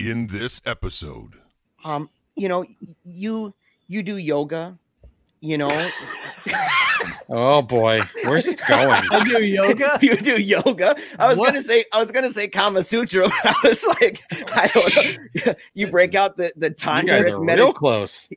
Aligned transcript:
in 0.00 0.26
this 0.28 0.62
episode. 0.66 1.34
Um, 1.84 2.08
you 2.36 2.48
know, 2.48 2.64
you 3.04 3.54
you 3.88 4.02
do 4.02 4.16
yoga, 4.16 4.78
you 5.40 5.58
know. 5.58 5.90
Oh 7.32 7.62
boy, 7.62 8.02
where's 8.24 8.44
this 8.44 8.60
going? 8.60 8.88
I 8.90 9.24
do 9.24 9.42
yoga. 9.44 9.98
you 10.02 10.16
do 10.16 10.36
yoga. 10.36 10.96
I 11.18 11.28
was 11.28 11.38
What? 11.38 11.46
gonna 11.46 11.62
say 11.62 11.84
I 11.92 12.00
was 12.00 12.10
gonna 12.10 12.32
say 12.32 12.48
Kama 12.48 12.82
Sutra, 12.82 13.28
but 13.44 13.46
I 13.46 13.54
was 13.68 13.86
like, 13.86 14.20
I 14.52 14.66
don't 14.66 15.46
know. 15.46 15.54
You 15.72 15.86
break 15.92 16.16
out 16.16 16.36
the 16.36 16.52
the 16.56 16.66
You 16.66 16.74
guys 16.74 17.24
tantric 17.24 17.36
are 17.38 17.40
medi- 17.44 17.62
real 17.62 17.72
close. 17.72 18.28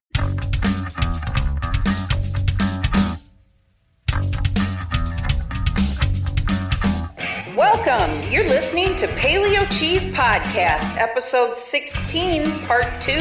Welcome. 7.76 8.32
You're 8.32 8.48
listening 8.48 8.96
to 8.98 9.08
Paleo 9.08 9.68
Cheese 9.76 10.06
Podcast, 10.06 10.96
episode 10.98 11.58
16, 11.58 12.52
part 12.68 13.02
2 13.02 13.14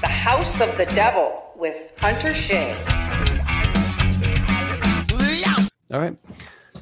The 0.00 0.08
House 0.08 0.60
of 0.60 0.76
the 0.76 0.86
Devil 0.86 1.52
with 1.54 1.92
Hunter 2.00 2.34
Shea. 2.34 2.74
All 5.92 6.00
right. 6.00 6.18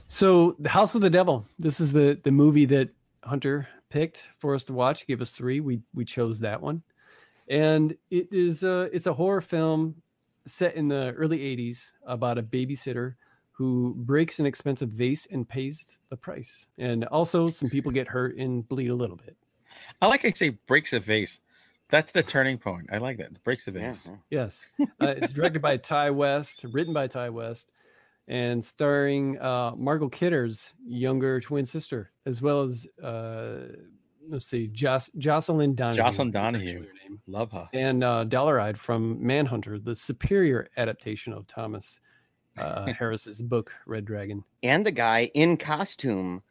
So, 0.09 0.57
The 0.59 0.71
House 0.71 0.95
of 0.95 1.03
the 1.03 1.11
Devil. 1.11 1.47
This 1.59 1.79
is 1.79 1.93
the 1.93 2.19
the 2.25 2.31
movie 2.31 2.65
that 2.65 2.89
Hunter 3.23 3.69
picked 3.91 4.27
for 4.39 4.55
us 4.55 4.65
to 4.65 4.73
watch. 4.73 5.01
He 5.01 5.07
gave 5.07 5.21
us 5.21 5.33
three. 5.33 5.61
We 5.61 5.83
we 5.93 6.07
chose 6.07 6.41
that 6.41 6.63
one, 6.63 6.83
and 7.49 7.95
it 8.11 8.33
is 8.33 8.63
a 8.63 8.89
it's 8.95 9.07
a 9.07 9.13
horror 9.13 9.43
film 9.43 9.97
set 10.47 10.75
in 10.75 10.89
the 10.89 11.13
early 11.13 11.39
'80s 11.39 11.93
about 12.07 12.39
a 12.39 12.43
babysitter 12.43 13.17
who 13.57 13.95
breaks 13.97 14.41
an 14.41 14.47
expensive 14.47 14.89
vase 14.91 15.27
and 15.31 15.49
pays 15.49 15.99
the 16.11 16.17
price. 16.17 16.67
And 16.77 17.05
also, 17.05 17.49
some 17.49 17.71
people 17.71 17.93
get 17.93 18.09
hurt 18.09 18.37
and 18.37 18.67
bleed 18.69 18.89
a 18.91 18.95
little 18.95 19.17
bit. 19.17 19.37
I 20.03 20.09
like 20.09 20.25
I 20.25 20.33
say 20.33 20.51
breaks 20.51 20.93
a 20.93 20.99
vase. 20.99 21.39
That's 21.89 22.11
the 22.11 22.23
turning 22.23 22.59
point. 22.59 22.89
I 22.93 22.99
like 22.99 23.19
that. 23.19 23.43
Breaks 23.45 23.69
a 23.69 23.71
vase. 23.71 24.09
yeah. 24.11 24.17
Yes. 24.31 24.67
Uh, 25.01 25.15
it's 25.17 25.33
directed 25.33 25.63
by 25.63 25.77
Ti 25.77 26.11
West, 26.11 26.65
written 26.73 26.93
by 26.93 27.07
Ti 27.07 27.29
West, 27.29 27.71
and 28.27 28.65
starring 28.65 29.39
uh, 29.41 29.73
Margot 29.77 30.09
Kidder's 30.09 30.75
younger 30.85 31.41
twin 31.41 31.65
sister, 31.65 32.11
as 32.27 32.43
well 32.43 32.63
as, 32.63 32.89
uh, 33.03 33.69
let's 34.29 34.47
see, 34.47 34.67
Joss, 34.69 35.11
Jocelyn 35.19 35.77
Donahue. 35.77 35.97
Jocelyn 35.97 36.31
Donahue. 36.33 36.81
name. 36.81 37.21
Love 37.29 37.53
her. 37.53 37.69
And 37.73 38.03
uh, 38.03 38.25
Dolarhyde 38.27 38.79
from 38.79 39.25
Manhunter, 39.25 39.79
the 39.79 39.95
superior 39.95 40.69
adaptation 40.77 41.33
of 41.33 41.47
Thomas 41.47 42.01
uh, 42.59 42.87
Harris's 42.99 43.43
book, 43.43 43.73
Red 43.87 44.05
Dragon. 44.05 44.45
and 44.63 44.87
the 44.87 44.93
guy 44.93 45.31
in 45.35 45.57
costume 45.57 46.43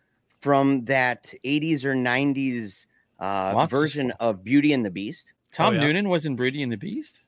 from 0.41 0.83
that 0.85 1.33
80s 1.45 1.83
or 1.85 1.93
90s 1.95 2.85
uh, 3.19 3.65
version 3.67 4.11
of 4.19 4.43
Beauty 4.43 4.73
and 4.73 4.85
the 4.85 4.91
Beast. 4.91 5.31
Tom 5.53 5.75
yeah. 5.75 5.81
Noonan 5.81 6.09
was 6.09 6.25
in 6.25 6.35
Beauty 6.35 6.61
and 6.63 6.71
the 6.71 6.77
Beast. 6.77 7.19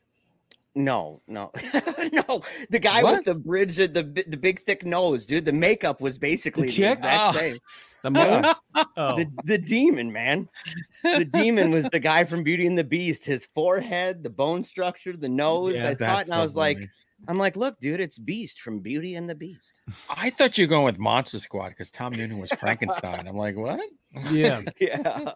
No, 0.78 1.22
no, 1.28 1.52
no. 2.12 2.42
The 2.70 2.80
guy 2.80 3.02
What? 3.02 3.16
with 3.18 3.26
the 3.26 3.36
bridge, 3.36 3.78
the 3.78 3.88
the 3.88 4.36
big 4.36 4.66
thick 4.66 4.86
nose, 4.86 5.26
dude. 5.26 5.46
The 5.46 5.54
makeup 5.54 6.02
was 6.02 6.18
basically 6.18 6.68
the, 6.68 6.74
chick? 6.74 6.98
exact 6.98 7.36
Oh. 7.36 7.40
same. 7.40 7.58
The 8.04 8.12
mother? 8.12 8.54
oh, 8.98 9.16
The 9.18 9.26
the 9.46 9.58
demon, 9.58 10.12
man. 10.12 10.48
The 11.04 11.26
demon 11.26 11.72
was 11.72 11.86
the 11.86 12.00
guy 12.00 12.24
from 12.26 12.44
Beauty 12.44 12.68
and 12.68 12.78
the 12.78 12.84
Beast. 12.84 13.24
His 13.26 13.46
forehead, 13.56 14.22
the 14.22 14.30
bone 14.30 14.64
structure, 14.64 15.16
the 15.18 15.28
nose. 15.30 15.74
Yeah, 15.76 15.90
I 15.90 15.96
thought, 15.96 16.26
and 16.26 16.34
I 16.36 16.44
was 16.44 16.56
like, 16.56 16.78
funny. 16.78 16.90
I'm 17.28 17.38
like, 17.38 17.56
look, 17.56 17.80
dude, 17.80 18.00
it's 18.02 18.20
Beast 18.20 18.62
from 18.62 18.80
Beauty 18.80 19.16
and 19.16 19.30
the 19.30 19.36
Beast. 19.36 19.74
I 20.10 20.30
thought 20.30 20.58
you 20.58 20.66
were 20.66 20.70
going 20.70 20.86
with 20.86 21.00
Monster 21.00 21.40
Squad 21.40 21.70
because 21.70 21.90
Tom 21.90 22.14
Noonan 22.14 22.38
was 22.40 22.52
Frankenstein. 22.52 23.28
I'm 23.28 23.36
like, 23.38 23.56
what? 23.56 23.80
yeah. 24.32 24.62
Yeah, 24.80 25.32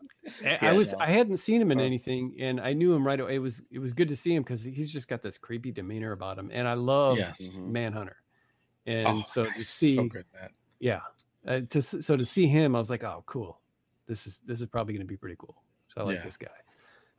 I, 0.61 0.69
I 0.69 0.73
was. 0.73 0.94
I 0.94 1.08
hadn't 1.09 1.38
seen 1.38 1.59
him 1.61 1.71
in 1.71 1.80
anything, 1.80 2.36
and 2.39 2.61
I 2.61 2.73
knew 2.73 2.94
him 2.94 3.05
right 3.05 3.19
away. 3.19 3.36
It 3.36 3.39
was 3.39 3.61
it 3.71 3.80
was 3.80 3.94
good 3.94 4.08
to 4.09 4.16
see 4.16 4.36
him 4.36 4.44
because 4.44 4.61
he's 4.63 4.91
just 4.91 5.08
got 5.08 5.23
this 5.23 5.38
creepy 5.39 5.71
demeanor 5.71 6.11
about 6.11 6.38
him, 6.38 6.49
and 6.53 6.67
I 6.67 6.73
love 6.73 7.17
Yes. 7.17 7.39
Mhm. 7.41 7.67
Manhunter. 7.71 8.17
And 8.86 9.08
Oh, 9.08 9.23
so 9.25 9.43
God, 9.45 9.55
to 9.55 9.64
see, 9.64 9.95
so 9.95 10.03
good 10.03 10.26
at 10.39 10.52
yeah, 10.80 10.99
uh, 11.48 11.61
to 11.70 11.82
so 11.82 12.15
to 12.15 12.23
see 12.23 12.45
him, 12.48 12.76
I 12.76 12.80
was 12.80 12.89
like, 12.92 13.03
oh, 13.03 13.23
cool. 13.26 13.59
This 14.05 14.27
is 14.27 14.39
this 14.45 14.61
is 14.61 14.67
probably 14.67 14.93
going 14.93 15.05
to 15.05 15.11
be 15.11 15.17
pretty 15.17 15.37
cool. 15.39 15.64
So 15.87 16.02
I 16.02 16.03
like 16.05 16.17
Yeah. 16.17 16.23
this 16.26 16.37
guy. 16.37 16.48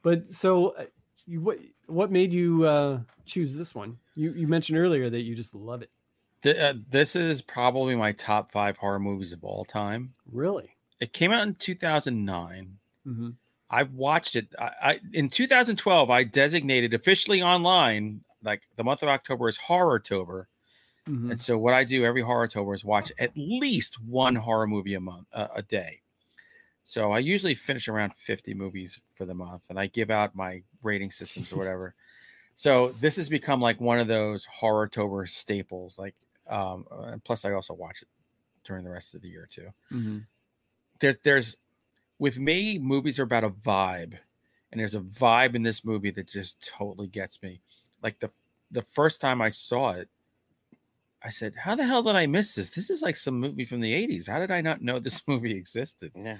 But 0.02 0.30
so, 0.32 0.70
uh, 0.76 0.84
you, 1.26 1.40
what 1.40 1.58
what 1.86 2.10
made 2.10 2.32
you 2.32 2.66
uh, 2.66 3.00
choose 3.26 3.54
this 3.56 3.74
one? 3.74 3.98
You 4.14 4.32
you 4.32 4.46
mentioned 4.46 4.78
earlier 4.78 5.10
that 5.10 5.20
you 5.22 5.34
just 5.34 5.54
love 5.54 5.82
it. 5.82 5.90
Th- 6.42 6.56
uh, 6.56 6.74
this 6.90 7.16
is 7.16 7.42
probably 7.42 7.94
my 7.96 8.12
top 8.12 8.50
five 8.52 8.76
horror 8.78 8.98
movies 8.98 9.32
of 9.32 9.44
all 9.44 9.64
time. 9.64 10.14
Really? 10.30 10.70
It 11.00 11.12
came 11.12 11.32
out 11.32 11.46
in 11.46 11.54
2009. 11.54 12.78
Mm-hmm. 13.06 13.30
I 13.70 13.82
watched 13.84 14.36
it. 14.36 14.48
I, 14.58 14.70
I 14.82 15.00
in 15.12 15.28
2012. 15.28 16.10
I 16.10 16.24
designated 16.24 16.94
officially 16.94 17.42
online 17.42 18.22
like 18.42 18.62
the 18.76 18.84
month 18.84 19.02
of 19.02 19.08
October 19.08 19.48
is 19.48 19.56
Horror 19.56 19.96
October, 19.96 20.48
Mm-hmm. 21.08 21.30
and 21.32 21.40
so 21.40 21.56
what 21.58 21.72
I 21.74 21.82
do 21.84 22.04
every 22.04 22.20
Horror 22.20 22.44
October 22.44 22.74
is 22.74 22.84
watch 22.84 23.10
at 23.18 23.32
least 23.34 24.00
one 24.02 24.36
horror 24.36 24.66
movie 24.66 24.94
a 24.94 25.00
month, 25.00 25.26
uh, 25.32 25.48
a 25.54 25.62
day. 25.62 26.02
So 26.84 27.12
I 27.12 27.18
usually 27.18 27.54
finish 27.54 27.88
around 27.88 28.14
50 28.16 28.54
movies 28.54 28.98
for 29.14 29.24
the 29.24 29.34
month, 29.34 29.70
and 29.70 29.78
I 29.78 29.86
give 29.86 30.10
out 30.10 30.34
my 30.34 30.62
rating 30.82 31.10
systems 31.10 31.52
or 31.52 31.56
whatever. 31.56 31.94
so 32.54 32.88
this 33.00 33.16
has 33.16 33.28
become 33.28 33.60
like 33.60 33.80
one 33.80 33.98
of 34.00 34.08
those 34.08 34.44
Horror 34.46 34.84
October 34.84 35.26
staples. 35.26 35.98
Like, 35.98 36.14
um, 36.48 36.84
and 36.90 37.22
plus 37.22 37.44
I 37.44 37.52
also 37.52 37.74
watch 37.74 38.02
it 38.02 38.08
during 38.64 38.84
the 38.84 38.90
rest 38.90 39.14
of 39.14 39.22
the 39.22 39.28
year 39.28 39.48
too 39.50 39.68
Mm-hmm. 39.92 40.18
there, 41.00 41.14
there's 41.24 41.56
with 42.18 42.38
me 42.38 42.78
movies 42.78 43.18
are 43.18 43.22
about 43.24 43.44
a 43.44 43.50
vibe 43.50 44.14
and 44.70 44.78
there's 44.80 44.94
a 44.94 45.00
vibe 45.00 45.54
in 45.54 45.62
this 45.62 45.84
movie 45.84 46.10
that 46.10 46.28
just 46.28 46.60
totally 46.76 47.06
gets 47.08 47.42
me 47.42 47.60
like 48.02 48.20
the 48.20 48.30
the 48.70 48.82
first 48.82 49.20
time 49.20 49.40
i 49.40 49.48
saw 49.48 49.90
it 49.92 50.08
i 51.22 51.30
said 51.30 51.54
how 51.56 51.74
the 51.74 51.84
hell 51.84 52.02
did 52.02 52.14
i 52.16 52.26
miss 52.26 52.54
this 52.54 52.70
this 52.70 52.90
is 52.90 53.00
like 53.02 53.16
some 53.16 53.40
movie 53.40 53.64
from 53.64 53.80
the 53.80 53.92
80s 54.06 54.28
how 54.28 54.38
did 54.38 54.50
i 54.50 54.60
not 54.60 54.82
know 54.82 54.98
this 54.98 55.22
movie 55.26 55.52
existed 55.56 56.12
yeah. 56.14 56.36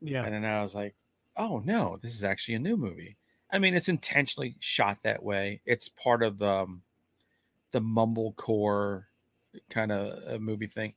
Yeah. 0.00 0.24
and 0.24 0.34
then 0.34 0.44
i 0.44 0.62
was 0.62 0.74
like 0.74 0.94
oh 1.36 1.60
no 1.60 1.98
this 2.00 2.14
is 2.14 2.24
actually 2.24 2.54
a 2.54 2.58
new 2.60 2.76
movie. 2.76 3.16
I 3.50 3.58
mean 3.58 3.74
it's 3.74 3.88
intentionally 3.88 4.56
shot 4.60 4.98
that 5.02 5.22
way. 5.22 5.60
It's 5.64 5.88
part 5.88 6.22
of 6.22 6.42
um 6.42 6.82
the 7.72 7.80
mumblecore 7.80 9.04
kind 9.70 9.92
of 9.92 10.40
movie 10.40 10.66
thing. 10.68 10.94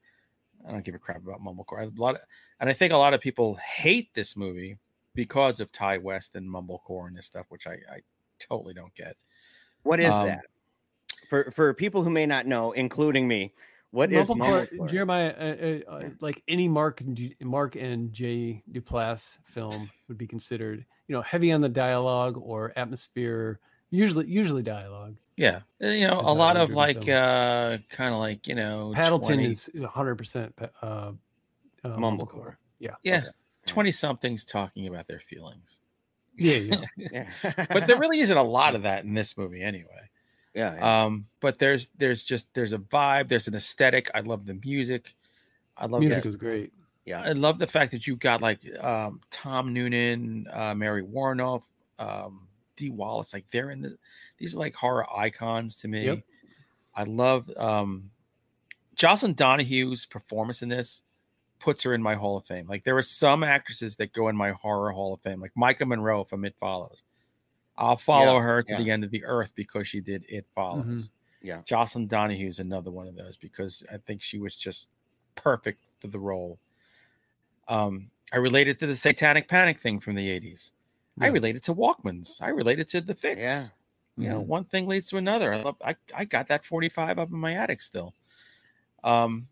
I 0.68 0.72
don't 0.72 0.84
give 0.86 0.96
a 0.96 1.00
crap 1.00 1.18
about 1.18 1.42
mumblecore. 1.42 1.82
A 1.98 2.02
lot 2.02 2.16
of, 2.16 2.22
and 2.60 2.70
i 2.70 2.74
think 2.74 2.94
a 2.94 2.98
lot 2.98 3.14
of 3.14 3.22
people 3.22 3.56
hate 3.56 4.14
this 4.14 4.36
movie 4.36 4.78
because 5.16 5.60
of 5.60 5.72
ti 5.72 5.98
west 5.98 6.36
and 6.36 6.48
mumblecore 6.50 7.08
and 7.08 7.18
this 7.18 7.26
stuff 7.28 7.46
which 7.50 7.68
i, 7.68 7.74
I 7.92 8.02
totally 8.40 8.74
don't 8.74 8.94
get. 8.96 9.18
What 9.84 10.00
is 10.00 10.12
Um, 10.12 10.26
that? 10.28 10.46
For 11.30 11.52
for 11.52 11.74
people 11.74 12.04
who 12.04 12.10
may 12.10 12.26
not 12.26 12.46
know, 12.48 12.72
including 12.74 13.28
me, 13.28 13.54
what 13.92 14.12
is 14.12 14.28
Mumblecore- 14.28 14.70
Mumblecore? 14.72 14.90
Jeremiah, 14.90 15.34
uh, 15.38 15.44
uh, 15.92 15.96
uh, 15.96 16.10
like 16.20 16.44
any 16.48 16.68
Mark 16.68 17.02
Mark 17.42 17.76
and 17.76 18.12
Jay 18.14 18.64
Duplass 18.72 19.38
film 19.46 19.90
would 20.08 20.18
be 20.18 20.28
considered, 20.28 20.86
you 21.08 21.16
know, 21.16 21.22
heavy 21.22 21.52
on 21.52 21.62
the 21.62 21.70
dialogue 21.70 22.38
or 22.42 22.74
atmosphere. 22.76 23.60
Usually, 23.90 24.28
usually 24.28 24.64
dialogue. 24.64 25.16
yeah 25.38 25.62
Uh, 25.82 25.88
you 25.88 26.06
know 26.08 26.20
A 26.20 26.34
lot 26.34 26.58
of 26.58 26.72
like 26.72 27.06
film. 27.06 27.18
uh 27.18 27.78
kind 27.90 28.14
of 28.14 28.20
like 28.20 28.46
you 28.48 28.56
know 28.56 28.92
Paddleton 28.94 29.36
20 29.38 29.46
is 29.52 29.70
100 29.74 30.16
percent 30.16 30.54
uh, 30.82 30.86
uh, 30.86 31.14
Mumblecore. 31.86 32.58
Yeah, 32.80 32.96
yeah 33.04 33.18
okay. 33.20 33.28
20 33.68 33.92
somethings 33.94 34.44
talking 34.44 34.88
about 34.88 35.08
their 35.08 35.22
feelings 35.22 35.80
yeah, 36.38 36.58
yeah. 36.58 36.82
Yeah. 37.44 37.66
but 37.72 37.88
there 37.88 37.98
really 37.98 38.20
isn't 38.20 38.38
a 38.38 38.44
lot 38.44 38.76
of 38.76 38.84
that 38.84 39.06
in 39.06 39.14
this 39.14 39.38
movie 39.38 39.62
anyway 39.64 40.10
yeah, 40.58 40.74
yeah. 40.76 41.04
um 41.06 41.26
but 41.40 41.58
there's 41.60 41.90
there's 41.98 42.24
just 42.24 42.48
there's 42.54 42.74
a 42.74 42.78
vibe 42.80 43.28
there's 43.30 43.48
an 43.48 43.56
aesthetic 43.56 44.10
i 44.16 44.20
love 44.22 44.46
the 44.46 44.56
music 44.66 45.14
i 45.78 45.86
love 45.86 46.02
Music 46.02 46.24
that- 46.24 46.30
is 46.30 46.36
great. 46.36 46.74
yeah. 47.06 47.22
i 47.22 47.32
love 47.32 47.60
the 47.60 47.68
fact 47.68 47.92
that 47.92 48.08
you 48.08 48.16
got 48.16 48.42
like 48.42 48.60
um 48.84 49.22
tom 49.32 49.74
noonan 49.74 50.48
uh 50.52 50.74
mary 50.74 51.04
woronov 51.04 51.62
um 52.00 52.48
dee 52.76 52.90
wallace 52.90 53.34
like 53.34 53.46
they're 53.52 53.72
in 53.72 53.82
the 53.82 53.98
these 54.38 54.56
are 54.56 54.60
like 54.60 54.76
horror 54.76 55.06
icons 55.16 55.78
to 55.78 55.88
me 55.88 56.06
Yep. 56.06 56.20
i 56.96 57.04
love 57.04 57.50
um 57.58 58.10
jocelyn 58.96 59.34
donahue's 59.34 60.06
performance 60.06 60.62
in 60.64 60.70
this 60.70 61.02
puts 61.60 61.84
her 61.84 61.94
in 61.94 62.02
my 62.04 62.14
hall 62.16 62.38
of 62.38 62.46
fame 62.46 62.68
like 62.68 62.84
there 62.84 62.98
are 62.98 63.02
some 63.04 63.44
actresses 63.44 63.96
that 63.98 64.14
go 64.14 64.28
in 64.28 64.36
my 64.36 64.52
horror 64.52 64.92
hall 64.92 65.14
of 65.14 65.22
fame 65.22 65.40
like 65.42 65.54
maika 65.58 65.88
monroe 65.88 66.24
from 66.24 66.46
it 66.46 66.56
follows 66.60 67.04
i'll 67.78 67.98
follow 67.98 68.36
Yeah, 68.36 68.42
her 68.42 68.64
to 68.64 68.72
yeah. 68.74 68.78
the 68.84 68.92
end 68.92 69.04
of 69.04 69.12
the 69.12 69.24
earth 69.26 69.54
because 69.56 69.88
she 69.88 70.00
did 70.02 70.26
it 70.30 70.46
follows 70.56 71.12
Yeah. 71.42 71.62
jocelyn 71.66 72.08
donahue 72.08 72.48
is 72.48 72.60
another 72.60 72.92
one 72.92 73.08
of 73.08 73.16
those 73.16 73.38
because 73.38 73.84
i 73.92 73.98
think 73.98 74.22
she 74.22 74.40
was 74.40 74.56
just 74.56 74.90
perfect 75.36 75.84
for 76.00 76.08
the 76.08 76.20
role 76.20 76.60
um 77.68 78.10
i 78.34 78.38
related 78.38 78.80
to 78.80 78.88
the 78.88 78.96
satanic 78.96 79.48
panic 79.48 79.80
thing 79.80 80.00
from 80.00 80.16
the 80.16 80.28
80s 80.28 80.72
i 81.20 81.28
related 81.28 81.64
to 81.64 81.74
walkmans 81.74 82.42
i 82.42 82.50
related 82.50 82.88
to 82.90 83.02
the 83.02 83.14
fixx 83.14 83.38
Yeah. 83.38 83.64
you 84.18 84.30
know 84.30 84.42
Mhm. 84.42 84.48
one 84.48 84.64
thing 84.64 84.88
leads 84.88 85.08
to 85.10 85.18
another 85.18 85.54
i 85.54 85.62
love 85.62 85.82
i, 85.84 85.96
I 86.16 86.26
got 86.26 86.48
that 86.48 86.66
45 86.66 87.20
up 87.20 87.30
in 87.30 87.38
my 87.38 87.56
attic 87.56 87.82
still 87.82 88.14
um 89.04 89.48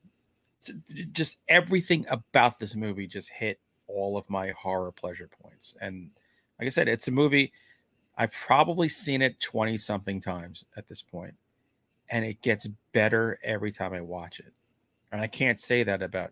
just 1.11 1.37
everything 1.47 2.05
about 2.09 2.57
this 2.59 2.75
movie 2.75 3.05
just 3.07 3.29
hit 3.29 3.59
all 3.87 4.17
of 4.17 4.27
my 4.29 4.49
horror 4.51 4.91
pleasure 4.91 5.27
points 5.41 5.75
and 5.81 6.09
Like 6.59 6.65
I 6.67 6.69
said, 6.69 6.87
it's 6.87 7.07
a 7.07 7.11
movie. 7.11 7.51
I've 8.17 8.31
probably 8.31 8.87
seen 8.89 9.21
it 9.21 9.39
20 9.39 9.77
something 9.77 10.21
times 10.21 10.63
at 10.77 10.87
this 10.87 11.01
point, 11.01 11.35
and 12.09 12.23
it 12.23 12.41
gets 12.41 12.67
better 12.93 13.39
every 13.43 13.71
time 13.71 13.93
I 13.93 14.01
watch 14.01 14.39
it. 14.39 14.53
And 15.11 15.21
I 15.21 15.27
can't 15.27 15.59
say 15.59 15.83
that 15.83 16.01
about 16.01 16.31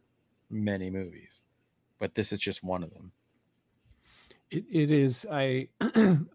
many 0.50 0.90
movies, 0.90 1.42
but 2.00 2.16
this 2.16 2.32
is 2.32 2.40
just 2.40 2.64
one 2.64 2.84
of 2.84 2.94
them. 2.94 3.12
It, 4.52 4.66
it 4.72 4.92
is. 4.92 5.26
I 5.32 5.68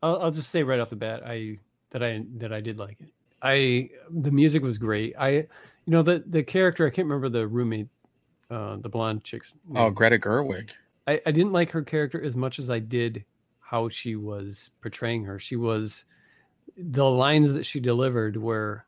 I'll, 0.03 0.23
I'll 0.23 0.31
just 0.31 0.51
say 0.51 0.63
right 0.63 0.81
off 0.81 0.91
the 0.91 0.97
bat, 0.97 1.23
I 1.25 1.59
that 1.91 2.03
I 2.03 2.25
that 2.37 2.53
I 2.53 2.61
did 2.61 2.79
like 2.79 3.01
it. 3.01 3.09
I 3.43 3.91
the 4.11 4.31
music 4.31 4.63
was 4.63 4.79
great. 4.79 5.15
I 5.19 5.31
you 5.31 5.47
know 5.87 6.03
the 6.03 6.25
the 6.27 6.43
character 6.43 6.87
I 6.87 6.91
can't 6.91 7.07
remember 7.07 7.29
the 7.29 7.47
roommate, 7.47 7.89
uh, 8.51 8.77
the 8.77 8.89
blonde 8.89 9.25
chick's. 9.25 9.55
Oh. 9.75 9.91
Greta 9.91 10.19
Gerwig. 10.19 10.73
I, 11.07 11.21
I 11.25 11.31
didn't 11.31 11.53
like 11.53 11.71
her 11.71 11.83
character 11.83 12.21
as 12.21 12.37
much 12.37 12.59
as 12.59 12.69
I 12.69 12.81
did 12.81 13.25
how 13.69 13.89
she 13.91 14.17
was 14.17 14.71
portraying 14.81 15.25
her. 15.25 15.39
She 15.39 15.57
was 15.57 16.05
the 16.77 17.05
lines 17.05 17.53
that 17.53 17.67
she 17.67 17.81
delivered 17.81 18.37
were 18.39 18.85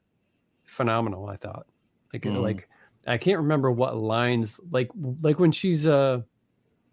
phenomenal. 0.65 1.27
I 1.27 1.37
thought, 1.37 1.67
like 2.13 2.23
Mhm. 2.23 2.43
like 2.43 2.69
I 3.07 3.19
can't 3.19 3.39
remember 3.41 3.71
what 3.71 3.97
lines 3.97 4.59
like 4.71 4.91
like 5.23 5.39
when 5.39 5.53
she's 5.53 5.87
uh 5.87 6.23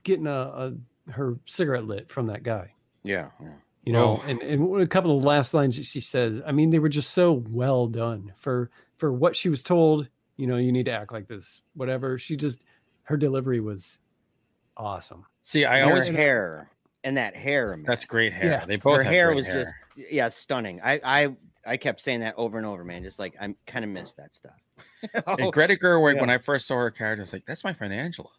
getting 0.03 0.27
a, 0.27 0.31
a 0.31 0.73
her 1.11 1.37
cigarette 1.45 1.85
lit 1.85 2.09
from 2.09 2.27
that 2.27 2.43
guy. 2.43 2.73
Yeah. 3.03 3.29
yeah. 3.41 3.53
You 3.83 3.93
know, 3.93 4.19
Oh. 4.21 4.23
and 4.27 4.41
and 4.41 4.81
a 4.81 4.87
couple 4.87 5.15
of 5.15 5.21
the 5.21 5.27
last 5.27 5.53
lines 5.53 5.77
that 5.77 5.85
she 5.85 6.01
says. 6.01 6.41
I 6.45 6.51
mean, 6.51 6.71
they 6.71 6.79
were 6.79 6.89
just 6.89 7.11
so 7.11 7.31
well 7.49 7.87
done 7.87 8.33
for 8.35 8.69
for 8.97 9.13
what 9.13 9.33
she 9.35 9.47
was 9.47 9.63
told. 9.63 10.09
You 10.35 10.47
know, 10.47 10.57
you 10.57 10.71
need 10.73 10.85
to 10.85 10.91
act 10.91 11.13
like 11.13 11.27
this. 11.27 11.61
Whatever. 11.73 12.17
She 12.17 12.35
just 12.35 12.63
her 13.03 13.15
delivery 13.15 13.61
was 13.61 13.99
awesome. 14.75 15.25
See, 15.41 15.63
I 15.63 15.79
her 15.79 15.85
always 15.85 16.07
hair 16.09 16.69
and 17.07 17.15
that 17.15 17.35
hair. 17.35 17.75
man. 17.77 17.85
that's 17.87 18.03
great 18.03 18.33
hair. 18.33 18.51
Yeah. 18.51 18.65
They 18.65 18.75
both 18.75 18.97
her 18.97 19.03
have 19.03 19.13
hair 19.13 19.27
great 19.27 19.37
was 19.37 19.45
hair. 19.47 19.63
just 19.63 20.11
yeah 20.11 20.27
stunning. 20.29 20.81
I 20.83 20.99
I 21.03 21.35
I 21.65 21.77
kept 21.77 22.01
saying 22.01 22.19
that 22.19 22.35
over 22.37 22.57
and 22.57 22.67
over, 22.67 22.83
man. 22.83 23.01
Just 23.01 23.17
like 23.17 23.35
I 23.39 23.55
kind 23.65 23.85
of 23.85 23.91
miss 23.91 24.13
that 24.13 24.33
stuff. 24.33 24.53
And 25.13 25.41
oh, 25.41 25.51
Greta 25.51 25.75
Gerwig, 25.75 26.15
yeah. 26.15 26.21
when 26.21 26.29
I 26.29 26.37
first 26.37 26.67
saw 26.67 26.75
her 26.75 26.91
character, 26.91 27.21
I 27.21 27.23
was 27.23 27.33
like, 27.33 27.45
"That's 27.47 27.63
my 27.63 27.73
friend 27.73 27.93
Angela." 27.93 28.29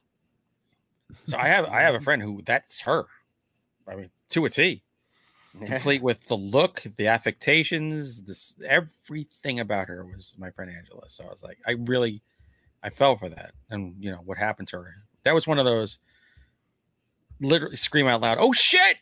So 1.25 1.37
I 1.39 1.49
have 1.49 1.65
I 1.67 1.81
have 1.81 1.95
a 1.95 2.01
friend 2.07 2.23
who 2.23 2.43
that's 2.43 2.83
her. 2.83 3.07
I 3.89 3.97
mean, 3.97 4.11
to 4.31 4.45
a 4.45 4.51
T, 4.51 4.83
complete 5.65 6.03
with 6.03 6.27
the 6.27 6.37
look, 6.37 6.85
the 6.97 7.09
affectations, 7.09 8.23
this 8.23 8.55
everything 8.65 9.61
about 9.61 9.89
her 9.89 10.05
was 10.05 10.37
my 10.39 10.51
friend 10.51 10.71
Angela. 10.71 11.09
So 11.09 11.25
I 11.25 11.29
was 11.31 11.43
like, 11.43 11.59
I 11.67 11.73
really, 11.73 12.23
I 12.83 12.91
fell 12.91 13.17
for 13.17 13.29
that, 13.29 13.53
and 13.71 13.95
you 13.99 14.11
know 14.11 14.21
what 14.25 14.39
happened 14.39 14.69
to 14.69 14.77
her. 14.77 14.95
That 15.25 15.35
was 15.35 15.47
one 15.47 15.59
of 15.59 15.65
those 15.65 15.99
literally 17.41 17.77
scream 17.77 18.07
out 18.07 18.21
loud, 18.21 18.39
"Oh 18.41 18.53
shit!" 18.53 18.99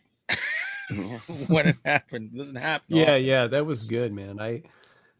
when 1.48 1.68
it 1.68 1.76
happened. 1.84 2.30
It 2.34 2.38
doesn't 2.38 2.56
happen. 2.56 2.96
Yeah, 2.96 3.12
often. 3.12 3.24
yeah, 3.24 3.46
that 3.48 3.66
was 3.66 3.84
good, 3.84 4.12
man. 4.12 4.40
I 4.40 4.62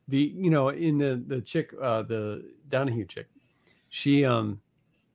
the 0.09 0.19
you 0.19 0.51
know 0.51 0.69
in 0.69 0.99
the 0.99 1.23
the 1.27 1.41
chick 1.41 1.73
uh 1.81 2.03
the 2.03 2.45
Donahue 2.69 3.07
chick, 3.07 3.29
she 3.89 4.25
um 4.25 4.61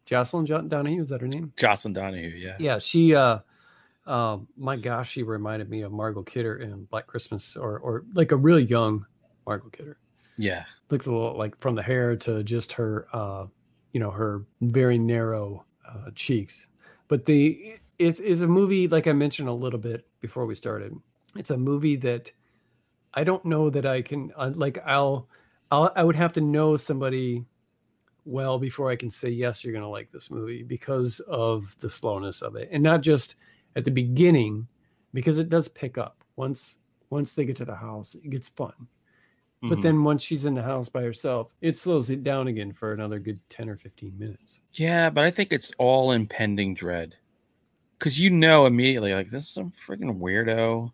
Jocelyn 0.05 0.45
jo- 0.45 0.61
Donahue 0.61 1.01
is 1.01 1.09
that 1.09 1.21
her 1.21 1.27
name? 1.27 1.53
Jocelyn 1.57 1.93
Donahue. 1.93 2.41
Yeah. 2.43 2.55
Yeah, 2.59 2.79
she 2.79 3.15
uh 3.15 3.39
um 4.05 4.47
my 4.57 4.75
gosh, 4.75 5.11
she 5.11 5.23
reminded 5.23 5.69
me 5.69 5.81
of 5.81 5.91
Margot 5.91 6.23
Kidder 6.23 6.57
in 6.57 6.85
Black 6.85 7.07
Christmas 7.07 7.55
or 7.55 7.79
or 7.79 8.03
like 8.13 8.31
a 8.31 8.35
really 8.35 8.63
young 8.63 9.05
Margot 9.45 9.69
Kidder. 9.69 9.97
Yeah. 10.37 10.65
Look 10.89 11.05
a 11.05 11.11
little 11.11 11.37
like 11.37 11.59
from 11.61 11.75
the 11.75 11.83
hair 11.83 12.15
to 12.17 12.43
just 12.43 12.73
her 12.73 13.07
uh 13.13 13.45
you 13.93 13.99
know 13.99 14.11
her 14.11 14.45
very 14.61 14.97
narrow 14.97 15.65
uh, 15.87 16.11
cheeks. 16.15 16.67
But 17.07 17.25
the 17.25 17.75
it 18.01 18.19
is 18.19 18.41
a 18.41 18.47
movie 18.47 18.87
like 18.87 19.07
I 19.07 19.13
mentioned 19.13 19.47
a 19.49 19.53
little 19.53 19.79
bit 19.79 20.07
before 20.19 20.45
we 20.45 20.55
started. 20.55 20.95
It's 21.35 21.51
a 21.51 21.57
movie 21.57 21.95
that 21.97 22.31
I 23.13 23.23
don't 23.23 23.45
know 23.45 23.69
that 23.69 23.85
I 23.85 24.01
can 24.01 24.31
uh, 24.35 24.51
like 24.53 24.79
I'll 24.85 25.27
I'll 25.69 25.91
I 25.95 26.03
would 26.03 26.15
have 26.15 26.33
to 26.33 26.41
know 26.41 26.77
somebody 26.77 27.45
well 28.25 28.57
before 28.59 28.89
I 28.91 28.95
can 28.95 29.09
say 29.09 29.29
yes 29.29 29.63
you're 29.63 29.73
going 29.73 29.83
to 29.83 29.87
like 29.87 30.11
this 30.11 30.29
movie 30.31 30.63
because 30.63 31.19
of 31.21 31.75
the 31.79 31.89
slowness 31.89 32.41
of 32.41 32.55
it 32.55 32.69
and 32.71 32.83
not 32.83 33.01
just 33.01 33.35
at 33.75 33.85
the 33.85 33.91
beginning 33.91 34.67
because 35.13 35.37
it 35.37 35.49
does 35.49 35.67
pick 35.67 35.97
up 35.97 36.23
once 36.35 36.79
once 37.09 37.33
they 37.33 37.45
get 37.45 37.55
to 37.57 37.65
the 37.65 37.75
house 37.75 38.15
it 38.15 38.29
gets 38.29 38.49
fun 38.49 38.73
but 39.63 39.77
Mhm. 39.79 39.81
then 39.81 40.03
once 40.03 40.21
she's 40.23 40.45
in 40.45 40.53
the 40.53 40.61
house 40.61 40.87
by 40.89 41.01
herself 41.01 41.51
it 41.61 41.77
slows 41.79 42.09
it 42.09 42.21
down 42.23 42.47
again 42.47 42.71
for 42.73 42.93
another 42.93 43.17
good 43.19 43.39
10 43.49 43.69
or 43.69 43.75
15 43.77 44.17
minutes 44.19 44.59
Yeah, 44.73 45.09
but 45.09 45.23
I 45.23 45.31
think 45.31 45.51
it's 45.51 45.73
all 45.79 46.11
impending 46.11 46.73
dread. 46.75 47.15
Cause 48.01 48.17
you 48.17 48.31
know 48.31 48.65
immediately, 48.65 49.13
like 49.13 49.29
this 49.29 49.43
is 49.43 49.49
some 49.49 49.71
freaking 49.71 50.19
weirdo. 50.19 50.91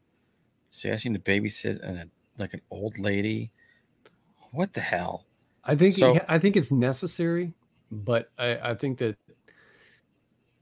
See, 0.67 0.89
I 0.89 0.93
asking 0.93 1.13
to 1.13 1.19
babysit 1.19 1.81
and 1.81 2.11
like 2.37 2.53
an 2.53 2.61
old 2.69 2.99
lady. 2.99 3.51
What 4.51 4.73
the 4.73 4.81
hell? 4.81 5.25
I 5.63 5.75
think 5.75 5.95
So- 5.95 6.19
I 6.27 6.37
think 6.37 6.57
it's 6.57 6.71
necessary, 6.71 7.53
but 7.91 8.29
I, 8.37 8.71
I 8.71 8.75
think 8.75 8.97
that 8.99 9.15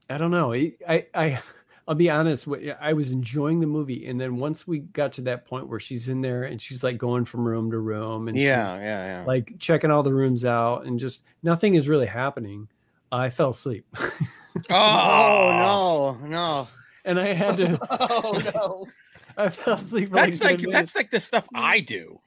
I 0.10 0.18
don't 0.18 0.30
know. 0.32 0.54
I, 0.54 0.74
I 0.88 1.06
I 1.16 1.40
I'll 1.88 1.96
be 1.96 2.10
honest. 2.10 2.48
with 2.48 2.62
I 2.80 2.94
was 2.94 3.12
enjoying 3.12 3.60
the 3.60 3.68
movie, 3.68 4.08
and 4.08 4.22
then 4.22 4.38
once 4.38 4.68
we 4.68 4.80
got 4.80 5.14
to 5.14 5.22
that 5.22 5.46
point 5.46 5.68
where 5.68 5.80
she's 5.80 6.10
in 6.10 6.22
there 6.22 6.44
and 6.44 6.62
she's 6.62 6.84
like 6.84 6.98
going 6.98 7.26
from 7.26 7.44
room 7.44 7.72
to 7.72 7.80
room, 7.80 8.28
and 8.28 8.38
yeah, 8.38 8.74
she's 8.76 8.84
yeah, 8.84 9.20
yeah. 9.20 9.26
like 9.26 9.54
checking 9.60 9.92
all 9.92 10.04
the 10.04 10.14
rooms 10.14 10.46
out, 10.46 10.86
and 10.86 11.00
just 11.00 11.24
nothing 11.44 11.76
is 11.76 11.88
really 11.88 12.06
happening. 12.08 12.68
I 13.12 13.30
fell 13.30 13.50
asleep, 13.50 13.86
oh 14.70 16.18
no, 16.22 16.28
no. 16.28 16.68
and 17.04 17.20
I 17.20 17.34
had 17.34 17.58
to. 17.58 17.78
oh 17.90 18.42
no. 18.54 18.88
I 19.38 19.50
fell 19.50 19.76
asleep. 19.76 20.10
For 20.10 20.16
That's 20.16 20.42
like, 20.42 20.62
like 20.62 20.72
that's 20.72 20.96
like 20.96 21.12
the 21.12 21.20
stuff 21.20 21.48
I 21.54 21.82
do. 21.82 22.20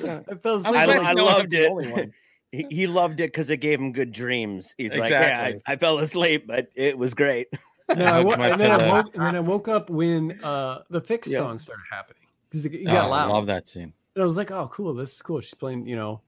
minutes. 0.00 0.26
I 0.30 0.34
fell 0.36 0.56
asleep. 0.56 0.74
I, 0.74 0.82
I, 0.82 0.84
like, 0.86 0.98
I 0.98 1.02
like, 1.02 1.16
no, 1.16 1.22
I'm 1.22 1.34
loved 1.36 1.54
it. 1.54 2.10
He, 2.52 2.64
he 2.70 2.86
loved 2.86 3.20
it 3.20 3.32
because 3.32 3.50
it 3.50 3.56
gave 3.58 3.80
him 3.80 3.92
good 3.92 4.12
dreams. 4.12 4.72
He's 4.78 4.94
like, 4.94 5.10
yeah, 5.10 5.52
I, 5.66 5.72
I 5.72 5.76
fell 5.76 5.98
asleep, 5.98 6.46
but 6.46 6.68
it 6.76 6.96
was 6.96 7.12
great. 7.12 7.48
No, 7.94 8.04
I 8.06 8.22
hugged 8.22 8.40
and 8.40 8.60
then 8.60 8.70
I 8.70 8.88
woke 8.90 9.14
and 9.14 9.26
then 9.26 9.36
I 9.36 9.40
woke 9.40 9.68
up 9.68 9.90
when 9.90 10.40
uh 10.42 10.82
the 10.88 11.00
fixx 11.00 11.26
Yeah. 11.28 11.38
song 11.38 11.58
started 11.58 11.82
happening 11.90 12.22
because 12.48 12.64
it, 12.64 12.72
it 12.72 12.86
Oh, 12.86 12.92
got 12.92 13.04
I 13.06 13.08
loud. 13.08 13.30
love 13.32 13.46
that 13.46 13.68
scene. 13.68 13.92
And 14.14 14.22
I 14.22 14.24
was 14.24 14.36
like, 14.36 14.52
oh, 14.52 14.70
cool, 14.72 14.94
this 14.94 15.14
is 15.14 15.22
cool. 15.22 15.40
She's 15.40 15.54
playing, 15.54 15.86
you 15.86 15.96
know, 15.96 16.22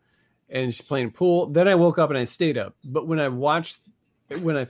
and 0.50 0.74
she's 0.74 0.84
playing 0.84 1.12
pool. 1.12 1.46
Then 1.46 1.66
I 1.68 1.76
woke 1.76 1.98
up 1.98 2.10
and 2.10 2.18
I 2.18 2.24
stayed 2.24 2.58
up. 2.58 2.74
But 2.84 3.06
when 3.06 3.20
I 3.20 3.28
watched, 3.28 3.78
when 4.40 4.56
I 4.56 4.66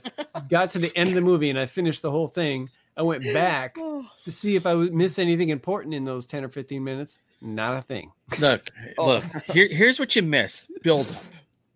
got 0.49 0.71
to 0.71 0.79
the 0.79 0.95
end 0.95 1.09
of 1.09 1.15
the 1.15 1.21
movie 1.21 1.49
and 1.49 1.59
I 1.59 1.65
finished 1.65 2.01
the 2.01 2.11
whole 2.11 2.27
thing, 2.27 2.69
I 2.97 3.01
went 3.01 3.23
back 3.33 3.75
oh. 3.79 4.05
to 4.25 4.31
see 4.31 4.55
if 4.55 4.65
I 4.65 4.73
would 4.73 4.93
miss 4.93 5.19
anything 5.19 5.49
important 5.49 5.93
in 5.93 6.05
those 6.05 6.25
10 6.25 6.43
or 6.43 6.49
15 6.49 6.83
minutes. 6.83 7.19
Not 7.41 7.77
a 7.77 7.81
thing. 7.81 8.11
Look, 8.39 8.69
Oh. 8.97 9.07
look. 9.07 9.23
Here, 9.53 9.67
here's 9.69 9.97
what 9.99 10.15
you 10.15 10.21
miss: 10.21 10.67
build 10.83 11.09
up. 11.09 11.23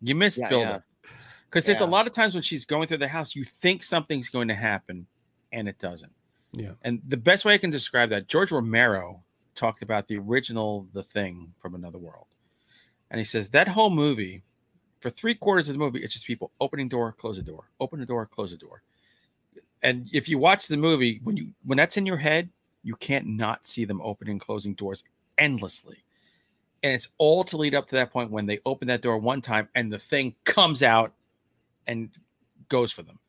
You 0.01 0.15
miss 0.15 0.37
Yeah, 0.37 0.49
build 0.49 0.61
yeah. 0.63 0.71
up 0.71 0.83
because 1.49 1.65
there's 1.65 1.81
a 1.81 1.85
lot 1.85 2.07
of 2.07 2.13
times 2.13 2.33
when 2.33 2.41
she's 2.43 2.65
going 2.65 2.87
through 2.87 2.97
the 2.97 3.07
house, 3.07 3.35
you 3.35 3.43
think 3.43 3.83
something's 3.83 4.27
going 4.27 4.47
to 4.47 4.55
happen, 4.55 5.05
and 5.51 5.69
it 5.69 5.77
doesn't. 5.79 6.11
Yeah. 6.51 6.71
And 6.81 6.99
the 7.07 7.15
best 7.15 7.45
way 7.45 7.53
I 7.53 7.57
can 7.59 7.69
describe 7.69 8.09
that, 8.09 8.27
George 8.27 8.51
Romero 8.51 9.23
talked 9.55 9.83
about 9.83 10.07
the 10.07 10.17
original 10.17 10.87
The 10.93 11.03
Thing 11.03 11.53
from 11.59 11.75
Another 11.75 11.99
World. 11.99 12.25
And 13.11 13.19
he 13.19 13.25
says 13.25 13.49
that 13.49 13.67
whole 13.69 13.91
movie, 13.91 14.43
for 15.03 15.09
three 15.09 15.35
quarters 15.35 15.67
of 15.67 15.73
the 15.73 15.79
movie, 15.79 15.99
it's 16.01 16.13
just 16.13 16.25
people 16.25 16.51
opening 16.61 16.87
door, 16.87 17.11
close 17.11 17.35
the 17.35 17.43
door, 17.43 17.65
open 17.77 17.99
the 17.99 18.05
door, 18.05 18.25
close 18.25 18.51
the 18.51 18.57
door. 18.57 18.83
And 19.81 20.07
if 20.13 20.29
you 20.29 20.37
watch 20.37 20.67
the 20.67 20.77
movie, 20.77 21.19
when 21.25 21.35
you 21.35 21.49
when 21.65 21.77
that's 21.77 21.97
in 21.97 22.05
your 22.05 22.15
head, 22.17 22.47
you 22.83 22.95
can't 22.95 23.27
not 23.27 23.67
see 23.67 23.83
them 23.83 23.99
opening 24.01 24.39
closing 24.39 24.75
doors 24.75 25.03
endlessly. 25.37 26.05
And 26.81 26.93
it's 26.93 27.09
all 27.17 27.43
to 27.43 27.57
lead 27.57 27.75
up 27.75 27.87
to 27.87 27.95
that 27.95 28.13
point 28.13 28.31
when 28.31 28.45
they 28.45 28.61
open 28.65 28.87
that 28.87 29.01
door 29.01 29.17
one 29.17 29.41
time 29.41 29.67
and 29.75 29.91
the 29.91 29.99
thing 29.99 30.35
comes 30.45 30.81
out 30.81 31.11
and 31.85 32.09
goes 32.69 32.93
for 32.93 33.01
them. 33.03 33.19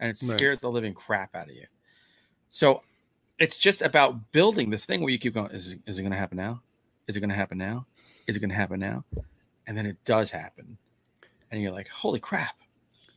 And 0.00 0.10
it 0.10 0.18
Right. 0.20 0.36
scares 0.36 0.58
the 0.62 0.70
living 0.70 0.92
crap 0.92 1.36
out 1.36 1.48
of 1.48 1.54
you. 1.54 1.66
So 2.50 2.82
it's 3.38 3.56
just 3.56 3.80
about 3.80 4.32
building 4.32 4.70
this 4.70 4.84
thing 4.84 5.02
where 5.02 5.10
you 5.10 5.18
keep 5.20 5.34
going, 5.34 5.52
is, 5.52 5.76
is 5.86 6.00
it 6.00 6.02
going 6.02 6.10
to 6.12 6.18
happen 6.18 6.36
now? 6.36 6.62
Is 7.06 7.16
it 7.16 7.20
going 7.20 7.30
to 7.30 7.36
happen 7.36 7.58
now? 7.58 7.86
Is 8.26 8.34
it 8.34 8.40
going 8.40 8.50
to 8.50 8.56
happen 8.56 8.80
now? 8.80 9.04
And 9.68 9.76
then 9.76 9.86
it 9.86 10.04
does 10.04 10.32
happen. 10.32 10.78
And 11.52 11.62
you're 11.62 11.70
like, 11.70 11.88
holy 11.88 12.18
crap. 12.18 12.56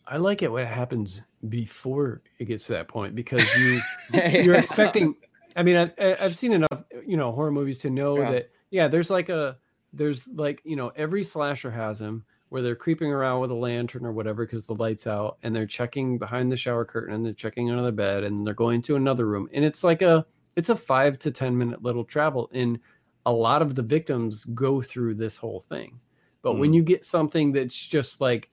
I 0.06 0.18
like 0.18 0.44
it 0.44 0.52
when 0.52 0.64
it 0.68 0.72
happens 0.74 1.22
before 1.50 2.22
it 2.38 2.46
gets 2.46 2.68
to 2.68 2.74
that 2.74 2.88
point 2.88 3.16
because 3.16 3.44
you 3.56 3.82
you're 4.14 4.56
expecting 4.56 5.16
i 5.56 5.62
mean 5.64 5.78
I, 6.00 6.16
i've 6.20 6.36
seen 6.36 6.54
enough 6.54 6.84
you 7.06 7.18
know 7.18 7.32
horror 7.32 7.52
movies 7.52 7.78
to 7.80 7.90
know 7.92 8.18
Yeah. 8.18 8.32
that 8.32 8.50
yeah 8.72 8.88
there's 8.88 9.10
like 9.12 9.30
a 9.30 9.58
there's 9.94 10.28
like 10.28 10.60
you 10.64 10.76
know 10.76 10.92
every 10.96 11.24
slasher 11.24 11.70
has 11.70 12.00
them 12.00 12.26
where 12.50 12.64
they're 12.64 12.76
creeping 12.76 13.12
around 13.12 13.42
with 13.42 13.52
a 13.52 13.56
lantern 13.56 14.06
or 14.08 14.12
whatever 14.12 14.44
because 14.46 14.66
the 14.66 14.74
lights 14.74 15.06
out 15.08 15.38
and 15.44 15.56
they're 15.56 15.68
checking 15.68 16.18
behind 16.18 16.52
the 16.52 16.58
shower 16.58 16.84
curtain 16.86 17.14
and 17.14 17.24
they're 17.26 17.34
checking 17.34 17.70
under 17.70 17.84
the 17.84 17.92
bed 17.92 18.24
and 18.24 18.46
they're 18.46 18.54
going 18.56 18.82
to 18.82 18.96
another 18.96 19.28
room 19.28 19.48
and 19.54 19.64
it's 19.64 19.84
like 19.84 20.02
a 20.02 20.26
it's 20.56 20.70
a 20.70 20.76
five 20.76 21.20
to 21.20 21.30
ten 21.32 21.56
minute 21.56 21.84
little 21.84 22.04
travel 22.04 22.50
and 22.54 22.80
a 23.28 23.32
lot 23.32 23.62
of 23.62 23.76
the 23.76 23.84
victims 23.84 24.46
go 24.46 24.82
through 24.82 25.14
this 25.14 25.38
whole 25.38 25.60
thing 25.70 26.00
but 26.46 26.58
when 26.58 26.72
mm. 26.72 26.76
you 26.76 26.84
get 26.84 27.04
something 27.04 27.52
that's 27.52 27.76
just 27.76 28.22
like 28.22 28.50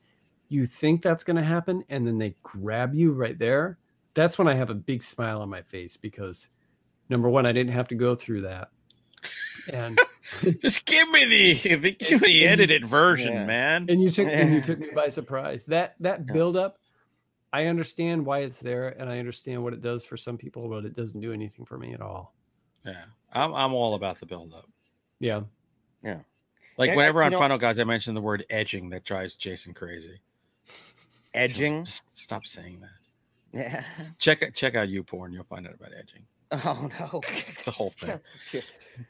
you 0.49 0.67
think 0.67 1.03
that's 1.03 1.23
going 1.23 1.37
to 1.37 1.43
happen 1.43 1.85
and 1.89 2.05
then 2.07 2.19
they 2.19 2.35
grab 2.43 2.95
you 2.95 3.13
right 3.13 3.39
there 3.39 3.79
that's 4.15 4.37
when 4.37 4.49
i 4.49 4.55
have 4.55 4.71
a 4.71 4.75
big 4.75 5.03
smile 5.03 5.41
on 5.41 5.49
my 5.49 5.63
face 5.63 5.97
because 5.97 6.49
number 7.13 7.29
one, 7.29 7.47
I 7.47 7.53
didn't 7.53 7.73
have 7.73 7.89
to 7.89 7.95
go 7.95 8.17
through 8.17 8.41
that. 8.43 8.71
And 9.73 10.01
Just 10.61 10.85
give 10.87 11.09
me 11.11 11.25
the, 11.27 11.77
the 11.77 11.91
give 11.93 12.23
me 12.23 12.29
the 12.29 12.49
edited 12.49 12.85
version, 12.85 13.35
Yeah. 13.35 13.47
man. 13.47 13.87
and 13.89 14.03
you 14.03 14.11
took 14.11 14.27
and 14.27 14.53
you 14.53 14.61
took 14.61 14.79
me 14.81 14.89
by 14.93 15.09
surprise. 15.09 15.65
That 15.67 15.95
that 16.01 16.27
buildup, 16.27 16.79
I 17.53 17.67
understand 17.67 18.27
why 18.27 18.41
it's 18.41 18.59
there, 18.59 18.89
and 18.89 19.09
I 19.09 19.21
understand 19.21 19.63
what 19.63 19.75
it 19.75 19.81
does 19.81 20.05
for 20.05 20.17
some 20.17 20.39
people, 20.39 20.69
but 20.69 20.85
it 20.85 20.97
doesn't 20.97 21.21
do 21.21 21.33
anything 21.33 21.65
for 21.65 21.79
me 21.79 21.93
at 21.93 22.01
all. 22.01 22.35
Yeah, 22.85 23.05
I'm 23.33 23.55
I'm 23.55 23.75
all 23.75 23.95
about 23.95 24.19
the 24.19 24.27
buildup. 24.27 24.69
Yeah, 25.21 25.43
Yeah. 26.03 26.19
Like 26.83 26.89
Yeah, 26.91 26.97
whenever 26.97 27.21
you 27.21 27.27
on 27.27 27.31
know- 27.31 27.39
Final 27.39 27.59
Guys 27.59 27.79
I 27.79 27.85
mention 27.85 28.13
the 28.17 28.21
word 28.21 28.45
edging, 28.51 28.91
that 28.91 29.05
drives 29.05 29.35
Jason 29.35 29.73
crazy. 29.73 30.21
Edging. 31.33 31.85
just 31.85 32.03
stop 32.19 32.45
saying 32.45 32.81
that. 32.81 33.59
Yeah. 33.61 33.85
Check 34.19 34.53
check 34.53 34.75
out 34.75 34.89
you 34.89 35.05
porn. 35.05 35.33
You'll 35.33 35.45
find 35.45 35.65
out 35.65 35.75
about 35.75 35.91
edging. 35.97 36.25
Oh 36.51 36.89
no. 36.99 37.21
It's 37.57 37.69
a 37.69 37.71
whole 37.71 37.91
thing. 37.91 38.19
I 38.55 38.61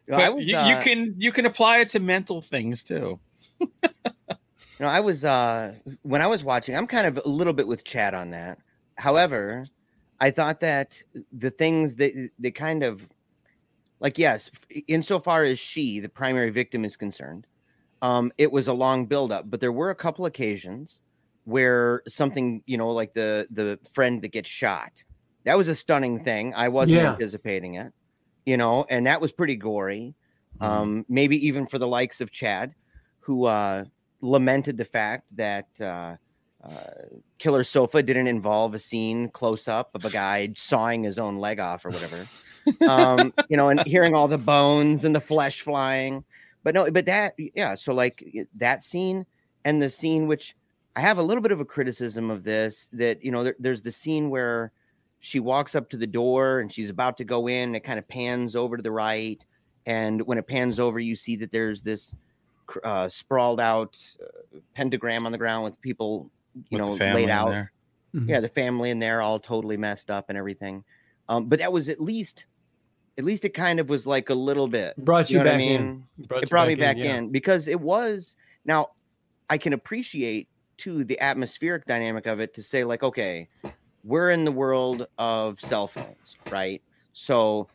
But 0.07 0.37
was, 0.37 0.45
you, 0.45 0.51
you 0.53 0.57
uh, 0.75 0.83
can 0.83 1.15
you 1.17 1.33
can 1.33 1.47
apply 1.47 1.79
it 1.79 1.89
to 1.91 1.99
mental 2.01 2.43
things 2.43 2.85
too. 2.85 3.19
you 3.59 3.67
know, 4.81 4.87
I 4.87 5.01
was 5.01 5.25
uh 5.25 5.73
when 6.03 6.21
I 6.21 6.27
was 6.27 6.45
watching, 6.45 6.77
I'm 6.77 6.87
kind 6.87 7.07
of 7.07 7.19
a 7.25 7.29
little 7.29 7.55
bit 7.55 7.67
with 7.67 7.85
Chad 7.85 8.13
on 8.15 8.29
that. 8.33 8.59
However, 8.99 9.67
I 10.21 10.31
thought 10.31 10.61
that 10.61 11.03
the 11.33 11.51
things 11.51 11.95
that 11.95 12.13
they 12.39 12.51
kind 12.51 12.83
of 12.83 13.01
like 14.01 14.19
yes, 14.19 14.51
insofar 14.89 15.45
as 15.45 15.59
she, 15.59 15.99
the 16.01 16.09
primary 16.11 16.51
victim, 16.51 16.85
is 16.85 16.97
concerned, 16.97 17.47
um, 18.03 18.33
it 18.37 18.51
was 18.51 18.69
a 18.69 18.73
long 18.73 19.07
buildup, 19.07 19.49
but 19.49 19.61
there 19.61 19.73
were 19.73 19.91
a 19.91 19.95
couple 19.95 20.27
occasions 20.27 21.01
where 21.45 22.03
something, 22.09 22.63
you 22.67 22.77
know, 22.77 22.91
like 22.91 23.15
the 23.15 23.47
the 23.51 23.79
friend 23.93 24.21
that 24.23 24.29
gets 24.33 24.51
shot. 24.51 25.03
That 25.45 25.57
was 25.57 25.69
a 25.69 25.75
stunning 25.75 26.23
thing. 26.23 26.53
I 26.55 26.69
wasn't 26.69 26.99
Yeah. 27.01 27.13
anticipating 27.13 27.75
it, 27.75 27.93
you 28.45 28.57
know, 28.57 28.85
and 28.91 29.07
that 29.07 29.21
was 29.21 29.33
pretty 29.33 29.57
gory. 29.57 30.15
Mm-hmm. 30.61 30.65
Um, 30.65 31.07
maybe 31.09 31.45
even 31.47 31.67
for 31.67 31.79
the 31.79 31.89
likes 31.89 32.21
of 32.21 32.31
Chad, 32.31 32.75
who 33.21 33.47
uh 33.47 33.85
lamented 34.21 34.77
the 34.77 34.85
fact 34.85 35.25
that 35.37 35.67
uh, 35.81 36.15
uh, 36.65 36.71
Killer 37.39 37.65
Sofa 37.65 38.03
didn't 38.03 38.29
involve 38.29 38.73
a 38.75 38.79
scene 38.79 39.29
close 39.31 39.67
up 39.67 39.91
of 39.95 40.05
a 40.05 40.11
guy 40.11 40.53
sawing 40.57 41.03
his 41.03 41.19
own 41.19 41.39
leg 41.39 41.59
off 41.59 41.85
or 41.85 41.91
whatever. 41.91 42.27
um, 42.89 43.35
you 43.49 43.57
know, 43.57 43.69
and 43.69 43.81
hearing 43.85 44.15
all 44.15 44.29
the 44.29 44.39
bones 44.39 45.05
and 45.05 45.15
the 45.15 45.21
flesh 45.21 45.61
flying. 45.63 46.25
But 46.63 46.75
no, 46.75 46.91
but 46.91 47.07
that, 47.07 47.35
yeah. 47.55 47.75
So 47.75 47.93
like 47.93 48.25
that 48.57 48.85
scene 48.85 49.27
and 49.65 49.81
the 49.83 49.91
scene, 49.91 50.27
which 50.27 50.55
I 50.97 51.01
have 51.01 51.19
a 51.19 51.23
little 51.23 51.43
bit 51.43 51.53
of 51.53 51.61
a 51.61 51.65
criticism 51.65 52.31
of 52.31 52.45
this, 52.45 52.89
that 52.93 53.25
you 53.25 53.31
know, 53.33 53.45
there, 53.45 53.57
there's 53.59 53.83
the 53.83 53.93
scene 53.93 54.31
where 54.31 54.73
she 55.21 55.41
walks 55.41 55.75
up 55.75 55.89
to 55.91 55.97
the 55.97 56.07
door 56.07 56.61
and 56.61 56.73
she's 56.73 56.91
about 56.91 57.17
to 57.19 57.25
go 57.25 57.49
in. 57.49 57.75
It 57.75 57.81
kind 57.85 57.99
of 57.99 58.07
pans 58.09 58.55
over 58.57 58.77
to 58.77 58.83
the 58.83 58.91
right, 58.91 59.45
and 59.87 60.21
when 60.23 60.39
it 60.39 60.47
pans 60.47 60.79
over, 60.79 60.99
you 61.01 61.17
see 61.17 61.37
that 61.37 61.51
there's 61.51 61.83
this 61.83 62.15
uh, 62.85 63.09
sprawled 63.09 63.61
out 63.61 63.99
uh, 64.23 64.59
pentagram 64.75 65.27
on 65.27 65.33
the 65.33 65.39
ground 65.39 65.65
with 65.65 65.81
people, 65.81 66.31
you 66.71 66.79
With 66.79 67.01
know, 67.01 67.15
laid 67.15 67.29
out. 67.29 67.49
there. 67.51 67.73
Mhm. 68.15 68.29
Yeah, 68.29 68.41
the 68.41 68.49
family 68.49 68.91
in 68.91 68.99
there 68.99 69.21
all 69.23 69.39
totally 69.41 69.77
messed 69.77 70.11
up 70.11 70.27
and 70.29 70.37
everything. 70.39 70.85
Um, 71.29 71.47
but 71.49 71.59
that 71.59 71.73
was 71.73 71.89
at 71.89 72.01
least, 72.01 72.45
at 73.19 73.25
least 73.25 73.45
it 73.45 73.51
kind 73.55 73.79
of 73.81 73.89
was 73.89 74.07
like 74.07 74.31
a 74.31 74.35
little 74.35 74.67
bit. 74.67 74.97
Brought 74.97 75.31
You 75.31 75.39
you, 75.39 75.45
know 75.45 75.51
what 75.51 75.55
I 75.55 75.59
back 75.59 75.67
mean? 75.67 75.81
in. 76.19 76.27
Brought 76.27 76.43
It 76.43 76.51
brought 76.51 76.69
me 76.69 76.75
back 76.75 76.97
yeah. 76.97 77.17
in 77.17 77.29
because 77.31 77.69
it 77.69 77.81
was 77.81 78.37
now. 78.65 78.89
I 79.51 79.59
can 79.59 79.75
appreciate 79.75 80.49
too 80.79 81.05
the 81.05 81.21
atmospheric 81.21 81.85
dynamic 81.85 82.25
of 82.27 82.41
it 82.41 82.55
to 82.55 82.63
say 82.63 82.85
like, 82.85 83.03
okay, 83.03 83.49
we're 84.03 84.31
in 84.31 84.45
the 84.47 84.53
world 84.53 85.07
of 85.19 85.61
cell 85.61 85.87
phones, 85.89 86.37
right? 86.51 86.81
So 87.13 87.69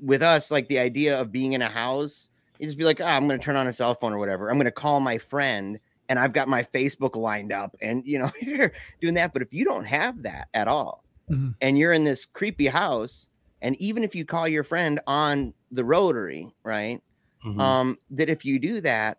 with 0.00 0.22
us, 0.22 0.50
like 0.50 0.66
the 0.68 0.78
idea 0.78 1.20
of 1.20 1.30
being 1.30 1.52
in 1.52 1.60
a 1.60 1.68
house, 1.68 2.28
you 2.58 2.66
just 2.66 2.78
be 2.78 2.84
like, 2.84 3.00
ah, 3.02 3.16
I'm 3.16 3.28
going 3.28 3.38
to 3.38 3.44
turn 3.44 3.56
on 3.56 3.68
a 3.68 3.72
cell 3.72 3.94
phone 3.94 4.12
or 4.14 4.18
whatever. 4.18 4.48
I'm 4.48 4.56
going 4.56 4.64
to 4.64 4.70
call 4.70 4.98
my 5.00 5.18
friend 5.18 5.78
and 6.08 6.18
I've 6.18 6.32
got 6.32 6.48
my 6.48 6.62
Facebook 6.62 7.16
lined 7.16 7.52
up 7.52 7.76
and, 7.82 8.02
you 8.06 8.18
know, 8.18 8.30
you're 8.40 8.72
doing 9.02 9.14
that. 9.14 9.32
But 9.34 9.42
if 9.42 9.52
you 9.52 9.64
don't 9.66 9.86
have 9.86 10.22
that 10.22 10.48
at 10.54 10.68
all 10.68 11.04
Mhm. 11.30 11.54
and 11.60 11.78
you're 11.78 11.92
in 11.92 12.04
this 12.04 12.24
creepy 12.24 12.66
house, 12.66 13.28
and 13.64 13.76
even 13.80 14.04
if 14.04 14.14
you 14.14 14.26
call 14.26 14.48
your 14.48 14.64
friend 14.64 15.00
on 15.08 15.54
the 15.72 15.84
rotary, 15.84 16.54
right? 16.64 17.02
Mhm. 17.44 17.60
Um, 17.60 17.98
that 18.12 18.30
if 18.30 18.44
you 18.44 18.60
do 18.60 18.80
that, 18.82 19.18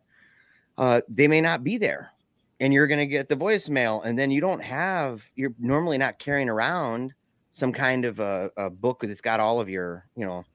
uh, 0.78 1.02
they 1.10 1.28
may 1.28 1.42
not 1.42 1.64
be 1.64 1.78
there 1.78 2.12
and 2.60 2.74
you're 2.74 2.88
going 2.88 3.00
to 3.00 3.06
get 3.08 3.30
the 3.30 3.36
voicemail 3.36 4.04
and 4.06 4.18
then 4.18 4.32
you 4.32 4.42
don't 4.42 4.64
have 4.64 5.24
you're 5.36 5.54
normally 5.60 5.98
not 5.98 6.20
carrying 6.20 6.50
around 6.50 7.14
some 7.54 7.74
kind 7.74 8.06
of 8.06 8.20
a, 8.20 8.52
a 8.58 8.70
book 8.70 9.02
that's 9.02 9.22
got 9.22 9.40
all 9.40 9.60
of 9.62 9.70
your 9.70 10.08
you 10.16 10.26
know 10.26 10.46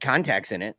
contacts 0.00 0.52
in 0.52 0.62
it 0.62 0.76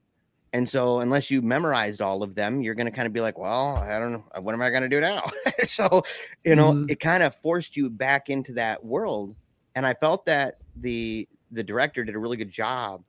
and 0.53 0.67
so 0.67 0.99
unless 0.99 1.31
you 1.31 1.41
memorized 1.41 2.01
all 2.01 2.23
of 2.23 2.35
them 2.35 2.61
you're 2.61 2.75
going 2.75 2.85
to 2.85 2.91
kind 2.91 3.07
of 3.07 3.13
be 3.13 3.21
like 3.21 3.37
well 3.37 3.77
i 3.77 3.99
don't 3.99 4.13
know 4.13 4.25
what 4.41 4.53
am 4.53 4.61
i 4.61 4.69
going 4.69 4.83
to 4.83 4.89
do 4.89 5.01
now 5.01 5.23
so 5.67 6.03
you 6.45 6.55
know 6.55 6.73
Mhm. 6.73 6.89
it 6.89 6.99
kind 6.99 7.23
of 7.23 7.35
forced 7.41 7.75
you 7.77 7.89
back 7.89 8.29
into 8.29 8.53
that 8.53 8.83
world 8.83 9.35
and 9.75 9.85
i 9.85 9.93
felt 9.95 10.25
that 10.25 10.55
the 10.77 11.27
the 11.53 11.63
director 11.63 12.03
did 12.03 12.15
a 12.15 12.19
really 12.19 12.37
good 12.37 12.51
job 12.51 13.03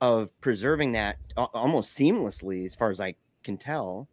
of 0.00 0.28
preserving 0.40 0.92
that 0.92 1.16
almost 1.36 1.96
seamlessly 1.96 2.66
as 2.66 2.74
far 2.74 2.90
as 2.90 3.00
i 3.00 3.14
can 3.44 3.56
tell 3.56 4.08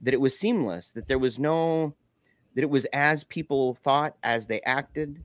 that 0.00 0.14
it 0.14 0.20
was 0.20 0.38
seamless 0.38 0.90
that 0.90 1.06
there 1.08 1.18
was 1.18 1.38
no 1.38 1.94
that 2.54 2.62
it 2.62 2.70
was 2.70 2.86
as 2.92 3.24
people 3.24 3.74
thought 3.74 4.16
as 4.22 4.46
they 4.46 4.60
acted 4.62 5.22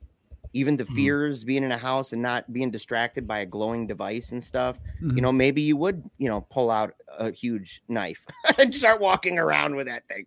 even 0.54 0.76
the 0.76 0.84
Mhm. 0.84 0.96
fears 0.96 1.44
being 1.46 1.64
in 1.64 1.72
a 1.72 1.78
house 1.78 2.12
and 2.12 2.22
not 2.22 2.52
being 2.52 2.72
distracted 2.72 3.26
by 3.26 3.40
a 3.40 3.46
glowing 3.46 3.88
device 3.88 4.32
and 4.34 4.44
stuff 4.44 4.78
Mhm. 5.02 5.16
you 5.16 5.22
know 5.22 5.32
maybe 5.32 5.62
you 5.62 5.78
would 5.78 6.04
you 6.18 6.28
know 6.28 6.42
pull 6.50 6.70
out 6.70 6.94
a 7.20 7.32
huge 7.32 7.82
knife 7.88 8.26
and 8.58 8.76
start 8.76 9.00
walking 9.00 9.38
around 9.40 9.76
with 9.76 9.88
that 9.88 10.06
thing 10.08 10.26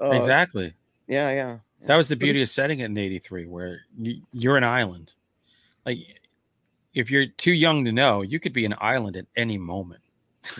Uh, 0.00 0.10
exactly. 0.14 0.74
yeah 1.06 1.30
yeah 1.30 1.58
That 1.86 1.96
was 1.96 2.08
the 2.08 2.16
beauty 2.16 2.42
of 2.42 2.48
setting 2.48 2.80
it 2.80 2.86
in 2.86 2.98
'83, 2.98 3.46
where 3.46 3.82
you're 4.32 4.56
an 4.56 4.64
island. 4.64 5.14
Like, 5.86 5.98
if 6.94 7.10
you're 7.10 7.26
too 7.26 7.52
young 7.52 7.84
to 7.84 7.92
know, 7.92 8.22
you 8.22 8.40
could 8.40 8.52
be 8.52 8.64
an 8.64 8.74
island 8.80 9.16
at 9.16 9.26
any 9.36 9.58
moment. 9.58 10.02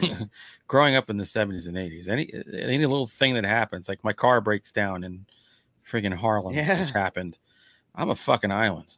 Yeah. 0.01 0.25
Growing 0.69 0.95
up 0.95 1.11
in 1.11 1.17
the 1.17 1.25
'70s 1.25 1.67
and 1.67 1.77
'80s, 1.77 2.09
any 2.09 2.31
any 2.53 2.87
little 2.87 3.07
thing 3.07 3.35
that 3.35 3.45
happens, 3.45 3.89
like 3.89 4.05
my 4.05 4.13
car 4.13 4.41
breaks 4.41 4.71
down 4.73 5.03
in 5.05 5.27
friggin' 5.91 6.15
Harlem, 6.15 6.55
Yeah. 6.55 6.81
which 6.83 6.91
happened, 6.95 7.39
I'm 7.95 8.11
a 8.11 8.15
fucking 8.17 8.53
island. 8.53 8.95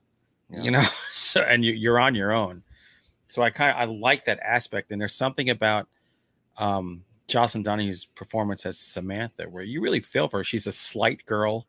Yeah. 0.51 0.63
You 0.63 0.71
know, 0.73 0.85
so 1.13 1.41
and 1.43 1.65
you, 1.65 1.73
you're 1.73 1.99
on 1.99 2.15
your 2.15 2.33
own. 2.33 2.63
So 3.29 3.43
I 3.43 3.49
kind 3.51 3.71
of 3.71 3.77
I 3.77 3.85
like 3.85 4.27
that 4.27 4.41
aspect, 4.41 4.91
and 4.93 5.01
there's 5.01 5.15
something 5.15 5.49
about 5.51 5.89
um 6.59 7.03
Jocelyn 7.29 7.63
Donahue's 7.63 8.05
performance 8.05 8.67
as 8.67 8.79
Samantha 8.79 9.45
where 9.45 9.63
you 9.63 9.81
really 9.81 10.01
feel 10.01 10.29
for 10.29 10.39
her. 10.41 10.45
She's 10.45 10.67
a 10.67 10.73
slight 10.73 11.25
girl 11.25 11.67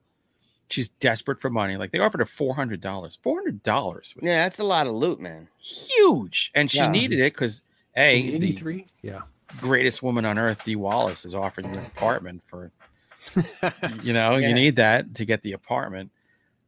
she's 0.74 0.90
desperate 0.90 1.40
for 1.40 1.50
money. 1.50 1.78
Like 1.78 1.92
they 1.92 2.00
offered 2.00 2.20
her 2.20 2.26
four 2.26 2.56
hundred 2.56 2.82
dollars. 2.82 3.18
Four 3.22 3.38
hundred 3.40 3.64
dollars 3.64 4.14
yeah 4.22 4.44
that's 4.44 4.60
a 4.60 4.64
lot 4.64 4.88
of 4.88 4.94
loot 4.94 5.20
man 5.20 5.48
huge, 5.60 6.52
and 6.56 6.70
she 6.70 6.78
Yeah. 6.80 6.90
needed 6.90 7.20
it 7.20 7.34
because 7.34 7.62
In 7.96 8.02
a 8.04 8.22
the 8.32 8.36
83? 8.36 8.88
Yeah. 9.02 9.22
greatest 9.60 10.02
woman 10.04 10.26
on 10.26 10.38
earth, 10.40 10.64
Dee 10.64 10.76
Wallace, 10.76 11.26
is 11.26 11.36
offering 11.36 11.72
you 11.74 11.80
an 11.80 11.86
apartment 11.86 12.42
for 12.46 12.72
you 14.04 14.14
know 14.14 14.36
Yeah. 14.38 14.48
you 14.50 14.54
need 14.54 14.76
that 14.78 15.16
to 15.16 15.26
get 15.26 15.42
the 15.44 15.54
apartment. 15.54 16.12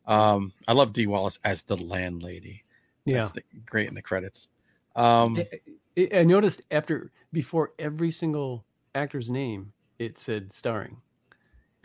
Um, 0.05 0.53
I 0.67 0.73
love 0.73 0.93
Dee 0.93 1.07
Wallace 1.07 1.39
as 1.43 1.63
the 1.63 1.75
landlady. 1.77 2.63
Yeah. 3.05 3.17
That's 3.23 3.31
the, 3.31 3.43
great 3.65 3.87
in 3.87 3.95
the 3.95 4.01
credits. 4.03 4.47
Um, 4.95 5.37
I- 5.37 5.59
I 5.97 6.09
I 6.19 6.23
noticed 6.23 6.61
after 6.71 7.09
before 7.31 7.71
every 7.79 8.11
single 8.11 8.65
actor's 8.93 9.29
name, 9.29 9.71
it 9.97 10.17
said 10.17 10.51
starring, 10.53 10.97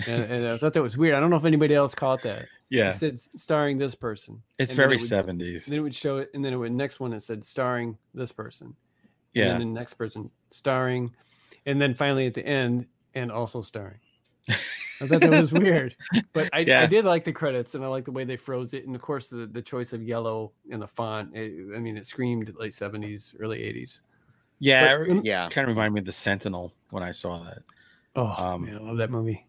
and, 0.06 0.24
and 0.32 0.48
I 0.48 0.56
thought 0.58 0.72
that 0.74 0.82
was 0.82 0.96
weird. 0.96 1.14
I 1.14 1.20
don't 1.20 1.30
know 1.30 1.36
if 1.36 1.44
anybody 1.44 1.74
else 1.74 1.94
caught 1.94 2.22
that. 2.22 2.46
yeah, 2.68 2.90
It 2.90 2.94
said 2.94 3.18
starring 3.18 3.78
this 3.78 3.94
person. 3.94 4.42
it's 4.58 4.72
and 4.72 4.76
very 4.76 4.98
seventies. 4.98 5.66
Then 5.66 5.78
it 5.78 5.80
would 5.82 5.94
show 5.94 6.18
it, 6.18 6.30
and 6.34 6.44
then 6.44 6.52
it 6.52 6.56
would 6.56 6.72
next 6.72 7.00
one 7.00 7.12
it 7.12 7.20
said 7.22 7.44
starring 7.44 7.96
this 8.14 8.32
person. 8.32 8.74
Yeah. 9.34 9.44
And 9.52 9.60
then 9.60 9.74
the 9.74 9.80
next 9.80 9.94
person 9.94 10.30
starring, 10.50 11.12
and 11.66 11.80
then 11.80 11.94
finally 11.94 12.26
at 12.26 12.34
the 12.34 12.44
end 12.44 12.86
and 13.14 13.30
also 13.30 13.62
starring. 13.62 13.98
I 14.48 15.06
thought 15.06 15.20
that 15.20 15.30
was 15.30 15.52
weird, 15.64 15.96
but 16.32 16.48
I, 16.52 16.60
Yeah. 16.60 16.82
I 16.82 16.86
did 16.86 17.04
like 17.04 17.24
the 17.24 17.32
credits, 17.32 17.74
and 17.74 17.84
I 17.84 17.88
like 17.88 18.04
the 18.04 18.10
way 18.12 18.24
they 18.24 18.36
froze 18.36 18.74
it, 18.74 18.86
and 18.86 18.94
of 18.94 19.00
course 19.02 19.28
the, 19.28 19.46
the 19.46 19.62
choice 19.62 19.92
of 19.92 20.02
yellow 20.02 20.52
in 20.68 20.80
the 20.80 20.86
font. 20.86 21.34
It, 21.34 21.74
I 21.74 21.78
mean, 21.78 21.96
it 21.96 22.06
screamed 22.06 22.52
late 22.58 22.74
seventies, 22.74 23.34
early 23.40 23.62
eighties. 23.62 24.02
yeah. 24.58 24.96
But- 25.08 25.24
yeah 25.24 25.48
kind 25.48 25.64
of 25.64 25.68
reminded 25.76 25.94
me 25.94 25.98
of 26.00 26.06
the 26.06 26.12
Sentinel 26.12 26.72
when 26.90 27.02
I 27.02 27.12
saw 27.12 27.42
that. 27.44 27.62
Oh 28.16 28.26
Um, 28.26 28.64
man, 28.64 28.76
I 28.76 28.80
love 28.80 28.96
that 28.98 29.10
movie. 29.10 29.46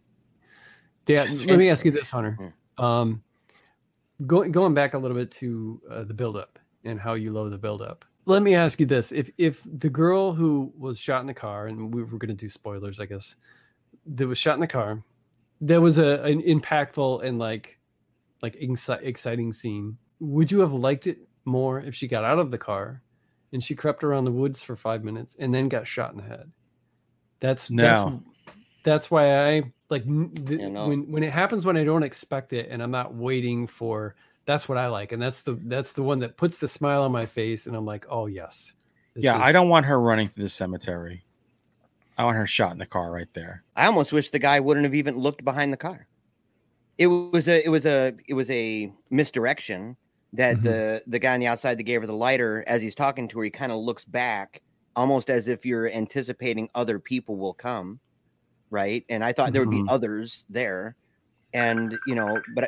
Yeah, 1.07 1.23
let 1.45 1.57
me 1.57 1.69
ask 1.69 1.85
you 1.85 1.91
this, 1.91 2.09
Hunter. 2.11 2.53
Um, 2.77 3.23
going 4.27 4.51
going 4.51 4.73
back 4.73 4.93
a 4.93 4.97
little 4.97 5.17
bit 5.17 5.31
to 5.31 5.81
uh, 5.89 6.03
the 6.03 6.13
buildup 6.13 6.59
and 6.83 6.99
how 6.99 7.13
you 7.13 7.31
love 7.31 7.51
the 7.51 7.57
buildup. 7.57 8.05
Let 8.25 8.43
me 8.43 8.55
ask 8.55 8.79
you 8.79 8.85
this: 8.85 9.11
if 9.11 9.29
if 9.37 9.61
the 9.79 9.89
girl 9.89 10.33
who 10.33 10.71
was 10.77 10.99
shot 10.99 11.21
in 11.21 11.27
the 11.27 11.33
car, 11.33 11.67
and 11.67 11.93
we 11.93 12.03
were 12.03 12.17
going 12.17 12.29
to 12.29 12.33
do 12.33 12.49
spoilers, 12.49 12.99
I 12.99 13.05
guess, 13.05 13.35
that 14.05 14.27
was 14.27 14.37
shot 14.37 14.55
in 14.55 14.61
the 14.61 14.67
car, 14.67 15.03
there 15.59 15.81
was 15.81 15.97
a 15.97 16.21
an 16.23 16.41
impactful 16.43 17.23
and 17.23 17.39
like 17.39 17.79
like 18.41 18.55
exci- 18.59 19.01
exciting 19.01 19.51
scene. 19.51 19.97
Would 20.19 20.51
you 20.51 20.59
have 20.59 20.73
liked 20.73 21.07
it 21.07 21.17
more 21.45 21.79
if 21.79 21.95
she 21.95 22.07
got 22.07 22.23
out 22.23 22.39
of 22.39 22.51
the 22.51 22.57
car 22.57 23.01
and 23.53 23.63
she 23.63 23.75
crept 23.75 24.03
around 24.03 24.25
the 24.25 24.31
woods 24.31 24.61
for 24.61 24.75
five 24.75 25.03
minutes 25.03 25.35
and 25.39 25.53
then 25.53 25.69
got 25.69 25.87
shot 25.87 26.11
in 26.11 26.17
the 26.17 26.23
head. 26.23 26.51
That's 27.39 27.69
No. 27.69 27.83
that's 27.83 28.23
that's 28.83 29.09
why 29.11 29.55
I 29.57 29.63
like 29.89 30.03
n- 30.05 30.31
the, 30.33 30.57
Yeah, 30.57 30.69
no. 30.69 30.87
when 30.87 31.11
when 31.11 31.23
it 31.23 31.31
happens 31.31 31.65
when 31.65 31.77
I 31.77 31.83
don't 31.83 32.03
expect 32.03 32.53
it 32.53 32.69
and 32.69 32.81
I'm 32.81 32.91
not 32.91 33.13
waiting 33.15 33.67
for. 33.67 34.15
That's 34.45 34.67
what 34.67 34.77
I 34.77 34.87
like, 34.87 35.11
and 35.11 35.21
that's 35.21 35.41
the 35.43 35.53
that's 35.65 35.93
the 35.93 36.01
one 36.03 36.19
that 36.19 36.35
puts 36.35 36.57
the 36.57 36.67
smile 36.67 37.03
on 37.03 37.11
my 37.11 37.25
face, 37.27 37.67
and 37.67 37.75
I'm 37.75 37.85
like, 37.85 38.05
oh 38.09 38.25
yes. 38.25 38.73
This 39.13 39.23
yeah, 39.25 39.37
I 39.37 39.51
don't 39.51 39.69
want 39.69 39.85
her 39.85 40.01
running 40.01 40.29
through 40.29 40.43
the 40.45 40.49
cemetery. 40.49 41.23
I 42.17 42.23
want 42.23 42.37
her 42.37 42.47
shot 42.47 42.71
in 42.71 42.77
the 42.77 42.85
car 42.85 43.11
right 43.11 43.31
there. 43.33 43.63
I 43.75 43.85
almost 43.85 44.11
wish 44.11 44.29
the 44.31 44.39
guy 44.39 44.59
wouldn't 44.59 44.85
have 44.85 44.95
even 44.95 45.17
looked 45.17 45.43
behind 45.43 45.71
the 45.71 45.77
car. 45.77 46.07
It 46.97 47.07
was 47.07 47.47
a 47.47 47.63
it 47.63 47.69
was 47.69 47.85
a 47.85 48.13
it 48.27 48.33
was 48.33 48.49
a 48.51 48.91
misdirection 49.09 49.95
that 50.33 50.57
Mhm. 50.57 50.63
the 50.63 51.03
the 51.07 51.19
guy 51.19 51.33
on 51.33 51.39
the 51.39 51.47
outside 51.47 51.77
that 51.77 51.83
gave 51.83 52.01
her 52.01 52.07
the 52.07 52.13
lighter 52.13 52.63
as 52.67 52.81
he's 52.81 52.95
talking 52.95 53.27
to 53.29 53.39
her, 53.39 53.43
he 53.45 53.51
kind 53.51 53.71
of 53.71 53.79
looks 53.79 54.05
back 54.05 54.61
almost 54.95 55.29
as 55.29 55.47
if 55.47 55.65
you're 55.65 55.89
anticipating 55.89 56.69
other 56.75 56.99
people 56.99 57.37
will 57.37 57.53
come, 57.53 57.99
right? 58.71 59.05
And 59.09 59.23
I 59.23 59.31
thought 59.33 59.53
there 59.53 59.61
would 59.61 59.69
be 59.69 59.77
mm-hmm. 59.77 59.89
others 59.89 60.45
there, 60.49 60.95
and 61.53 61.99
you 62.07 62.15
know, 62.15 62.41
but 62.55 62.63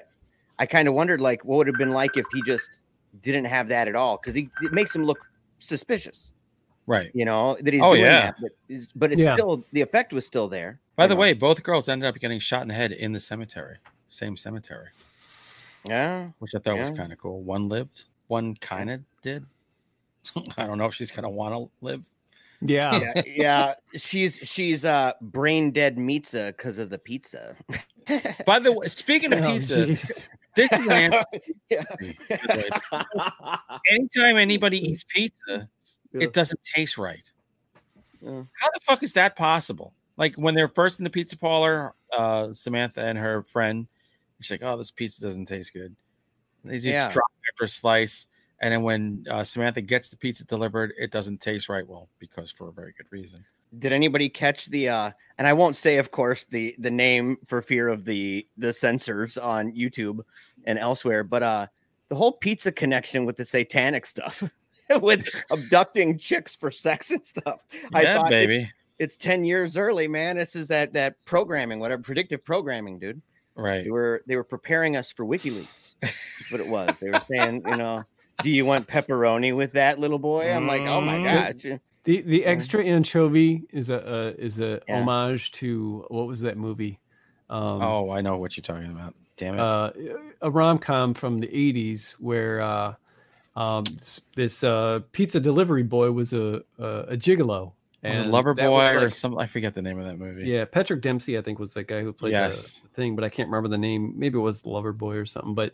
I, 0.60 0.64
I 0.64 0.66
kind 0.68 0.88
of 0.88 0.94
wondered 0.94 1.20
like 1.20 1.44
what 1.44 1.58
would 1.58 1.68
have 1.68 1.78
been 1.78 1.92
like 1.92 2.16
if 2.16 2.26
he 2.32 2.44
just 2.44 2.80
didn't 3.22 3.46
have 3.46 3.68
that 3.70 3.88
at 3.88 3.96
all 3.96 4.18
because 4.18 4.36
he 4.36 4.50
it 4.62 4.72
makes 4.72 4.96
him 4.96 5.04
look 5.06 5.20
suspicious, 5.60 6.34
Right. 6.86 7.10
you 7.14 7.26
know, 7.26 7.58
that 7.62 7.74
he's 7.74 7.82
Oh, 7.82 7.94
doing 7.94 8.06
yeah. 8.06 8.22
that, 8.22 8.36
but 8.42 8.52
it's- 8.68 8.88
but 8.96 9.12
it's 9.12 9.22
Yeah. 9.22 9.34
still 9.34 9.64
the 9.72 9.82
effect 9.82 10.14
was 10.14 10.28
still 10.28 10.48
there. 10.48 10.80
By 10.96 11.08
the 11.08 11.16
know? 11.16 11.22
way, 11.22 11.34
both 11.34 11.64
girls 11.64 11.90
ended 11.90 12.08
up 12.08 12.16
getting 12.20 12.40
shot 12.40 12.62
in 12.62 12.68
the 12.68 12.74
head 12.74 12.92
in 12.92 13.14
the 13.14 13.20
cemetery, 13.20 13.78
same 14.10 14.38
cemetery, 14.38 14.90
yeah. 15.86 16.30
which 16.40 16.54
I 16.54 16.60
thought 16.60 16.78
was 16.78 16.92
kind 16.92 17.12
of 17.12 17.18
cool. 17.18 17.42
One 17.42 17.70
lived, 17.70 18.04
one 18.28 18.56
kind 18.56 18.92
of 18.92 19.02
did. 19.22 19.46
I 20.58 20.66
don't 20.66 20.78
know 20.78 20.86
if 20.86 20.94
she's 20.94 21.12
gonna 21.12 21.30
want 21.30 21.56
to 21.56 21.70
live. 21.86 22.04
Yeah. 22.66 23.00
yeah, 23.16 23.22
yeah. 23.26 23.74
She's 23.96 24.36
she's 24.38 24.86
uh 24.86 25.14
brain 25.22 25.72
dead 25.72 25.98
pizza 25.98 26.54
because 26.56 26.78
of 26.80 26.90
the 26.90 26.98
pizza. 27.00 27.56
By 28.46 28.60
the 28.60 28.72
way, 28.72 28.88
speaking 28.88 29.34
of 29.34 29.42
Oh, 29.42 29.52
pizza, 29.54 29.88
jeez. 29.88 30.28
this 30.56 30.72
is 30.72 30.86
yeah. 31.70 31.84
anytime 33.90 34.38
anybody 34.38 34.78
eats 34.90 35.04
pizza, 35.04 35.70
Yeah. 36.14 36.24
it 36.24 36.34
doesn't 36.34 36.60
taste 36.76 36.98
right. 36.98 37.30
Yeah. 38.22 38.44
How 38.60 38.70
the 38.74 38.80
fuck 38.82 39.04
is 39.04 39.14
that 39.14 39.36
possible? 39.36 39.94
Like 40.18 40.36
when 40.36 40.56
they're 40.56 40.70
first 40.70 41.00
in 41.00 41.04
the 41.04 41.10
pizza 41.10 41.38
parlor, 41.38 41.94
uh, 42.18 42.54
Samantha 42.54 43.02
and 43.02 43.18
her 43.18 43.44
friend, 43.44 43.88
she's 44.40 44.52
like, 44.52 44.62
"Oh, 44.64 44.78
this 44.78 44.92
pizza 44.92 45.22
doesn't 45.22 45.48
taste 45.48 45.74
good." 45.74 45.96
They 46.64 46.76
just 46.76 46.86
Yeah. 46.88 47.12
drop 47.12 47.26
after 47.52 47.66
a 47.66 47.68
slice, 47.68 48.28
and 48.64 48.72
then 48.72 48.82
when 48.82 49.26
uh, 49.30 49.44
Samantha 49.44 49.82
gets 49.82 50.10
the 50.10 50.18
pizza 50.18 50.44
delivered, 50.46 50.94
it 50.98 51.12
doesn't 51.12 51.42
taste 51.42 51.70
right. 51.70 51.88
Well, 51.88 52.08
because 52.18 52.50
for 52.50 52.70
a 52.70 52.72
very 52.72 52.94
good 52.98 53.08
reason. 53.12 53.44
Did 53.80 53.92
anybody 53.92 54.30
catch 54.30 54.68
the 54.68 54.88
uh 54.90 55.12
and 55.40 55.48
I 55.48 55.54
won't 55.54 55.76
say 55.76 55.98
of 55.98 56.12
course 56.12 56.46
the 56.50 56.76
the 56.78 56.92
name 56.92 57.38
for 57.48 57.62
fear 57.62 57.88
of 57.90 58.06
the 58.06 58.48
the 58.58 58.72
censors 58.72 59.36
on 59.38 59.72
YouTube 59.74 60.20
and 60.66 60.78
elsewhere, 60.80 61.24
but 61.24 61.42
uh 61.44 61.68
the 62.10 62.16
whole 62.16 62.34
pizza 62.34 62.72
connection 62.72 63.26
with 63.26 63.36
the 63.36 63.46
satanic 63.46 64.06
stuff 64.06 64.44
with 65.02 65.28
abducting 65.52 66.18
chicks 66.20 66.56
for 66.56 66.70
sex 66.70 67.10
and 67.12 67.26
stuff. 67.26 67.62
I 67.96 68.04
yeah, 68.04 68.16
thought 68.18 68.28
it- 68.32 68.48
baby. 68.48 68.72
it's 69.00 69.18
10 69.18 69.44
years 69.44 69.76
early, 69.76 70.08
man. 70.08 70.36
This 70.38 70.56
is 70.56 70.68
that 70.68 70.94
that 70.94 71.16
programming, 71.26 71.80
whatever 71.80 72.04
predictive 72.04 72.46
programming, 72.46 73.00
dude. 73.00 73.22
right. 73.56 73.84
They 73.84 73.90
were 73.90 74.22
they 74.28 74.36
were 74.36 74.44
preparing 74.44 74.96
us 74.98 75.12
for 75.12 75.26
WikiLeaks. 75.26 75.96
That's 76.02 76.52
what 76.52 76.62
it 76.62 76.68
was. 76.68 76.96
They 77.02 77.10
were 77.10 77.22
saying, 77.26 77.64
you 77.68 77.76
know, 77.76 78.04
do 78.42 78.50
you 78.50 78.66
want 78.66 78.88
pepperoni 78.88 79.56
with 79.56 79.74
that 79.74 80.00
little 80.00 80.20
boy? 80.20 80.52
I'm 80.52 80.66
like, 80.68 80.82
oh 80.82 81.02
my 81.02 81.22
god. 81.24 81.80
The 82.06 82.22
the 82.22 82.46
extra 82.46 82.84
anchovy 82.84 83.64
is 83.72 83.90
a, 83.90 83.98
a 83.98 84.42
is 84.44 84.60
a 84.60 84.82
Yeah. 84.88 85.00
homage 85.02 85.52
to 85.54 86.06
what 86.10 86.28
was 86.28 86.42
that 86.42 86.58
movie? 86.58 87.00
Um, 87.50 87.82
oh, 87.82 88.10
I 88.10 88.22
know 88.22 88.38
what 88.38 88.58
you're 88.58 88.62
talking 88.64 88.92
about. 88.92 89.16
Damn 89.38 89.54
it. 89.56 89.60
uh, 89.60 89.92
a 90.42 90.50
rom 90.52 90.80
com 90.80 91.14
from 91.14 91.40
the 91.40 91.48
'80s 91.48 92.12
where 92.14 92.62
uh, 92.62 92.94
um, 93.56 93.84
this, 93.86 94.22
this 94.36 94.64
uh, 94.64 95.00
pizza 95.12 95.40
delivery 95.40 95.84
boy 95.84 96.12
was 96.12 96.34
a 96.34 96.64
a, 96.78 96.86
a 97.10 97.18
gigolo. 97.18 97.48
was 97.48 97.72
it 98.04 98.10
and 98.10 98.32
Lover 98.32 98.54
that 98.56 98.70
was 98.70 98.92
Boy 98.94 98.98
or 99.00 99.04
like- 99.06 99.14
some? 99.14 99.38
I 99.38 99.48
forget 99.48 99.74
the 99.74 99.82
name 99.82 99.98
of 100.00 100.06
that 100.06 100.18
movie. 100.20 100.44
Yeah, 100.50 100.66
Patrick 100.66 101.02
Dempsey, 101.02 101.38
I 101.38 101.42
think, 101.42 101.58
was 101.58 101.74
the 101.74 101.84
guy 101.84 102.02
who 102.02 102.12
played 102.12 102.32
Yes. 102.34 102.82
the 102.82 102.90
thing, 102.90 103.16
but 103.16 103.24
I 103.24 103.30
can't 103.30 103.48
remember 103.48 103.70
the 103.70 103.78
name. 103.78 104.14
Maybe 104.18 104.38
it 104.38 104.42
was 104.42 104.62
the 104.64 104.70
Lover 104.70 104.92
Boy 104.92 105.16
or 105.16 105.26
something. 105.26 105.54
But 105.54 105.74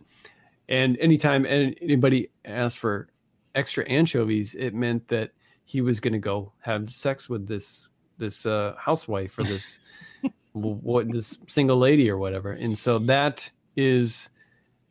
and 0.70 0.98
anytime 1.00 1.46
anybody 1.48 2.30
asked 2.46 2.78
for 2.78 3.10
extra 3.56 3.84
anchovies, 3.90 4.54
it 4.54 4.74
meant 4.74 5.08
that 5.08 5.32
he 5.66 5.82
was 5.82 6.00
going 6.00 6.14
to 6.14 6.20
go 6.20 6.54
have 6.60 6.90
sex 6.90 7.28
with 7.28 7.48
this 7.48 7.88
this 8.20 8.46
uh, 8.46 8.76
housewife 8.78 9.38
or 9.38 9.44
this 9.44 9.80
what 10.54 11.12
this 11.12 11.38
single 11.48 11.78
lady 11.78 12.10
or 12.10 12.18
whatever. 12.18 12.52
And 12.52 12.78
so 12.78 13.00
that 13.00 13.50
is 13.76 14.30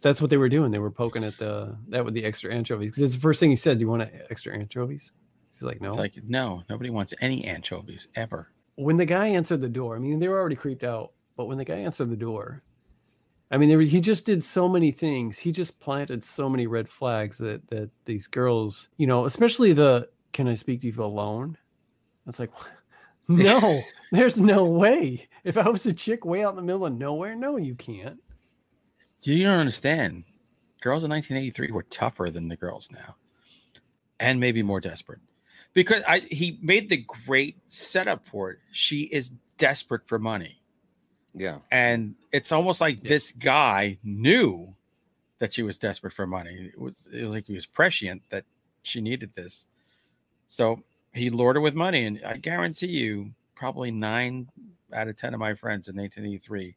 that's 0.01 0.21
what 0.21 0.31
they 0.31 0.37
were 0.37 0.49
doing. 0.49 0.73
They 0.73 0.79
were 0.81 0.91
poking 0.91 1.23
at 1.23 1.37
the 1.39 1.77
that 1.89 2.05
with 2.05 2.15
the 2.15 2.25
extra 2.25 2.53
anchovies 2.53 2.91
because 2.91 3.03
it's 3.05 3.15
the 3.15 3.21
first 3.21 3.39
thing 3.39 3.51
he 3.51 3.57
said. 3.57 3.79
Do 3.79 3.83
you 3.83 3.89
want 3.89 4.11
extra 4.31 4.57
anchovies? 4.57 5.13
He's 5.53 5.63
like, 5.63 5.81
no. 5.81 5.89
It's 5.89 5.97
like 5.97 6.15
no, 6.27 6.65
nobody 6.69 6.91
wants 6.91 7.15
any 7.21 7.45
anchovies 7.45 8.09
ever. 8.17 8.49
when 8.75 8.97
the 8.97 9.07
guy 9.07 9.29
answered 9.29 9.61
the 9.61 9.69
door, 9.69 9.97
I 9.97 9.99
mean, 9.99 10.19
they 10.19 10.29
were 10.29 10.39
already 10.39 10.55
creeped 10.55 10.85
out, 10.85 11.13
but 11.37 11.47
when 11.47 11.59
the 11.59 11.65
guy 11.65 11.77
answered 11.77 12.11
the 12.11 12.17
door, 12.17 12.63
I 13.51 13.57
mean, 13.57 13.75
were, 13.75 13.83
he 13.83 14.01
just 14.01 14.27
did 14.27 14.43
so 14.43 14.69
many 14.69 14.91
things. 14.91 15.39
He 15.39 15.53
just 15.53 15.81
planted 15.81 16.23
so 16.23 16.49
many 16.49 16.67
red 16.67 16.89
flags 16.89 17.39
that 17.39 17.67
that 17.71 17.91
these 18.05 18.27
girls, 18.27 18.89
you 18.99 19.07
know, 19.07 19.25
especially 19.25 19.73
the 19.73 20.09
"Can 20.33 20.49
I 20.49 20.55
speak 20.55 20.83
to 20.83 20.89
you 20.89 21.03
alone?" 21.03 21.57
It's 22.27 22.39
like, 22.39 22.51
no, 23.29 23.81
there's 24.13 24.39
no 24.39 24.65
way. 24.65 25.29
If 25.45 25.57
I 25.57 25.69
was 25.69 25.87
a 25.87 25.93
chick 25.93 26.25
way 26.25 26.45
out 26.45 26.51
in 26.51 26.57
the 26.57 26.63
middle 26.63 26.85
of 26.85 26.93
nowhere, 26.93 27.35
no, 27.35 27.57
you 27.57 27.75
can't. 27.75 28.19
You 29.23 29.45
don't 29.45 29.59
understand. 29.59 30.25
Girls 30.81 31.03
in 31.03 31.11
1983 31.11 31.73
were 31.73 31.83
tougher 31.85 32.31
than 32.31 32.49
the 32.49 32.57
girls 32.57 32.89
now, 32.93 33.17
and 34.21 34.39
maybe 34.39 34.63
more 34.63 34.81
desperate. 34.81 35.21
Because 35.73 36.03
I, 36.07 36.21
he 36.31 36.59
made 36.63 36.89
the 36.89 37.05
great 37.27 37.57
setup 37.69 38.27
for 38.27 38.51
it. 38.51 38.59
She 38.73 39.03
is 39.03 39.31
desperate 39.59 40.07
for 40.07 40.19
money, 40.19 40.58
Yeah. 41.35 41.59
and 41.71 42.15
it's 42.33 42.53
almost 42.53 42.81
like 42.81 43.03
Yeah. 43.03 43.09
this 43.11 43.33
guy 43.33 43.99
knew 44.03 44.75
that 45.39 45.53
she 45.55 45.63
was 45.63 45.79
desperate 45.79 46.13
for 46.13 46.27
money. 46.27 46.71
It 46.73 46.81
was, 46.81 47.07
it 47.13 47.23
was 47.25 47.35
like 47.35 47.47
he 47.47 47.55
was 47.55 47.67
prescient 47.67 48.23
that 48.31 48.45
she 48.83 49.01
needed 49.01 49.33
this, 49.35 49.65
so 50.49 50.83
he 51.13 51.31
lured 51.31 51.57
her 51.57 51.61
with 51.61 51.75
money. 51.75 52.07
And 52.07 52.21
I 52.25 52.37
guarantee 52.39 52.87
you, 52.89 53.33
probably 53.55 53.91
nine 53.91 54.49
out 54.93 55.09
of 55.09 55.17
ten 55.17 55.35
of 55.35 55.41
my 55.41 55.55
friends 55.55 55.89
in 55.89 55.97
1983 55.97 56.75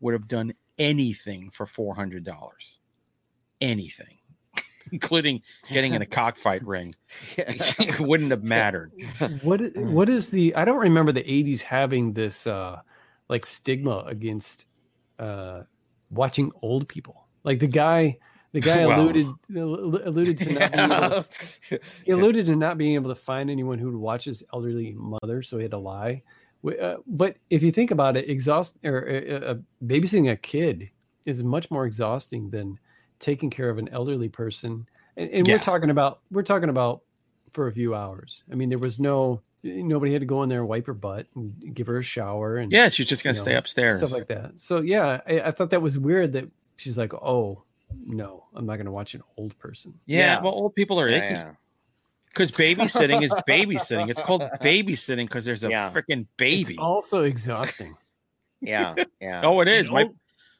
would 0.00 0.12
have 0.14 0.26
done 0.28 0.52
anything 0.78 1.50
for 1.50 1.64
four 1.64 1.94
hundred 1.94 2.24
dollars, 2.24 2.80
anything, 3.60 4.18
including 4.92 5.40
getting 5.70 5.94
in 5.94 6.02
a 6.02 6.06
cockfight 6.20 6.66
ring. 6.66 6.94
it 7.36 8.00
wouldn't 8.00 8.30
have 8.30 8.42
mattered. 8.42 8.92
What 9.42 9.60
what 9.76 10.08
is 10.08 10.28
the? 10.28 10.54
I 10.56 10.64
don't 10.64 10.78
remember 10.80 11.12
the 11.12 11.22
'80s 11.24 11.62
having 11.62 12.12
this 12.12 12.46
uh 12.46 12.80
like 13.32 13.46
stigma 13.46 14.04
against 14.06 14.66
uh 15.18 15.62
watching 16.10 16.52
old 16.62 16.86
people. 16.88 17.16
Like 17.42 17.58
the 17.58 17.66
guy, 17.66 18.18
the 18.52 18.60
guy 18.60 18.78
alluded 18.88 19.26
alluded 19.56 20.36
to 20.38 20.52
not 20.52 20.70
being 20.72 20.92
able 20.92 21.10
to 21.70 21.78
he 22.04 22.12
alluded 22.12 22.46
to 22.46 22.56
not 22.56 22.78
being 22.78 22.94
able 22.94 23.10
to 23.10 23.20
find 23.30 23.50
anyone 23.50 23.78
who 23.78 23.86
would 23.90 24.00
watch 24.10 24.24
his 24.26 24.44
elderly 24.52 24.94
mother, 24.96 25.42
so 25.42 25.56
he 25.56 25.62
had 25.62 25.72
to 25.72 25.78
lie. 25.78 26.22
Uh, 26.64 26.96
but 27.06 27.36
if 27.50 27.62
you 27.62 27.72
think 27.72 27.90
about 27.90 28.16
it, 28.16 28.30
exhaust 28.30 28.76
or 28.84 29.08
uh, 29.08 29.50
uh, 29.50 29.54
babysitting 29.84 30.30
a 30.30 30.36
kid 30.36 30.90
is 31.24 31.42
much 31.42 31.70
more 31.70 31.86
exhausting 31.86 32.50
than 32.50 32.78
taking 33.18 33.50
care 33.50 33.70
of 33.70 33.78
an 33.78 33.88
elderly 33.88 34.28
person. 34.28 34.86
And, 35.16 35.30
and 35.30 35.46
Yeah. 35.46 35.54
we're 35.54 35.60
talking 35.60 35.90
about 35.90 36.20
we're 36.30 36.42
talking 36.42 36.68
about 36.68 37.00
for 37.52 37.66
a 37.68 37.72
few 37.72 37.94
hours. 37.94 38.44
I 38.52 38.54
mean, 38.54 38.68
there 38.68 38.78
was 38.78 39.00
no 39.00 39.42
nobody 39.62 40.12
had 40.12 40.20
to 40.20 40.26
go 40.26 40.42
in 40.42 40.48
there 40.48 40.60
and 40.60 40.68
wipe 40.68 40.86
her 40.86 40.94
butt 40.94 41.26
and 41.34 41.74
give 41.74 41.86
her 41.86 41.98
a 41.98 42.02
shower 42.02 42.56
and 42.56 42.72
Yeah, 42.72 42.88
she's 42.88 43.08
just 43.08 43.22
gonna 43.24 43.34
You 43.36 43.40
stay 43.42 43.52
know, 43.52 43.58
upstairs. 43.58 43.98
stuff 43.98 44.10
like 44.12 44.28
that. 44.28 44.60
So 44.60 44.80
yeah, 44.80 45.20
I, 45.26 45.40
I 45.40 45.50
thought 45.52 45.70
that 45.70 45.82
was 45.82 45.98
weird 45.98 46.32
that 46.32 46.48
she's 46.76 46.98
like, 46.98 47.14
oh 47.14 47.62
no, 48.06 48.44
I'm 48.54 48.64
not 48.66 48.76
going 48.76 48.86
to 48.86 48.90
watch 48.92 49.14
an 49.14 49.22
old 49.36 49.56
person. 49.58 49.92
yeah, 50.06 50.18
Yeah. 50.36 50.40
well, 50.42 50.52
old 50.52 50.74
people 50.74 50.98
are 50.98 51.08
Yeah, 51.08 51.16
icky 51.18 51.34
yeah. 51.34 51.50
because 52.28 52.50
babysitting 52.50 53.22
is 53.22 53.30
babysitting. 53.48 54.08
It's 54.08 54.20
called 54.20 54.40
babysitting 54.62 55.26
because 55.28 55.44
there's 55.44 55.62
a 55.62 55.68
Yeah. 55.68 55.90
freaking 55.92 56.22
It's 56.22 56.28
baby. 56.38 56.78
also 56.78 57.22
exhausting. 57.24 57.94
Yeah. 58.60 58.94
Yeah. 59.20 59.42
Oh, 59.44 59.60
it 59.60 59.68
is. 59.68 59.90
My 59.90 60.08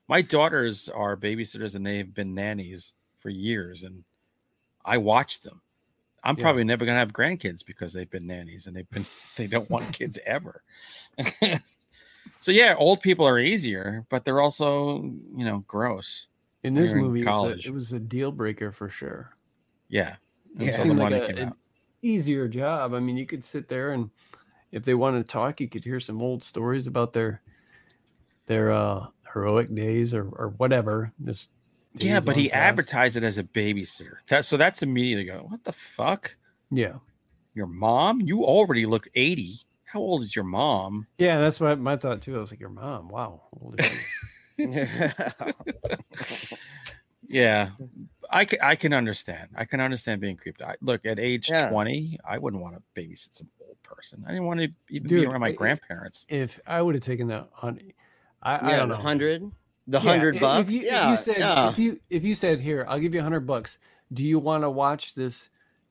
my 0.09 0.21
daughters 0.23 0.89
are 0.89 1.17
babysitters 1.17 1.75
and 1.75 1.87
they've 1.87 2.13
been 2.13 2.35
nannies 2.35 2.93
for 3.17 3.31
years, 3.31 3.83
and 3.83 4.05
I 4.85 4.99
watch 4.99 5.41
them. 5.41 5.63
I'm 6.25 6.37
Yeah. 6.37 6.43
probably 6.43 6.65
never 6.65 6.85
gonna 6.87 6.99
have 6.99 7.13
grandkids 7.13 7.65
because 7.65 7.93
they've 7.93 8.11
been 8.11 8.27
nannies 8.27 8.67
and 8.67 8.77
they've 8.77 8.89
been 8.91 9.07
they 9.37 9.47
don't 9.47 9.69
want 9.71 9.93
kids 9.93 10.19
ever. 10.27 10.63
so 12.41 12.51
yeah, 12.53 12.75
old 12.79 13.01
people 13.01 13.27
are 13.27 13.39
easier, 13.39 14.05
but 14.11 14.25
they're 14.25 14.41
also 14.41 15.03
you 15.37 15.45
know 15.45 15.65
gross. 15.67 16.29
In 16.65 16.75
this 16.75 16.91
You're 16.91 17.01
in 17.01 17.07
movie, 17.07 17.21
it 17.23 17.27
was, 17.27 17.53
a, 17.65 17.69
it 17.69 17.73
was 17.75 17.93
a 17.93 17.99
deal 17.99 18.31
breaker 18.31 18.71
for 18.71 18.89
sure. 18.89 19.37
Yeah. 19.89 20.15
Yeah. 20.57 20.67
Until 20.69 20.83
Seemed 20.85 20.99
like 21.01 21.13
a- 21.13 21.25
it- 21.31 21.39
out. 21.41 21.57
easier 22.03 22.47
job. 22.47 22.95
I 22.95 23.01
mean, 23.01 23.17
you 23.17 23.27
could 23.27 23.43
sit 23.45 23.67
there 23.69 23.93
and 23.93 24.09
if 24.71 24.85
they 24.85 24.95
wanted 24.95 25.27
to 25.27 25.33
talk, 25.33 25.61
you 25.61 25.69
could 25.69 25.83
hear 25.85 25.99
some 26.01 26.23
old 26.23 26.43
stories 26.43 26.87
about 26.87 27.13
their 27.13 27.43
their 28.47 28.71
uh 28.73 29.07
heroic 29.33 29.75
days 29.75 30.15
or 30.15 30.29
or 30.37 30.55
whatever. 30.59 31.13
Just 31.25 31.51
Yeah, 31.99 32.21
but 32.21 32.37
he 32.37 32.49
past. 32.49 32.57
advertised 32.59 33.17
it 33.17 33.23
as 33.23 33.39
a 33.39 33.43
babysitter. 33.45 34.15
That 34.29 34.45
so 34.45 34.57
that's 34.57 34.83
immediately 34.83 35.25
go, 35.25 35.47
what 35.49 35.63
the 35.65 35.73
fuck? 35.73 36.37
Yeah. 36.71 36.95
Your 37.55 37.67
mom? 37.67 38.21
You 38.23 38.45
already 38.45 38.87
look 38.87 39.09
80. 39.15 39.61
How 39.85 40.01
old 40.01 40.23
is 40.23 40.35
your 40.35 40.45
mom? 40.47 41.07
Yeah, 41.19 41.39
that's 41.41 41.61
what 41.61 41.79
my 41.79 41.97
thought 41.99 42.23
too. 42.23 42.37
I 42.37 42.41
was 42.41 42.51
like, 42.51 42.61
your 42.61 42.71
mom, 42.71 43.09
wow. 43.09 43.43
how 43.53 43.61
old? 43.61 43.81
Yeah, 47.29 47.71
I 48.31 48.45
can, 48.45 48.59
I 48.63 48.75
can 48.75 48.93
understand. 48.93 49.49
I 49.55 49.65
can 49.65 49.81
understand 49.81 50.21
being 50.21 50.37
creeped 50.37 50.61
out. 50.61 50.77
Look, 50.83 51.07
at 51.07 51.19
age 51.19 51.49
Yeah. 51.49 51.71
20, 51.71 52.19
I 52.29 52.37
wouldn't 52.37 52.63
want 52.63 52.75
to 52.77 52.83
babysit 53.01 53.35
some 53.37 53.49
old 53.67 53.83
person. 53.83 54.23
I 54.27 54.33
didn't 54.33 54.45
want 54.45 54.61
to 54.61 54.69
even 54.91 55.09
Dude, 55.09 55.21
be 55.23 55.27
around 55.27 55.41
my 55.41 55.49
I- 55.49 55.53
grandparents. 55.53 56.27
if 56.29 56.61
I 56.67 56.83
would 56.83 56.95
have 56.95 57.05
taken 57.05 57.29
that 57.29 57.49
on 57.63 57.81
I, 58.43 58.75
I 58.75 58.77
don't 58.77 58.91
the 58.91 58.97
know. 58.97 59.01
hundred, 59.03 59.51
the 59.87 59.99
Yeah, 59.99 60.05
hundred 60.11 60.37
if- 60.37 60.41
bucks. 60.41 60.69
If 60.69 60.75
you, 60.75 60.81
yeah, 60.83 61.05
if 61.07 61.11
you 61.11 61.25
said 61.25 61.39
yeah. 61.41 61.71
if 61.71 61.79
you 61.79 62.01
if 62.11 62.25
you 62.25 62.35
said 62.35 62.61
here, 62.61 62.85
I'll 62.89 63.01
give 63.01 63.15
you 63.15 63.21
a 63.21 63.23
hundred 63.23 63.47
bucks. 63.47 63.79
Do 64.13 64.25
you 64.25 64.39
want 64.39 64.65
to 64.65 64.71
watch 64.71 65.15
this 65.15 65.51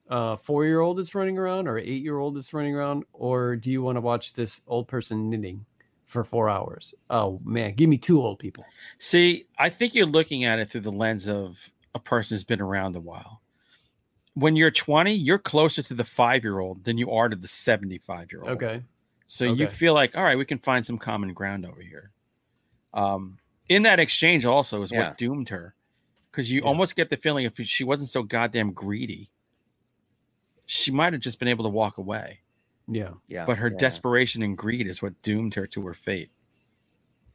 uh, 0.09 0.35
four 0.35 0.65
year 0.65 0.79
old 0.81 0.97
that's 0.97 1.15
running 1.15 1.37
around 1.37 1.67
or 1.67 1.77
eight 1.77 2.03
year 2.03 2.17
old 2.17 2.35
that's 2.35 2.53
running 2.53 2.75
around, 2.75 3.03
or 3.13 3.55
do 3.55 3.71
you 3.71 3.81
want 3.81 3.95
to 3.97 4.01
watch 4.01 4.33
this 4.33 4.61
old 4.67 4.87
person 4.87 5.29
knitting 5.29 5.65
for 6.05 6.23
four 6.23 6.49
hours? 6.49 6.93
Oh 7.09 7.39
man, 7.43 7.73
give 7.75 7.89
me 7.89 7.97
two 7.97 8.21
old 8.21 8.39
people. 8.39 8.65
See, 8.99 9.45
I 9.57 9.69
think 9.69 9.95
you're 9.95 10.05
looking 10.05 10.43
at 10.45 10.59
it 10.59 10.69
through 10.69 10.81
the 10.81 10.91
lens 10.91 11.27
of 11.27 11.71
a 11.95 11.99
person 11.99 12.35
who's 12.35 12.43
been 12.43 12.61
around 12.61 12.95
a 12.95 12.99
while. 13.01 13.41
When 14.33 14.55
you're 14.55 14.71
20, 14.71 15.13
you're 15.13 15.37
closer 15.37 15.83
to 15.83 15.93
the 15.93 16.05
five 16.05 16.43
year 16.43 16.59
old 16.59 16.85
than 16.85 16.97
you 16.97 17.11
are 17.11 17.27
to 17.27 17.35
the 17.35 17.47
75 17.47 18.31
year 18.31 18.41
old. 18.41 18.51
Okay. 18.51 18.81
So 19.27 19.45
you 19.45 19.67
feel 19.67 19.93
like, 19.93 20.15
all 20.15 20.23
right, 20.23 20.37
we 20.37 20.45
can 20.45 20.57
find 20.57 20.85
some 20.85 20.97
common 20.97 21.33
ground 21.33 21.65
over 21.65 21.81
here. 21.81 22.11
Um, 22.93 23.39
in 23.75 23.83
that 23.83 23.99
exchange, 23.99 24.45
also 24.45 24.81
is 24.81 24.91
Yeah. 24.91 25.09
what 25.09 25.17
doomed 25.17 25.49
her, 25.49 25.75
because 26.29 26.51
you 26.51 26.61
Yeah. 26.61 26.67
almost 26.67 26.95
get 26.95 27.09
the 27.09 27.17
feeling 27.17 27.45
if 27.45 27.55
she 27.55 27.83
wasn't 27.83 28.09
so 28.09 28.23
goddamn 28.23 28.73
greedy, 28.73 29.29
she 30.65 30.91
might 30.91 31.13
have 31.13 31.21
just 31.21 31.39
been 31.39 31.47
able 31.47 31.63
to 31.63 31.69
walk 31.69 31.97
away. 31.97 32.41
Yeah. 32.87 33.13
yeah, 33.27 33.45
But 33.45 33.57
her 33.57 33.69
yeah. 33.69 33.77
desperation 33.77 34.41
and 34.41 34.57
greed 34.57 34.87
is 34.87 35.01
what 35.01 35.21
doomed 35.21 35.53
her 35.55 35.67
to 35.67 35.85
her 35.85 35.93
fate. 35.93 36.31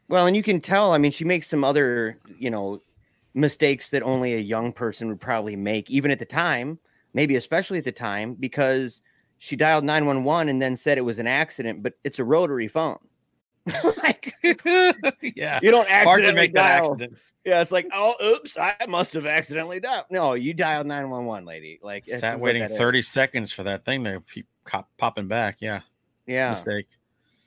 Well, 0.09 0.27
and 0.27 0.37
you 0.37 0.43
can 0.43 0.61
tell. 0.61 0.93
I 0.93 0.99
mean, 0.99 1.11
she 1.13 1.25
makes 1.25 1.49
some 1.49 1.65
other, 1.65 2.19
you 2.39 2.51
know, 2.51 2.81
mistakes 3.35 3.91
that 3.91 4.03
only 4.03 4.35
a 4.35 4.39
young 4.39 4.73
person 4.73 5.09
would 5.09 5.21
probably 5.21 5.57
make, 5.57 5.91
even 5.91 6.11
at 6.11 6.19
the 6.19 6.25
time, 6.25 6.79
maybe 7.15 7.37
especially 7.37 7.79
at 7.79 7.85
the 7.85 7.93
time, 7.93 8.35
because 8.35 9.03
she 9.39 9.57
dialed 9.57 9.85
911 9.85 10.49
and 10.49 10.61
then 10.63 10.77
said 10.77 10.97
it 10.99 11.03
was 11.03 11.19
an 11.19 11.27
accident, 11.27 11.83
but 11.83 11.95
it's 12.05 12.19
a 12.19 12.25
rotary 12.25 12.69
phone. 12.69 12.99
like, 14.03 14.35
yeah, 15.37 15.61
you 15.63 15.71
don't 15.71 15.91
accidentally 15.91 16.35
make 16.35 16.55
that 16.55 16.79
dial. 16.81 16.93
accident. 16.93 17.19
Yeah, 17.45 17.61
it's 17.61 17.71
like, 17.71 17.87
oh, 17.93 18.15
oops, 18.25 18.59
I 18.59 18.75
must 18.89 19.13
have 19.13 19.25
accidentally 19.27 19.79
dialed. 19.79 20.07
No, 20.11 20.35
you 20.35 20.53
dialed 20.53 20.87
911, 20.89 21.45
lady. 21.45 21.79
Like, 21.81 22.05
Sat 22.05 22.41
waiting 22.41 22.63
that 22.63 22.73
is. 22.73 22.77
30 22.79 23.03
seconds 23.03 23.53
for 23.53 23.63
that 23.63 23.85
thing 23.85 24.03
to 24.05 24.21
keep 24.33 24.47
cop, 24.65 24.89
popping 24.99 25.29
back. 25.29 25.59
Yeah, 25.61 25.81
Yeah, 26.27 26.51
mistake. 26.51 26.87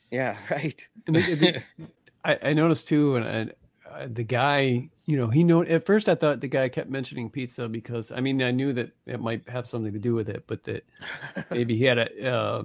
yeah, 0.09 0.37
right. 0.51 0.87
And 1.07 1.15
the- 1.17 1.35
the- 1.35 1.61
I, 2.23 2.37
I 2.49 2.53
noticed 2.53 2.87
too, 2.87 3.15
and 3.17 3.51
I, 3.85 3.89
uh, 3.89 4.07
the 4.11 4.23
guy, 4.23 4.89
you 5.05 5.17
know, 5.17 5.27
he 5.27 5.43
know 5.43 5.63
at 5.63 5.85
first 5.85 6.07
I 6.09 6.15
thought 6.15 6.41
the 6.41 6.47
guy 6.47 6.69
kept 6.69 6.89
mentioning 6.89 7.29
pizza 7.29 7.67
because 7.67 8.11
I 8.11 8.19
mean 8.19 8.41
I 8.43 8.51
knew 8.51 8.71
that 8.73 8.91
it 9.05 9.19
might 9.19 9.47
have 9.49 9.65
something 9.67 9.91
to 9.93 9.99
do 9.99 10.13
with 10.13 10.29
it, 10.29 10.43
but 10.45 10.63
that 10.65 10.83
maybe 11.49 11.75
he 11.77 11.85
had 11.85 11.97
a, 11.97 12.29
uh, 12.31 12.63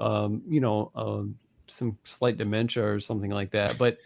um, 0.00 0.42
you 0.48 0.60
know, 0.60 0.90
um, 0.94 1.38
some 1.66 1.98
slight 2.04 2.36
dementia 2.36 2.84
or 2.84 3.00
something 3.00 3.30
like 3.30 3.50
that. 3.52 3.78
But 3.78 3.98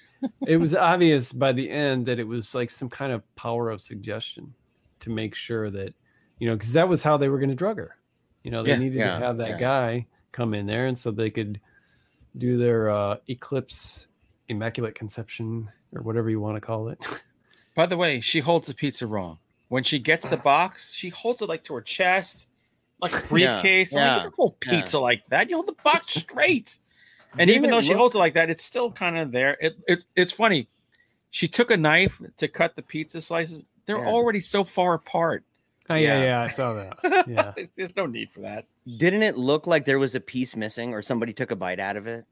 it 0.46 0.56
was 0.56 0.74
obvious 0.74 1.32
by 1.32 1.52
the 1.52 1.68
end 1.68 2.06
that 2.06 2.18
it 2.18 2.26
was 2.26 2.54
like 2.54 2.70
some 2.70 2.88
kind 2.88 3.12
of 3.12 3.22
power 3.36 3.70
of 3.70 3.80
suggestion 3.80 4.54
to 5.00 5.10
make 5.10 5.34
sure 5.34 5.70
that, 5.70 5.94
you 6.38 6.48
know, 6.48 6.56
because 6.56 6.72
that 6.72 6.88
was 6.88 7.02
how 7.02 7.16
they 7.16 7.28
were 7.28 7.38
going 7.38 7.50
to 7.50 7.54
drug 7.54 7.78
her. 7.78 7.96
You 8.42 8.50
know, 8.50 8.62
they 8.62 8.72
Yeah, 8.72 8.78
needed 8.78 8.98
yeah, 8.98 9.18
to 9.18 9.24
have 9.24 9.38
that 9.38 9.50
yeah. 9.50 9.58
guy 9.58 10.06
come 10.32 10.54
in 10.54 10.66
there, 10.66 10.86
and 10.86 10.96
so 10.96 11.10
they 11.10 11.30
could 11.30 11.60
do 12.38 12.58
their 12.58 12.90
uh, 12.90 13.16
eclipse 13.28 14.08
immaculate 14.48 14.94
conception 14.94 15.68
or 15.94 16.02
whatever 16.02 16.30
you 16.30 16.40
want 16.40 16.56
to 16.56 16.60
call 16.60 16.88
it. 16.88 17.04
By 17.74 17.86
the 17.86 17.96
way, 17.96 18.20
she 18.20 18.40
holds 18.40 18.68
the 18.68 18.74
pizza 18.74 19.06
wrong. 19.06 19.38
When 19.68 19.82
she 19.82 19.98
gets 19.98 20.24
the 20.24 20.36
box, 20.36 20.94
she 20.94 21.08
holds 21.08 21.42
it 21.42 21.48
like 21.48 21.64
to 21.64 21.74
her 21.74 21.80
chest, 21.82 22.48
like 23.00 23.12
a 23.12 23.26
briefcase. 23.28 23.92
Like, 23.92 24.00
yeah, 24.00 24.16
you 24.16 24.22
don't 24.24 24.34
hold 24.34 24.56
yeah. 24.64 24.70
pizza 24.70 24.98
like 24.98 25.26
that. 25.28 25.50
You 25.50 25.56
hold 25.56 25.66
the 25.66 25.76
box 25.84 26.14
straight. 26.20 26.78
And 27.38 27.48
Didn't 27.48 27.56
even 27.64 27.70
it 27.70 27.72
though 27.72 27.82
she 27.82 27.88
look- 27.90 27.98
holds 27.98 28.14
it 28.14 28.18
like 28.18 28.34
that, 28.34 28.50
it's 28.50 28.64
still 28.64 28.90
kind 28.90 29.18
of 29.18 29.32
there. 29.32 29.56
It, 29.60 29.76
it, 29.86 30.04
it's 30.14 30.32
funny. 30.32 30.68
She 31.30 31.48
took 31.48 31.70
a 31.70 31.76
knife 31.76 32.20
to 32.38 32.48
cut 32.48 32.76
the 32.76 32.82
pizza 32.82 33.20
slices. 33.20 33.62
They're 33.86 33.98
Yeah. 33.98 34.06
already 34.06 34.40
so 34.40 34.64
far 34.64 34.94
apart. 34.94 35.44
Oh, 35.88 35.94
yeah, 35.94 36.18
Yeah. 36.18 36.24
yeah, 36.24 36.42
I 36.42 36.46
saw 36.48 36.72
that. 36.74 36.98
Yeah. 37.28 37.52
There's 37.76 37.94
no 37.96 38.06
need 38.06 38.32
for 38.32 38.40
that. 38.40 38.64
Didn't 38.96 39.22
it 39.22 39.36
look 39.36 39.66
like 39.66 39.84
there 39.84 39.98
was 39.98 40.14
a 40.14 40.20
piece 40.20 40.56
missing 40.56 40.92
or 40.94 41.02
somebody 41.02 41.32
took 41.32 41.50
a 41.50 41.56
bite 41.56 41.78
out 41.78 41.96
of 41.96 42.06
it? 42.06 42.24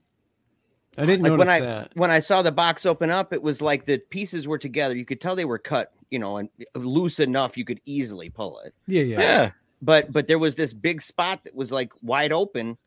I 0.96 1.06
didn't 1.06 1.22
Like, 1.22 1.30
when 1.30 1.38
notice 1.38 1.48
I- 1.48 1.60
that. 1.60 1.90
when 1.94 2.10
I 2.10 2.20
saw 2.20 2.42
the 2.42 2.52
box 2.52 2.86
open 2.86 3.10
up, 3.10 3.32
it 3.32 3.42
was 3.42 3.60
like 3.60 3.84
the 3.84 3.98
pieces 3.98 4.46
were 4.48 4.58
together. 4.58 4.96
You 4.96 5.04
could 5.04 5.20
tell 5.20 5.34
they 5.36 5.44
were 5.44 5.58
cut, 5.58 5.92
you 6.10 6.18
know, 6.18 6.36
and 6.38 6.48
loose 6.74 7.18
enough 7.20 7.56
you 7.56 7.64
could 7.64 7.80
easily 7.84 8.30
pull 8.30 8.60
it. 8.60 8.74
Yeah, 8.86 9.02
yeah. 9.02 9.20
Yeah. 9.20 9.50
But 9.82 10.12
but 10.12 10.26
there 10.28 10.38
was 10.38 10.54
this 10.54 10.72
big 10.72 11.02
spot 11.02 11.44
that 11.44 11.54
was 11.54 11.70
like 11.72 11.92
wide 12.02 12.32
open, 12.32 12.78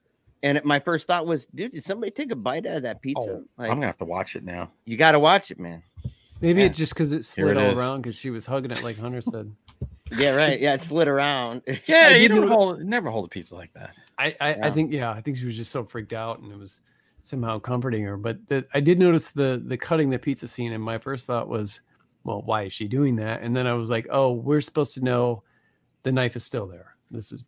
and 0.43 0.57
it, 0.57 0.65
my 0.65 0.79
first 0.79 1.07
thought 1.07 1.25
was, 1.25 1.45
dude, 1.47 1.71
did 1.73 1.83
somebody 1.83 2.11
take 2.11 2.31
a 2.31 2.35
bite 2.35 2.65
out 2.65 2.77
of 2.77 2.83
that 2.83 3.01
pizza? 3.01 3.29
Oh, 3.29 3.43
like, 3.57 3.69
I'm 3.69 3.77
gonna 3.77 3.87
have 3.87 3.97
to 3.99 4.05
watch 4.05 4.35
it 4.35 4.43
now. 4.43 4.69
you 4.85 4.97
got 4.97 5.11
to 5.13 5.19
watch 5.19 5.51
it, 5.51 5.59
man. 5.59 5.83
Maybe 6.41 6.61
Yeah. 6.61 6.67
it's 6.67 6.77
just 6.77 6.93
because 6.93 7.11
it 7.13 7.25
slid 7.25 7.57
it 7.57 7.57
all 7.57 7.71
is. 7.71 7.79
around 7.79 8.01
because 8.03 8.15
she 8.15 8.29
was 8.29 8.45
hugging 8.45 8.71
it 8.71 8.83
like 8.83 8.97
Hunter 8.97 9.21
said. 9.21 9.51
Yeah, 10.17 10.35
right. 10.35 10.57
Yeah, 10.57 10.73
it 10.75 10.79
slid 10.81 11.09
around. 11.09 11.63
Yeah, 11.85 12.15
you 12.15 12.29
don't 12.29 12.47
hold 12.47 12.81
never 12.81 13.09
hold 13.09 13.25
a 13.25 13.27
pizza 13.27 13.55
like 13.55 13.73
that. 13.73 13.97
I, 14.17 14.33
I, 14.39 14.53
I 14.67 14.71
think 14.71 14.93
yeah, 14.93 15.11
I 15.11 15.19
think 15.19 15.35
she 15.35 15.45
was 15.45 15.57
just 15.57 15.69
so 15.71 15.83
freaked 15.83 16.13
out 16.13 16.39
and 16.39 16.49
it 16.49 16.57
was 16.57 16.79
somehow 17.21 17.59
comforting 17.59 18.03
her. 18.03 18.15
But 18.15 18.37
the, 18.47 18.65
I 18.73 18.79
did 18.79 18.99
notice 18.99 19.31
the 19.31 19.61
the 19.65 19.75
cutting 19.75 20.09
the 20.09 20.17
pizza 20.17 20.47
scene, 20.47 20.71
and 20.71 20.81
my 20.81 20.97
first 20.97 21.27
thought 21.27 21.49
was, 21.49 21.81
well, 22.23 22.41
why 22.41 22.63
is 22.63 22.71
she 22.73 22.87
doing 22.87 23.17
that? 23.17 23.41
And 23.41 23.53
then 23.53 23.67
I 23.67 23.73
was 23.73 23.89
like, 23.89 24.07
oh, 24.09 24.31
we're 24.31 24.61
supposed 24.61 24.93
to 24.93 25.01
know 25.03 25.43
the 26.03 26.11
knife 26.13 26.37
is 26.37 26.45
still 26.45 26.67
there. 26.67 26.95
This 27.09 27.31
is, 27.31 27.43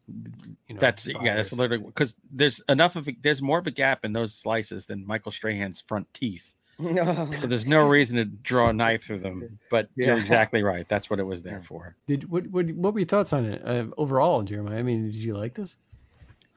you 0.68 0.76
know, 0.76 0.80
That's 0.80 1.06
yeah, 1.08 1.36
that's 1.36 1.52
literally 1.52 1.84
because 1.84 2.16
there's 2.32 2.62
enough 2.70 2.96
of 2.96 3.08
a, 3.10 3.16
there's 3.22 3.42
more 3.42 3.60
of 3.60 3.68
a 3.68 3.72
gap 3.72 4.06
in 4.06 4.14
those 4.14 4.34
slices 4.34 4.86
than 4.86 5.06
Michael 5.06 5.32
Strahan's 5.32 5.82
front 5.82 6.14
teeth. 6.14 6.54
So 6.80 7.46
there's 7.46 7.66
no 7.66 7.82
reason 7.86 8.16
to 8.18 8.24
draw 8.26 8.70
a 8.70 8.74
knife 8.74 9.04
through 9.04 9.20
them. 9.20 9.60
But 9.70 9.90
you're 9.96 10.18
exactly 10.26 10.64
right. 10.64 10.88
That's 10.88 11.10
what 11.10 11.20
it 11.20 11.24
was 11.24 11.42
there 11.42 11.62
for. 11.62 11.96
Did 12.08 12.30
what, 12.32 12.48
what 12.48 12.68
what 12.72 12.94
were 12.94 13.00
your 13.02 13.08
thoughts 13.08 13.34
on 13.34 13.44
it 13.46 13.62
uh, 13.66 13.88
overall, 13.98 14.44
Jeremiah? 14.44 14.80
I 14.80 14.84
mean, 14.84 15.06
did 15.12 15.16
you 15.16 15.36
like 15.36 15.54
this? 15.56 15.78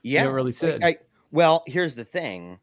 yeah, 0.02 0.22
never 0.22 0.34
really 0.34 0.46
like, 0.46 0.54
said. 0.54 0.84
I, 0.84 0.98
well, 1.32 1.64
here's 1.66 1.96
the 1.96 2.04
thing. 2.04 2.58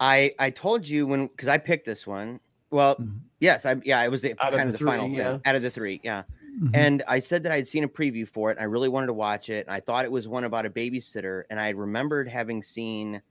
I 0.00 0.32
I 0.38 0.48
told 0.50 0.88
you 0.88 1.06
when 1.06 1.26
because 1.26 1.48
I 1.48 1.58
picked 1.58 1.84
this 1.84 2.06
one. 2.06 2.40
Well, 2.70 2.96
Mhm. 2.96 3.18
yes, 3.40 3.66
I 3.66 3.76
yeah, 3.84 4.02
it 4.02 4.10
was 4.10 4.22
the 4.22 4.32
Out 4.42 4.54
of 4.54 4.58
kind 4.58 4.70
the 4.70 4.74
of 4.74 4.78
the 4.80 4.86
final 4.86 5.04
three, 5.06 5.16
thing, 5.16 5.24
yeah. 5.26 5.38
out 5.44 5.54
of 5.54 5.62
the 5.62 5.70
three. 5.70 6.00
Yeah. 6.02 6.22
Mhm. 6.60 6.70
And 6.74 7.02
I 7.08 7.18
said 7.20 7.42
that 7.44 7.52
I 7.52 7.56
had 7.56 7.66
seen 7.68 7.84
a 7.84 7.88
preview 7.88 8.28
for 8.28 8.50
it. 8.50 8.58
And 8.58 8.60
I 8.60 8.64
really 8.64 8.88
wanted 8.88 9.06
to 9.06 9.12
watch 9.14 9.48
it. 9.48 9.66
And 9.66 9.74
I 9.74 9.80
thought 9.80 10.04
it 10.04 10.12
was 10.12 10.28
one 10.28 10.44
about 10.44 10.66
a 10.66 10.70
babysitter. 10.70 11.44
And 11.50 11.58
I 11.58 11.70
remembered 11.70 12.28
having 12.28 12.62
seen 12.62 13.22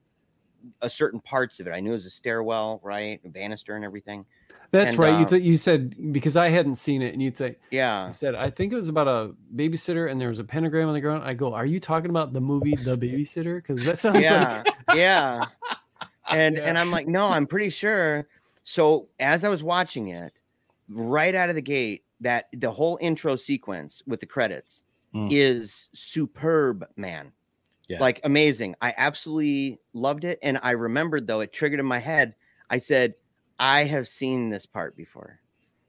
a 0.81 0.89
certain 0.89 1.19
parts 1.19 1.59
of 1.59 1.67
it. 1.67 1.71
I 1.71 1.79
knew 1.79 1.91
it 1.91 1.95
was 1.95 2.05
a 2.05 2.11
stairwell, 2.11 2.79
right? 2.83 3.19
A 3.25 3.29
banister 3.29 3.75
and 3.75 3.83
everything. 3.85 4.25
That's 4.71 4.91
and, 4.91 4.99
right. 4.99 5.19
you 5.19 5.25
uh, 5.25 5.29
th- 5.29 5.43
you 5.43 5.57
said 5.57 6.13
because 6.13 6.37
I 6.37 6.47
hadn't 6.49 6.75
seen 6.75 7.01
it, 7.01 7.11
and 7.13 7.21
you'd 7.21 7.35
say 7.35 7.57
Yeah. 7.71 8.07
you 8.07 8.13
said 8.13 8.35
I 8.35 8.49
think 8.49 8.71
it 8.71 8.75
was 8.75 8.87
about 8.87 9.07
a 9.07 9.33
babysitter, 9.55 10.09
and 10.09 10.21
there 10.21 10.29
was 10.29 10.39
a 10.39 10.43
pentagram 10.45 10.87
on 10.87 10.93
the 10.93 11.01
ground. 11.01 11.23
I 11.25 11.33
go, 11.33 11.53
are 11.53 11.65
you 11.65 11.79
talking 11.79 12.09
about 12.09 12.31
the 12.31 12.39
movie 12.39 12.75
The 12.75 12.97
Babysitter? 12.97 13.57
Because 13.57 13.83
that 13.85 13.97
sounds 13.99 14.21
Yeah. 14.21 14.63
like 14.87 14.97
yeah. 14.97 15.45
And 16.29 16.55
Yeah. 16.55 16.63
and 16.63 16.77
I'm 16.77 16.89
like, 16.91 17.07
no, 17.07 17.27
I'm 17.27 17.45
pretty 17.47 17.69
sure. 17.69 18.27
So 18.63 19.09
as 19.19 19.43
I 19.43 19.49
was 19.49 19.61
watching 19.63 20.07
it, 20.09 20.31
right 20.87 21.35
out 21.35 21.49
of 21.49 21.55
the 21.55 21.61
gate, 21.61 22.03
that 22.21 22.47
the 22.53 22.71
whole 22.71 22.97
intro 23.01 23.35
sequence 23.35 24.01
with 24.07 24.19
the 24.19 24.25
credits 24.25 24.85
Mm. 25.13 25.27
is 25.29 25.89
superb, 25.93 26.85
man. 26.95 27.33
Yeah. 27.89 27.99
Like 27.99 28.21
amazing. 28.23 28.75
I 28.81 28.93
absolutely 28.95 29.81
loved 29.91 30.23
it. 30.23 30.39
And 30.41 30.57
I 30.63 30.71
remembered 30.71 31.27
though, 31.27 31.41
it 31.41 31.51
triggered 31.51 31.81
in 31.81 31.85
my 31.85 31.99
head. 31.99 32.33
I 32.69 32.77
said, 32.77 33.15
I 33.59 33.83
have 33.83 34.07
seen 34.07 34.49
this 34.49 34.65
part 34.65 34.95
before. 34.95 35.41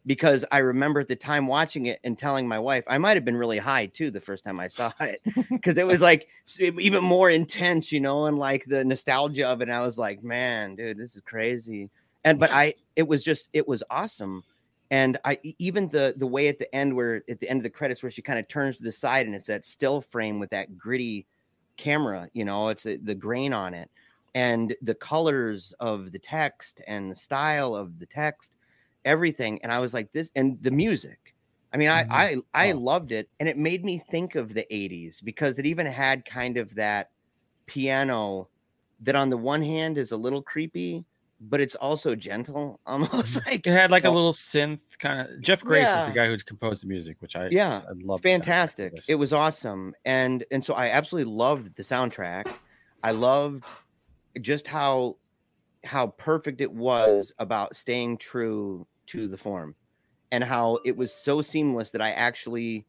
Because 0.05 0.45
I 0.51 0.59
remember 0.59 0.99
at 0.99 1.07
the 1.07 1.15
time 1.15 1.47
watching 1.47 1.87
it 1.87 2.01
and 2.03 2.19
telling 2.19 2.49
my 2.49 2.59
wife, 2.59 2.83
I 2.89 2.99
might 2.99 3.17
have 3.17 3.25
been 3.25 3.37
really 3.37 3.59
high 3.59 3.87
too 3.87 4.11
the 4.11 4.21
first 4.21 4.43
time 4.43 4.59
I 4.59 4.67
saw 4.67 4.91
it. 5.01 5.23
Because 5.49 5.77
it 5.79 5.87
was 5.87 6.01
like 6.11 6.27
even 6.59 7.05
more 7.05 7.31
intense, 7.31 7.93
you 7.93 8.01
know, 8.01 8.27
and 8.27 8.37
like 8.37 8.65
the 8.65 8.85
nostalgia 8.85 9.47
of 9.47 9.61
it. 9.61 9.69
And 9.69 9.73
I 9.77 9.83
was 9.87 9.99
like, 9.99 10.25
man, 10.25 10.75
dude, 10.75 10.99
this 10.99 11.15
is 11.15 11.21
crazy. 11.21 11.89
And 12.25 12.41
but 12.41 12.51
I 12.53 12.75
it 12.97 13.07
was 13.07 13.23
just 13.23 13.51
it 13.53 13.69
was 13.69 13.85
awesome. 13.89 14.43
And 14.93 15.19
I 15.25 15.41
even 15.59 15.89
the 15.89 16.15
the 16.19 16.27
way 16.27 16.49
at 16.49 16.59
the 16.61 16.73
end 16.75 16.95
where 16.95 17.25
at 17.29 17.41
the 17.41 17.49
end 17.51 17.59
of 17.61 17.65
the 17.65 17.71
credits 17.71 18.03
where 18.03 18.11
she 18.13 18.23
kind 18.23 18.39
of 18.39 18.47
turns 18.49 18.77
to 18.77 18.85
the 18.85 18.93
side 18.93 19.27
and 19.27 19.35
it's 19.35 19.49
that 19.49 19.65
still 19.65 20.03
frame 20.03 20.39
with 20.39 20.51
that 20.51 20.79
gritty 20.79 21.27
camera. 21.79 22.29
You 22.35 22.45
know, 22.45 22.69
it's 22.69 22.87
a, 22.87 22.99
the 22.99 23.15
grain 23.15 23.55
on 23.55 23.75
it 23.75 23.91
and 24.35 24.75
the 24.83 24.95
colors 24.95 25.75
of 25.81 26.13
the 26.13 26.19
text 26.21 26.81
and 26.87 27.11
the 27.11 27.17
style 27.17 27.75
of 27.75 27.99
the 27.99 28.07
text, 28.07 28.53
everything. 29.07 29.61
And 29.63 29.73
I 29.73 29.79
was 29.81 29.95
like, 29.95 30.13
this 30.13 30.31
and 30.37 30.63
the 30.63 30.71
music. 30.71 31.35
I 31.73 31.79
mean. 31.79 31.89
I 31.89 32.03
mm-hmm. 32.05 32.13
I 32.13 32.69
I 32.69 32.73
Oh. 32.73 32.79
loved 32.79 33.13
it, 33.13 33.31
and 33.41 33.49
it 33.49 33.57
made 33.59 33.85
me 33.85 33.99
think 33.99 34.35
of 34.35 34.53
the 34.55 34.67
'80s 34.71 35.25
because 35.25 35.59
it 35.59 35.67
even 35.67 35.87
had 35.87 36.25
kind 36.27 36.59
of 36.59 36.75
that 36.75 37.11
piano 37.67 38.49
that, 39.01 39.17
on 39.17 39.31
the 39.31 39.39
one 39.39 39.63
hand, 39.63 39.97
is 39.99 40.13
a 40.13 40.17
little 40.19 40.43
creepy, 40.43 41.05
but 41.49 41.61
it's 41.61 41.75
also 41.75 42.15
gentle, 42.15 42.81
almost 42.87 43.13
mm-hmm. 43.13 43.51
like 43.51 43.67
It 43.67 43.73
had 43.73 43.91
like 43.91 44.05
a 44.05 44.09
Oh. 44.09 44.13
little 44.13 44.33
synth 44.33 44.81
kind 44.99 45.29
of. 45.29 45.41
Jeff 45.43 45.63
Grace 45.65 45.89
is 45.89 46.05
the 46.07 46.13
guy 46.13 46.27
who 46.29 46.37
composed 46.39 46.83
the 46.83 46.87
music, 46.87 47.17
which 47.21 47.37
I 47.37 47.49
yeah, 47.51 47.83
I 47.89 47.93
love. 48.03 48.23
the 48.23 48.29
soundtrack 48.29 48.35
for 48.35 48.45
fantastic. 48.45 48.93
It 49.09 49.17
was 49.17 49.33
awesome, 49.33 49.95
and 50.05 50.45
and 50.51 50.65
so 50.65 50.75
I 50.75 50.89
absolutely 50.89 51.33
loved 51.33 51.75
the 51.77 51.83
soundtrack. 51.83 52.49
I 53.03 53.11
loved 53.11 53.65
just 54.41 54.67
how 54.67 55.17
how 55.85 56.09
perfect 56.09 56.61
it 56.61 56.73
was 56.73 57.33
about 57.39 57.77
staying 57.77 58.19
true 58.19 58.87
to 59.07 59.27
the 59.27 59.37
form, 59.37 59.75
and 60.31 60.45
how 60.45 60.79
it 60.85 60.97
was 60.97 61.13
so 61.13 61.43
seamless 61.43 61.91
that 61.91 62.01
I 62.01 62.11
actually 62.13 62.87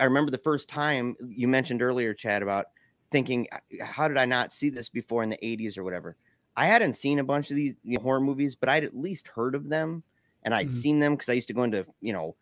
I 0.00 0.04
remember 0.04 0.30
the 0.30 0.38
first 0.38 0.68
time 0.68 1.14
you 1.28 1.48
mentioned 1.48 1.82
earlier, 1.82 2.14
Chad, 2.14 2.42
about 2.42 2.66
thinking, 3.12 3.46
how 3.80 4.08
did 4.08 4.16
I 4.16 4.24
not 4.24 4.52
see 4.52 4.70
this 4.70 4.88
before 4.88 5.22
in 5.22 5.30
the 5.30 5.38
80s 5.38 5.78
or 5.78 5.84
whatever? 5.84 6.16
I 6.56 6.66
hadn't 6.66 6.94
seen 6.94 7.18
a 7.18 7.24
bunch 7.24 7.50
of 7.50 7.56
these 7.56 7.74
you 7.82 7.98
know, 7.98 8.02
horror 8.02 8.20
movies, 8.20 8.56
but 8.56 8.68
I'd 8.68 8.84
at 8.84 8.96
least 8.96 9.28
heard 9.28 9.54
of 9.54 9.68
them 9.68 10.04
and 10.44 10.54
I'd 10.54 10.72
Mhm. 10.72 10.72
seen 10.72 11.00
them 11.00 11.14
because 11.14 11.28
I 11.28 11.34
used 11.34 11.48
to 11.48 11.54
go 11.54 11.62
into, 11.64 11.86
you 12.00 12.12
know, 12.12 12.36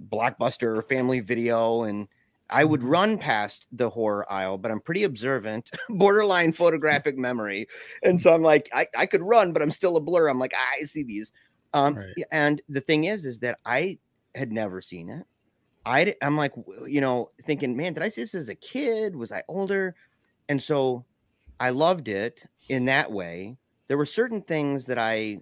Blockbuster 0.00 0.76
or 0.78 0.82
Family 0.82 1.20
Video 1.20 1.82
and 1.82 2.08
I 2.50 2.64
would 2.64 2.82
Mhm. 2.82 2.82
run 2.82 3.18
past 3.18 3.66
the 3.72 3.90
horror 3.90 4.30
aisle, 4.32 4.56
but 4.58 4.70
I'm 4.70 4.80
pretty 4.80 5.04
observant, 5.04 5.70
borderline 5.90 6.52
photographic 6.52 7.18
memory. 7.18 7.66
And 8.02 8.20
so 8.22 8.32
I'm 8.34 8.42
like, 8.42 8.70
I, 8.72 8.86
I 8.96 9.06
could 9.06 9.22
run, 9.22 9.52
but 9.52 9.60
I'm 9.60 9.70
still 9.72 9.96
a 9.96 10.00
blur. 10.00 10.28
I'm 10.28 10.38
like, 10.38 10.52
"Ah, 10.56 10.70
I 10.80 10.84
see 10.84 11.02
these. 11.02 11.30
Um, 11.74 11.98
Right. 11.98 12.18
and 12.32 12.62
the 12.68 12.80
thing 12.80 13.04
is, 13.04 13.26
is 13.26 13.40
that 13.40 13.58
I 13.66 13.98
had 14.34 14.50
never 14.52 14.80
seen 14.80 15.10
it. 15.10 15.26
I, 15.84 16.14
I'm 16.22 16.36
like, 16.36 16.52
you 16.86 17.00
know, 17.00 17.30
thinking, 17.44 17.76
man, 17.76 17.94
did 17.94 18.02
I 18.02 18.08
see 18.10 18.22
this 18.22 18.34
as 18.34 18.48
a 18.48 18.54
kid? 18.54 19.16
Was 19.16 19.32
I 19.32 19.42
older? 19.48 19.96
And 20.48 20.62
so 20.62 21.06
I 21.60 21.70
loved 21.70 22.08
it 22.08 22.44
in 22.68 22.84
that 22.86 23.10
way. 23.10 23.56
There 23.88 23.96
were 23.96 24.06
certain 24.06 24.42
things 24.42 24.86
that 24.86 24.98
I 24.98 25.38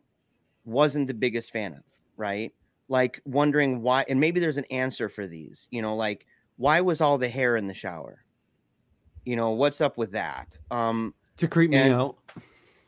wasn't 0.65 1.09
the 1.09 1.15
biggest 1.15 1.53
fan 1.53 1.75
of, 1.75 1.83
right? 2.17 2.53
Like 2.89 3.21
wondering 3.25 3.83
why, 3.83 4.05
and 4.09 4.21
maybe 4.21 4.41
there's 4.41 4.57
an 4.57 4.65
answer 4.71 5.09
for 5.09 5.27
these, 5.27 5.69
you 5.71 5.83
know, 5.83 5.95
like 5.97 6.27
why 6.57 6.81
was 6.81 7.01
all 7.01 7.19
the 7.19 7.29
hair 7.29 7.57
in 7.57 7.67
the 7.67 7.75
shower? 7.75 8.25
You 9.25 9.37
know, 9.37 9.51
what's 9.51 9.81
up 9.81 9.99
with 9.99 10.13
that? 10.13 10.57
Um, 10.71 11.13
To 11.39 11.49
creep 11.49 11.71
me 11.71 11.77
And- 11.79 11.93
out. 11.93 12.17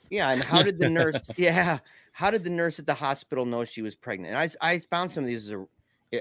yeah, 0.09 0.31
and 0.31 0.43
how 0.43 0.63
did 0.63 0.79
the 0.79 0.89
nurse? 0.89 1.21
yeah, 1.37 1.79
how 2.13 2.31
did 2.31 2.45
the 2.45 2.51
nurse 2.51 2.79
at 2.79 2.87
the 2.87 2.95
hospital 2.95 3.45
know 3.45 3.65
she 3.65 3.83
was 3.83 3.95
pregnant? 3.95 4.35
And 4.35 4.57
I 4.61 4.79
found 4.79 5.11
some 5.13 5.25
of 5.25 5.29
these 5.29 5.51
are, 5.51 5.67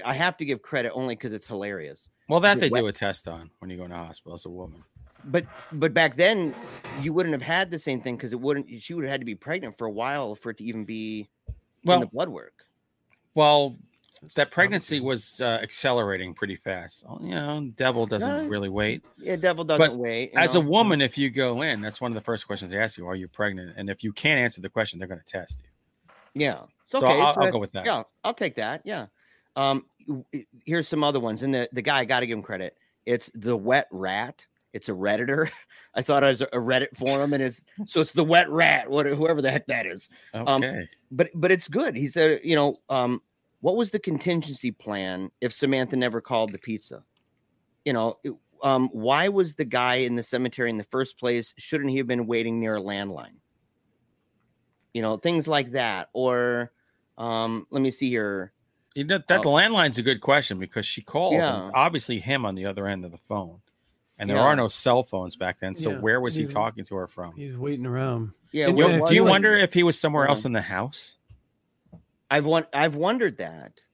I 0.04 0.12
have 0.14 0.36
to 0.38 0.44
give 0.44 0.60
credit 0.60 0.92
only 0.92 1.14
because 1.14 1.32
it's 1.32 1.46
hilarious. 1.46 2.08
well, 2.28 2.40
that 2.40 2.54
the 2.56 2.62
they 2.62 2.70
wet- 2.70 2.82
do 2.82 2.86
a 2.88 2.92
test 2.92 3.26
on 3.28 3.50
when 3.60 3.70
you 3.70 3.76
go 3.78 3.84
in 3.84 3.90
the 3.90 3.96
hospital 3.96 4.34
as 4.34 4.44
a 4.44 4.50
woman. 4.50 4.82
But 5.24 5.46
but 5.72 5.92
back 5.92 6.16
then, 6.16 6.54
you 7.02 7.12
wouldn't 7.12 7.32
have 7.32 7.42
had 7.42 7.70
the 7.70 7.78
same 7.78 8.00
thing 8.00 8.16
because 8.16 8.32
it 8.32 8.40
wouldn't. 8.40 8.66
She 8.80 8.94
would 8.94 9.04
have 9.04 9.10
had 9.10 9.20
to 9.20 9.24
be 9.26 9.34
pregnant 9.34 9.76
for 9.76 9.86
a 9.86 9.90
while 9.90 10.34
for 10.34 10.50
it 10.50 10.58
to 10.58 10.64
even 10.64 10.84
be 10.84 11.28
in 11.84 12.00
the 12.00 12.06
blood 12.06 12.28
work. 12.28 12.64
well, 13.34 13.76
that 14.34 14.50
pregnancy 14.50 14.98
was 15.00 15.40
uh, 15.40 15.58
accelerating 15.62 16.34
pretty 16.34 16.56
fast. 16.56 17.04
Oh, 17.08 17.18
You 17.22 17.30
know, 17.36 17.70
devil 17.76 18.04
doesn't 18.06 18.28
Yeah. 18.28 18.48
really 18.48 18.68
wait. 18.68 19.04
Yeah, 19.16 19.36
devil 19.36 19.64
doesn't 19.64 19.96
wait. 19.96 20.32
you 20.32 20.38
As 20.40 20.56
a 20.56 20.60
woman, 20.60 21.00
if 21.00 21.16
you 21.16 21.30
go 21.30 21.62
in, 21.62 21.80
that's 21.80 22.00
one 22.00 22.10
of 22.10 22.16
the 22.16 22.20
first 22.24 22.46
questions 22.46 22.72
they 22.72 22.78
ask 22.78 22.98
you: 22.98 23.06
Are 23.06 23.14
you 23.14 23.28
pregnant? 23.28 23.74
And 23.76 23.88
if 23.88 24.02
you 24.02 24.12
can't 24.12 24.40
answer 24.40 24.60
the 24.60 24.68
question, 24.68 24.98
they're 24.98 25.06
going 25.08 25.20
to 25.20 25.26
test 25.26 25.62
you. 25.62 26.10
yeah. 26.42 26.62
It's 26.90 27.00
So. 27.00 27.06
I'll- 27.06 27.34
I'll 27.38 27.52
go 27.52 27.58
with 27.58 27.72
that. 27.72 27.84
Yeah, 27.86 28.02
I'll 28.24 28.34
take 28.34 28.54
that. 28.56 28.80
Yeah. 28.84 29.06
Um, 29.56 29.84
here's 30.64 30.88
some 30.88 31.04
other 31.04 31.20
ones, 31.20 31.42
and 31.42 31.52
the 31.54 31.68
the 31.72 31.82
guy 31.82 32.04
got 32.04 32.20
to 32.20 32.26
give 32.26 32.38
him 32.38 32.42
credit. 32.42 32.76
It's 33.04 33.30
the 33.34 33.56
wet 33.56 33.88
rat. 33.90 34.46
It's 34.72 34.88
a 34.88 34.92
redditor. 34.92 35.50
I 35.94 36.00
saw 36.02 36.18
it 36.18 36.24
as 36.24 36.40
a 36.42 36.46
Reddit 36.48 36.96
forum, 36.96 37.32
and 37.32 37.42
it's 37.42 37.62
so 37.86 38.00
it's 38.00 38.12
the 38.12 38.24
wet 38.24 38.48
rat. 38.50 38.90
What 38.90 39.06
whoever 39.06 39.40
the 39.42 39.50
heck 39.50 39.66
that 39.66 39.86
is. 39.86 40.08
Um, 40.34 40.46
Okay. 40.62 40.88
but 41.10 41.30
but 41.34 41.50
it's 41.50 41.68
good. 41.68 41.96
He 41.96 42.08
said, 42.08 42.40
you 42.44 42.54
know, 42.56 42.80
um, 42.88 43.22
what 43.60 43.76
was 43.76 43.90
the 43.90 43.98
contingency 43.98 44.70
plan 44.70 45.30
if 45.40 45.52
Samantha 45.52 45.96
never 45.96 46.20
called 46.20 46.52
the 46.52 46.58
pizza? 46.58 47.02
You 47.84 47.92
know, 47.94 48.18
it- 48.24 48.34
um, 48.64 48.88
why 48.92 49.28
was 49.28 49.54
the 49.54 49.64
guy 49.64 49.96
in 49.96 50.16
the 50.16 50.22
cemetery 50.22 50.68
in 50.68 50.78
the 50.78 50.84
first 50.90 51.16
place? 51.16 51.54
Shouldn't 51.58 51.90
he 51.90 51.96
have 51.98 52.08
been 52.08 52.26
waiting 52.26 52.58
near 52.58 52.76
a 52.76 52.80
landline? 52.80 53.36
You 54.94 55.02
know, 55.02 55.16
things 55.16 55.46
like 55.46 55.70
that. 55.72 56.08
Or 56.12 56.72
um, 57.16 57.66
let 57.70 57.82
me 57.82 57.90
see 57.92 58.08
here. 58.10 58.52
You 58.96 59.04
know, 59.04 59.20
that 59.28 59.46
Oh. 59.46 59.50
landline's 59.50 59.98
a 59.98 60.02
good 60.02 60.20
question 60.20 60.58
because 60.58 60.84
she 60.86 61.02
calls 61.02 61.34
Yeah. 61.34 61.70
obviously 61.72 62.18
him 62.18 62.44
on 62.44 62.56
the 62.56 62.66
other 62.66 62.88
end 62.88 63.04
of 63.04 63.12
the 63.12 63.18
phone. 63.18 63.60
And 64.18 64.28
there 64.28 64.36
Yeah. 64.36 64.42
are 64.44 64.56
no 64.56 64.68
cell 64.68 65.04
phones 65.04 65.36
back 65.36 65.60
then. 65.60 65.76
So 65.76 65.90
Yeah, 65.92 65.98
where 66.00 66.20
was 66.20 66.34
he 66.34 66.44
talking 66.46 66.84
to 66.86 66.94
her 66.96 67.06
from? 67.06 67.36
He's 67.36 67.56
waiting 67.56 67.86
around. 67.86 68.32
Yeah, 68.52 68.68
And 68.68 68.78
You- 68.78 69.06
do 69.06 69.14
you 69.14 69.26
it? 69.26 69.30
wonder 69.30 69.54
if 69.54 69.74
he 69.74 69.82
was 69.82 69.98
somewhere 69.98 70.24
Yeah. 70.24 70.30
else 70.30 70.44
in 70.44 70.52
the 70.52 70.62
house? 70.62 71.18
I've 72.30 72.44
won- 72.44 72.66
I've 72.72 72.94
wondered 72.96 73.38
that. 73.38 73.84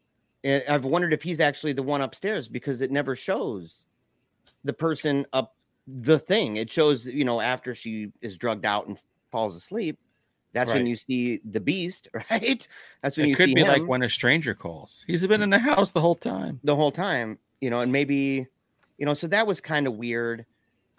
I've 0.45 0.85
wondered 0.85 1.13
if 1.13 1.23
he's 1.23 1.41
actually 1.41 1.73
the 1.73 1.83
one 1.83 2.01
upstairs 2.03 2.49
because 2.49 2.81
it 2.81 2.91
never 2.91 3.17
shows 3.17 3.85
the 4.65 4.73
person 4.73 5.27
up 5.33 5.55
the 5.87 6.19
thing. 6.19 6.57
It 6.57 6.71
shows, 6.71 7.07
you 7.07 7.25
know, 7.25 7.41
after 7.41 7.75
she 7.75 8.13
is 8.23 8.37
drugged 8.37 8.65
out 8.67 8.87
and 8.87 8.99
falls 9.31 9.57
asleep. 9.57 9.99
That's 10.53 10.73
when 10.73 10.87
you 10.87 10.97
see 10.97 11.41
the 11.45 11.61
beast, 11.61 12.09
right? 12.31 12.67
That's 13.03 13.17
when 13.17 13.27
It 13.27 13.31
you 13.31 13.35
could 13.35 13.49
see 13.49 13.55
be 13.55 13.61
him 13.63 13.67
like 13.69 13.87
when 13.87 14.03
a 14.03 14.09
stranger 14.09 14.55
calls. 14.55 15.05
He's 15.07 15.27
been 15.27 15.43
in 15.43 15.51
the 15.51 15.59
house 15.59 15.91
the 15.91 16.01
whole 16.01 16.15
time. 16.15 16.61
the 16.63 16.77
whole 16.77 16.93
time, 16.93 17.39
you 17.61 17.71
know, 17.71 17.81
and 17.81 17.91
maybe, 17.91 18.47
you 18.99 19.07
know, 19.07 19.15
so 19.15 19.27
that 19.29 19.47
was 19.47 19.61
kind 19.61 19.87
of 19.87 19.95
weird. 19.95 20.47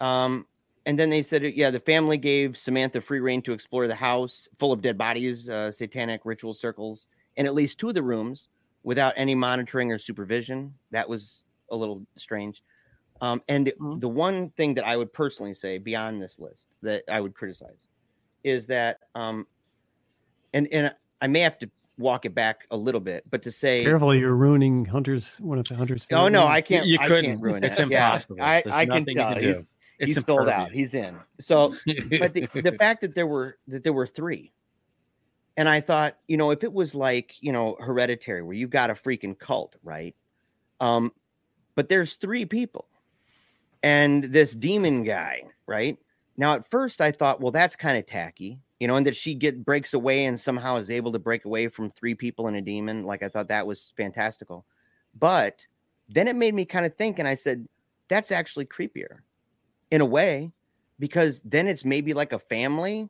Um, 0.00 0.46
and 0.84 0.98
then 0.98 1.10
they 1.10 1.22
said, 1.22 1.42
yeah, 1.42 1.70
the 1.70 1.80
family 1.80 2.16
gave 2.16 2.56
Samantha 2.56 3.00
free 3.00 3.20
reign 3.20 3.42
to 3.42 3.52
explore 3.52 3.88
the 3.88 3.94
house 3.94 4.48
full 4.58 4.72
of 4.72 4.82
dead 4.82 4.96
bodies, 4.96 5.48
uh, 5.48 5.72
satanic 5.72 6.20
ritual 6.24 6.54
circles, 6.54 7.08
and 7.36 7.46
at 7.46 7.54
least 7.54 7.78
two 7.78 7.88
of 7.88 7.94
the 7.94 8.02
rooms 8.02 8.48
without 8.84 9.12
any 9.16 9.34
monitoring 9.34 9.90
or 9.90 9.98
supervision. 9.98 10.72
That 10.92 11.08
was 11.08 11.42
a 11.70 11.76
little 11.76 12.06
strange. 12.16 12.62
Um, 13.20 13.42
and 13.48 13.66
the, 13.66 13.72
Mhm. 13.80 14.00
the 14.00 14.08
one 14.08 14.50
thing 14.50 14.74
that 14.74 14.86
I 14.86 14.96
would 14.96 15.12
personally 15.12 15.54
say 15.54 15.78
beyond 15.78 16.22
this 16.22 16.38
list 16.38 16.68
that 16.82 17.02
I 17.08 17.20
would 17.20 17.34
criticize 17.34 17.88
is 18.44 18.66
that, 18.66 19.00
um, 19.14 19.46
and 20.52 20.68
and 20.70 20.94
I 21.20 21.26
may 21.26 21.40
have 21.40 21.58
to 21.58 21.70
walk 21.98 22.24
it 22.26 22.34
back 22.34 22.66
a 22.70 22.76
little 22.76 23.00
bit, 23.00 23.24
but 23.30 23.42
to 23.42 23.50
say, 23.50 23.82
Careful, 23.82 24.14
you're 24.14 24.34
ruining 24.34 24.84
Hunter's 24.84 25.38
one 25.38 25.58
of 25.58 25.66
the 25.66 25.74
Hunter's. 25.74 26.06
Oh 26.12 26.28
no. 26.28 26.46
I 26.46 26.60
can't. 26.60 26.86
You 26.86 26.98
I 27.00 27.06
couldn't. 27.06 27.24
can't 27.24 27.40
ruin 27.42 27.64
It's 27.64 27.78
it. 27.78 27.88
Yeah, 27.90 28.06
impossible. 28.08 28.36
I, 28.40 28.62
I 28.70 28.86
can 28.86 28.88
nothing 28.88 29.08
you 29.08 29.14
tell 29.14 29.32
can 29.32 29.42
do. 29.42 29.48
he's, 29.98 30.14
he's 30.14 30.26
sold 30.26 30.48
out. 30.48 30.72
He's 30.72 30.94
in. 30.94 31.16
So, 31.40 31.74
but 32.18 32.34
the, 32.34 32.48
the 32.54 32.76
fact 32.80 33.00
that 33.00 33.14
there 33.14 33.26
were 33.26 33.58
that 33.68 33.82
there 33.84 33.92
were 33.92 34.06
three, 34.06 34.52
and 35.56 35.68
I 35.68 35.80
thought, 35.80 36.16
you 36.28 36.36
know, 36.36 36.50
if 36.50 36.64
it 36.64 36.72
was 36.72 36.94
like 36.94 37.34
you 37.40 37.52
know 37.52 37.76
Hereditary, 37.80 38.42
where 38.42 38.54
you've 38.54 38.70
got 38.70 38.90
a 38.90 38.94
freaking 38.94 39.38
cult, 39.38 39.76
right? 39.82 40.14
Um, 40.80 41.12
but 41.74 41.88
there's 41.88 42.14
three 42.14 42.44
people, 42.44 42.86
and 43.82 44.24
this 44.24 44.52
demon 44.52 45.02
guy, 45.04 45.44
right? 45.66 45.98
Now, 46.36 46.54
at 46.56 46.70
first, 46.70 47.00
I 47.00 47.12
thought, 47.12 47.40
well, 47.40 47.52
that's 47.52 47.76
kind 47.76 47.96
of 47.96 48.04
tacky, 48.04 48.58
you 48.80 48.86
know, 48.86 48.96
and 48.96 49.06
that 49.06 49.16
she 49.16 49.34
get 49.34 49.64
breaks 49.64 49.94
away 49.94 50.26
and 50.26 50.38
somehow 50.38 50.76
is 50.76 50.90
able 50.90 51.12
to 51.12 51.18
break 51.18 51.44
away 51.44 51.68
from 51.68 51.90
three 51.90 52.14
people 52.14 52.46
and 52.46 52.56
a 52.56 52.60
demon. 52.60 53.04
Like 53.04 53.22
I 53.22 53.28
thought 53.28 53.48
that 53.48 53.66
was 53.66 53.92
fantastical, 53.96 54.66
but 55.18 55.66
then 56.08 56.28
it 56.28 56.36
made 56.36 56.54
me 56.54 56.64
kind 56.64 56.86
of 56.86 56.94
think, 56.96 57.18
and 57.18 57.26
I 57.26 57.34
said, 57.34 57.66
that's 58.08 58.30
actually 58.30 58.66
creepier, 58.66 59.18
in 59.90 60.00
a 60.00 60.06
way, 60.06 60.52
because 60.98 61.40
then 61.44 61.66
it's 61.66 61.84
maybe 61.84 62.12
like 62.12 62.32
a 62.32 62.38
family 62.38 63.08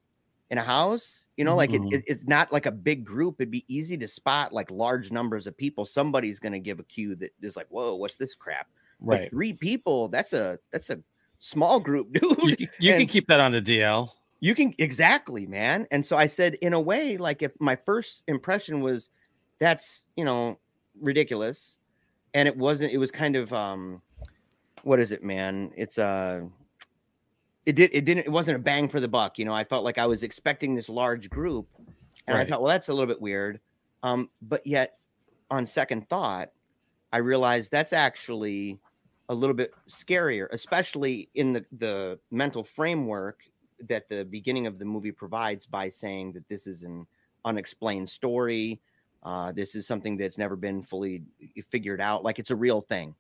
in 0.51 0.59
a 0.59 0.63
house, 0.63 1.27
you 1.37 1.45
know, 1.45 1.57
like 1.57 1.75
it, 1.75 1.83
Mhm. 1.83 1.93
it- 1.93 2.05
it's 2.07 2.27
not 2.27 2.53
like 2.53 2.67
a 2.67 2.71
big 2.71 3.05
group. 3.05 3.37
It'd 3.41 3.51
be 3.51 3.65
easy 3.67 3.97
to 3.99 4.07
spot 4.07 4.53
like 4.53 4.71
large 4.71 5.11
numbers 5.11 5.47
of 5.49 5.57
people. 5.57 5.85
Somebody's 5.85 6.39
going 6.39 6.53
to 6.53 6.61
give 6.61 6.79
a 6.79 6.85
cue 6.85 7.17
that 7.17 7.33
is 7.43 7.57
like, 7.57 7.67
whoa, 7.69 7.97
what's 7.97 8.15
this 8.15 8.35
crap? 8.35 8.69
But 9.01 9.21
right. 9.21 9.31
three 9.31 9.53
people, 9.53 10.09
that's 10.09 10.33
a 10.33 10.59
that's 10.71 10.89
a 10.91 11.01
small 11.41 11.81
group, 11.81 12.13
dude. 12.13 12.61
You, 12.61 12.69
you 12.79 12.93
can 12.95 13.07
keep 13.07 13.27
that 13.27 13.41
on 13.41 13.53
the 13.53 13.61
DL. 13.61 14.11
You 14.41 14.55
can 14.55 14.75
exactly, 14.79 15.47
man. 15.47 15.87
And 15.91 16.05
so 16.05 16.17
I 16.17 16.27
said, 16.27 16.55
in 16.55 16.73
a 16.73 16.81
way, 16.81 17.17
like 17.17 17.43
if 17.43 17.53
my 17.59 17.77
first 17.77 18.23
impression 18.29 18.81
was 18.81 19.11
that's 19.59 20.07
you 20.17 20.25
know 20.25 20.59
ridiculous, 21.01 21.79
and 22.35 22.47
it 22.47 22.57
wasn't. 22.57 22.93
It 22.93 22.99
was 22.99 23.11
kind 23.11 23.37
of 23.37 23.53
um, 23.53 24.03
what 24.83 25.01
is 25.01 25.11
it, 25.11 25.25
man? 25.25 25.73
It's 25.77 25.99
uh 25.99 26.43
it 27.65 27.75
did 27.75 27.91
it 27.93 28.05
didn't 28.05 28.27
it 28.27 28.31
wasn't 28.31 28.57
a 28.57 28.61
bang 28.61 28.89
for 28.89 29.01
the 29.01 29.09
buck. 29.09 29.39
You 29.39 29.45
know, 29.45 29.55
I 29.55 29.65
felt 29.65 29.85
like 29.85 29.99
I 29.99 30.07
was 30.07 30.23
expecting 30.23 30.75
this 30.75 30.89
large 30.89 31.29
group, 31.29 31.67
and 32.27 32.37
Right. 32.37 32.47
I 32.47 32.51
thought, 32.51 32.63
well, 32.63 32.71
that's 32.71 32.89
a 32.89 32.93
little 32.93 33.07
bit 33.09 33.21
weird. 33.21 33.61
Um, 34.03 34.31
but 34.43 34.65
yet, 34.67 34.99
on 35.51 35.67
second 35.67 36.09
thought, 36.09 36.51
I 37.13 37.19
realized 37.19 37.73
that's 37.73 37.93
actually 37.93 38.79
a 39.29 39.35
little 39.35 39.55
bit 39.55 39.73
scarier, 39.89 40.47
especially 40.53 41.29
in 41.35 41.53
the 41.53 41.65
the 41.79 42.19
mental 42.31 42.63
framework 42.63 43.41
that 43.81 44.09
the 44.09 44.25
beginning 44.25 44.67
of 44.67 44.79
the 44.79 44.85
movie 44.85 45.13
provides 45.13 45.67
by 45.67 45.89
saying 45.89 46.33
that 46.33 46.49
this 46.49 46.67
is 46.67 46.83
an 46.83 47.07
unexplained 47.45 48.09
story. 48.11 48.81
Uh, 49.23 49.53
this 49.53 49.75
is 49.75 49.87
something 49.87 50.17
that's 50.17 50.39
never 50.39 50.57
been 50.57 50.83
fully 50.83 51.23
figured 51.71 52.01
out. 52.01 52.23
Like 52.25 52.39
it's 52.39 52.51
a 52.51 52.57
real 52.57 52.81
thing, 52.81 53.15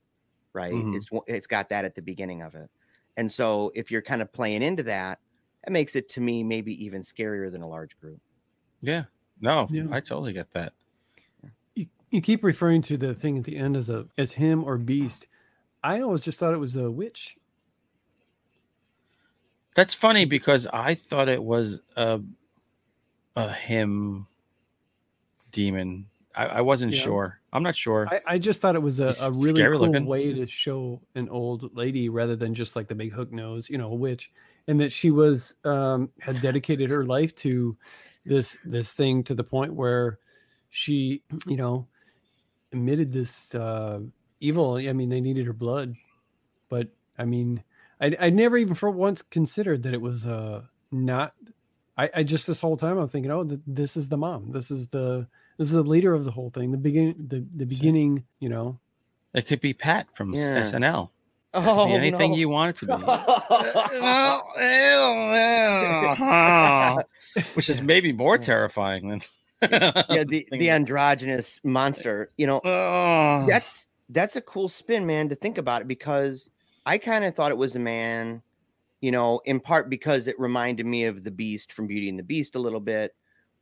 right? 0.53 0.73
Mhm. 0.73 0.97
It's 0.97 1.09
it's 1.27 1.47
got 1.47 1.69
that 1.71 1.85
at 1.85 1.95
the 1.95 2.03
beginning 2.03 2.43
of 2.43 2.55
it, 2.55 2.71
and 3.17 3.31
so 3.31 3.73
if 3.75 3.91
you're 3.91 4.03
kind 4.03 4.23
of 4.23 4.33
playing 4.33 4.63
into 4.63 4.83
that, 4.85 5.21
it 5.67 5.73
makes 5.73 5.97
it 5.97 6.09
to 6.11 6.21
me 6.21 6.43
maybe 6.45 6.73
even 6.85 7.03
scarier 7.03 7.51
than 7.51 7.63
a 7.63 7.69
large 7.69 7.99
group. 7.99 8.21
Yeah. 8.81 9.05
No, 9.41 9.67
Yeah. 9.71 9.87
I 9.91 10.01
totally 10.01 10.33
get 10.33 10.51
that. 10.53 10.73
You, 11.75 11.87
you 12.11 12.21
keep 12.23 12.43
referring 12.43 12.83
to 12.83 12.97
the 12.97 13.15
thing 13.15 13.39
at 13.39 13.45
the 13.45 13.57
end 13.57 13.77
as 13.77 13.91
a 13.91 14.07
as 14.17 14.33
him 14.33 14.65
or 14.65 14.79
beast. 14.79 15.29
I 15.83 16.01
always 16.01 16.25
just 16.25 16.39
thought 16.39 16.55
it 16.55 16.59
was 16.59 16.77
a 16.77 16.91
witch. 16.91 17.37
That's 19.77 19.93
funny 19.93 20.25
because 20.25 20.67
I 20.67 20.95
thought 20.95 21.29
it 21.29 21.45
was 21.45 21.81
a 21.97 22.21
a 23.37 23.53
him 23.53 24.27
demon. 25.53 26.07
I, 26.35 26.47
I 26.47 26.61
wasn't 26.63 26.95
Yeah. 26.95 27.03
sure. 27.03 27.41
I'm 27.53 27.63
not 27.63 27.77
sure. 27.77 28.09
I, 28.11 28.21
I 28.27 28.39
just 28.39 28.61
thought 28.63 28.75
it 28.75 28.83
was 28.83 29.01
a, 29.01 29.15
a 29.23 29.31
really 29.33 29.63
cool 29.63 29.81
looking. 29.81 30.07
way 30.07 30.33
to 30.33 30.47
show 30.47 31.03
an 31.15 31.29
old 31.29 31.77
lady 31.77 32.09
rather 32.09 32.37
than 32.37 32.55
just 32.55 32.75
like 32.75 32.89
the 32.89 32.95
big 32.95 33.13
hook 33.13 33.31
nose, 33.33 33.69
you 33.69 33.77
know, 33.77 33.93
a 33.93 33.95
witch, 33.95 34.31
and 34.67 34.81
that 34.81 34.93
she 34.93 35.11
was 35.11 35.55
um, 35.65 36.09
had 36.21 36.41
dedicated 36.41 36.91
her 36.91 37.05
life 37.05 37.35
to 37.37 37.77
this 38.25 38.57
this 38.65 38.95
thing 38.95 39.23
to 39.25 39.35
the 39.35 39.45
point 39.45 39.75
where 39.75 40.19
she, 40.71 41.23
you 41.47 41.59
know, 41.59 41.87
emitted 42.73 43.13
this 43.13 43.55
uh, 43.55 44.01
evil. 44.41 44.77
I 44.77 44.93
mean, 44.95 45.11
they 45.11 45.21
needed 45.21 45.45
her 45.45 45.53
blood, 45.53 45.95
but 46.71 46.89
I 47.19 47.27
mean, 47.27 47.63
I 48.01 48.17
I 48.21 48.31
never 48.31 48.57
even 48.57 48.75
for 48.75 48.91
once 48.91 49.23
considered 49.23 49.83
that 49.85 49.95
it 49.95 50.01
was 50.01 50.27
uh 50.27 50.63
not. 50.91 51.33
I, 51.99 52.11
I 52.15 52.23
just 52.25 52.47
this 52.47 52.61
whole 52.61 52.77
time 52.77 52.99
I'm 52.99 53.09
thinking, 53.09 53.31
oh, 53.33 53.43
th- 53.45 53.61
this 53.67 53.97
is 53.97 54.09
the 54.11 54.19
mom. 54.19 54.53
This 54.53 54.71
is 54.71 54.89
the 54.89 55.27
this 55.59 55.69
is 55.69 55.73
the 55.75 55.83
leader 55.83 56.13
of 56.13 56.25
the 56.25 56.31
whole 56.31 56.51
thing. 56.51 56.73
The 56.73 56.79
begin 56.79 57.15
the 57.29 57.45
the 57.57 57.65
beginning, 57.65 58.25
you 58.39 58.49
know. 58.51 58.79
it 59.33 59.47
could 59.47 59.61
be 59.61 59.73
Pat 59.73 60.15
from 60.15 60.35
Yeah. 60.35 60.63
SNL. 60.63 61.11
Oh, 61.55 61.87
be 61.87 61.93
anything 61.95 62.33
no. 62.33 62.37
you 62.37 62.51
want 62.51 62.77
it 62.77 62.81
to 62.81 62.87
be. 62.87 62.93
Which 67.55 67.69
is 67.69 67.83
maybe 67.83 68.13
more 68.13 68.39
terrifying 68.39 69.09
than 69.09 69.23
yeah, 69.63 70.25
the 70.25 70.47
the 70.51 70.71
androgynous 70.71 71.61
monster. 71.65 72.31
You 72.37 72.47
know, 72.47 72.61
Oh. 72.65 73.47
that's 73.49 73.87
that's 74.11 74.37
a 74.37 74.41
cool 74.41 74.69
spin, 74.69 75.07
man, 75.07 75.29
to 75.31 75.35
think 75.35 75.59
about 75.59 75.83
it 75.83 75.89
because 75.89 76.51
I 76.87 76.99
kind 76.99 77.25
of 77.25 77.35
thought 77.37 77.53
it 77.53 77.59
was 77.59 77.77
a 77.77 77.81
man, 77.81 78.43
you 79.01 79.11
know, 79.13 79.41
in 79.47 79.61
part 79.61 79.91
because 79.91 80.29
it 80.29 80.39
reminded 80.41 80.87
me 80.87 81.05
of 81.05 81.25
the 81.25 81.33
Beast 81.33 81.73
from 81.73 81.87
Beauty 81.89 82.09
and 82.09 82.19
the 82.19 82.25
Beast 82.25 82.55
a 82.57 82.61
little 82.61 82.81
bit, 82.81 83.17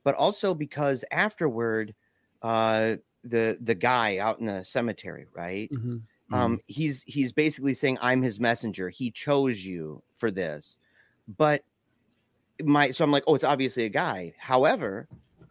but 0.04 0.14
also 0.16 0.54
because 0.54 1.04
afterward, 1.12 1.94
uh, 2.42 2.96
the 3.24 3.58
the 3.62 3.74
guy 3.74 4.18
out 4.18 4.40
in 4.40 4.46
the 4.46 4.64
cemetery, 4.64 5.26
right? 5.32 5.72
Mhm. 5.72 6.02
um 6.32 6.60
he's 6.66 7.02
he's 7.04 7.32
basically 7.32 7.74
saying 7.74 7.98
i'm 8.02 8.22
his 8.22 8.40
messenger 8.40 8.88
he 8.90 9.10
chose 9.10 9.64
you 9.64 10.02
for 10.16 10.30
this 10.30 10.78
but 11.28 11.64
my 12.62 12.90
so 12.90 13.04
i'm 13.04 13.10
like 13.10 13.24
oh 13.26 13.34
it's 13.34 13.44
obviously 13.44 13.84
a 13.84 13.88
guy 13.88 14.34
however 14.38 15.08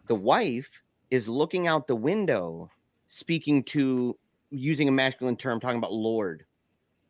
the 0.08 0.16
wife 0.16 0.70
is 1.12 1.28
looking 1.28 1.68
out 1.68 1.88
the 1.88 1.96
window 1.96 2.72
speaking 3.08 3.64
to 3.64 4.18
using 4.50 4.88
a 4.88 4.92
masculine 4.92 5.36
term 5.38 5.60
talking 5.60 5.78
about 5.78 5.94
lord 5.94 6.46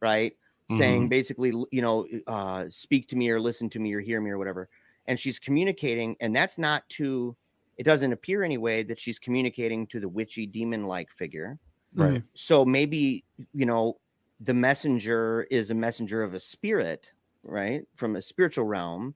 right 0.02 0.34
saying 0.70 1.10
basically 1.10 1.50
you 1.72 1.82
know 1.82 2.08
uh 2.28 2.66
speak 2.70 3.08
to 3.08 3.16
me 3.16 3.30
or 3.30 3.40
listen 3.40 3.70
to 3.70 3.80
me 3.80 3.94
or 3.94 4.00
hear 4.00 4.22
me 4.22 4.32
or 4.32 4.38
whatever 4.38 4.70
and 5.08 5.20
she's 5.20 5.38
communicating 5.40 6.16
and 6.20 6.36
that's 6.36 6.58
not 6.58 6.88
to 6.90 7.36
it 7.78 7.84
doesn't 7.84 8.14
appear 8.14 8.44
anyway 8.44 8.84
that 8.84 9.00
she's 9.00 9.20
communicating 9.20 9.86
to 9.88 10.00
the 10.00 10.08
witchy 10.10 10.46
demon 10.48 10.86
like 10.86 11.10
figure 11.12 11.60
Right. 11.96 12.24
so 12.34 12.66
maybe 12.66 13.24
you 13.54 13.66
know 13.66 14.00
the 14.40 14.54
messenger 14.54 15.44
is 15.52 15.70
a 15.70 15.76
messenger 15.76 16.24
of 16.24 16.34
a 16.34 16.40
spirit 16.40 17.12
right 17.44 17.84
from 17.96 18.16
a 18.16 18.22
spiritual 18.22 18.66
realm 18.66 19.14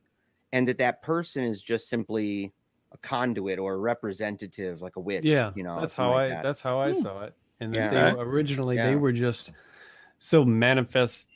and 0.51 0.67
that 0.67 0.77
that 0.77 1.01
person 1.01 1.43
is 1.43 1.61
just 1.63 1.89
simply 1.89 2.53
a 2.91 2.97
conduit 2.99 3.59
or 3.59 3.73
a 3.73 3.77
representative 3.77 4.81
like 4.81 4.95
a 4.95 4.99
witch 4.99 5.25
Yeah, 5.25 5.51
you 5.55 5.63
know 5.63 5.81
that's 5.81 5.95
how 5.95 6.09
like 6.11 6.29
I 6.29 6.29
that. 6.29 6.43
that's 6.43 6.61
how 6.61 6.79
I 6.79 6.91
Hmm. 6.91 7.01
saw 7.01 7.23
it. 7.23 7.35
And 7.59 7.73
Yeah. 7.73 7.91
that 7.91 8.15
they 8.15 8.21
originally 8.21 8.77
Yeah. 8.77 8.89
they 8.89 8.95
were 8.95 9.11
just 9.11 9.51
so 10.19 10.45
manifested 10.45 11.27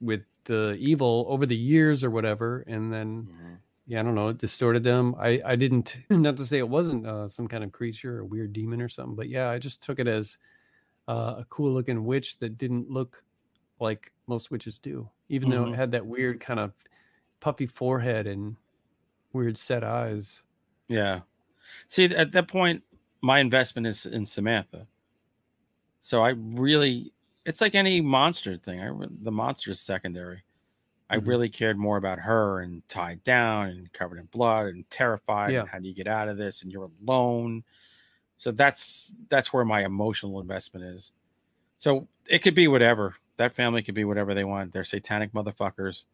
with 0.00 0.22
the 0.44 0.76
evil 0.78 1.26
over 1.28 1.46
the 1.46 1.56
years 1.56 2.04
or 2.04 2.10
whatever, 2.10 2.60
and 2.66 2.92
then 2.92 3.28
Mhm. 3.28 3.58
yeah, 3.86 4.00
I 4.00 4.02
don't 4.02 4.14
know, 4.14 4.28
it 4.28 4.38
distorted 4.38 4.84
them. 4.84 5.14
I 5.18 5.40
I 5.44 5.56
didn't 5.56 5.96
not 6.10 6.36
to 6.38 6.46
say 6.46 6.58
it 6.58 6.68
wasn't 6.68 7.06
uh, 7.06 7.28
some 7.28 7.48
kind 7.48 7.64
of 7.64 7.72
creature 7.72 8.18
or 8.18 8.24
weird 8.24 8.52
demon 8.52 8.80
or 8.82 8.88
something, 8.88 9.16
but 9.16 9.28
yeah, 9.28 9.50
I 9.50 9.58
just 9.58 9.82
took 9.82 9.98
it 9.98 10.08
as 10.08 10.38
uh, 11.08 11.36
a 11.38 11.46
cool 11.50 11.72
looking 11.74 12.04
witch 12.04 12.38
that 12.38 12.58
didn't 12.58 12.90
look 12.90 13.24
like 13.80 14.12
most 14.28 14.50
witches 14.50 14.78
do, 14.78 15.10
even 15.28 15.48
though 15.50 15.64
Mhm. 15.64 15.72
it 15.72 15.76
had 15.76 15.92
that 15.92 16.06
weird 16.06 16.40
kind 16.40 16.60
of 16.60 16.74
puffy 17.40 17.66
forehead 17.66 18.26
and 18.26 18.56
weird 19.32 19.58
set 19.58 19.84
eyes. 19.84 20.42
Yeah. 20.88 21.22
See, 21.88 22.04
at 22.06 22.32
that 22.32 22.48
point, 22.48 22.84
my 23.22 23.40
investment 23.40 23.86
is 23.86 24.06
in 24.06 24.26
Samantha. 24.26 24.88
So 26.00 26.22
I 26.22 26.30
really, 26.30 27.12
it's 27.48 27.60
like 27.60 27.74
any 27.74 28.00
monster 28.00 28.56
thing. 28.56 28.80
I 28.80 28.90
the 29.22 29.32
monster 29.32 29.70
is 29.70 29.80
secondary. 29.80 30.44
I 31.10 31.16
Mhm. 31.16 31.26
really 31.26 31.48
cared 31.48 31.78
more 31.78 31.96
about 31.96 32.18
her 32.20 32.60
and 32.60 32.86
tied 32.88 33.24
down 33.24 33.68
and 33.68 33.92
covered 33.94 34.18
in 34.18 34.26
blood 34.26 34.66
and 34.66 34.88
terrified. 34.90 35.52
Yeah. 35.52 35.60
And 35.60 35.68
how 35.70 35.78
do 35.78 35.88
you 35.88 35.94
get 35.94 36.06
out 36.06 36.28
of 36.28 36.36
this? 36.36 36.62
And 36.62 36.70
you're 36.70 36.90
alone. 37.02 37.64
So 38.36 38.52
that's 38.52 39.14
that's 39.28 39.52
where 39.52 39.64
my 39.64 39.84
emotional 39.84 40.40
investment 40.40 40.84
is. 40.86 41.12
So 41.78 42.08
it 42.26 42.40
could 42.40 42.54
be 42.54 42.68
whatever. 42.68 43.16
That 43.36 43.54
family 43.54 43.82
could 43.82 43.94
be 43.94 44.04
whatever 44.04 44.34
they 44.34 44.44
want. 44.44 44.72
They're 44.72 44.84
satanic 44.84 45.32
motherfuckers, 45.32 46.04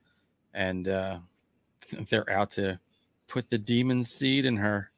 and 0.55 0.87
uh, 0.88 1.20
they're 2.11 2.31
out 2.31 2.53
to 2.53 2.79
put 3.27 3.49
the 3.51 3.59
demon 3.59 4.05
seed 4.05 4.44
in 4.47 4.57
her. 4.59 4.90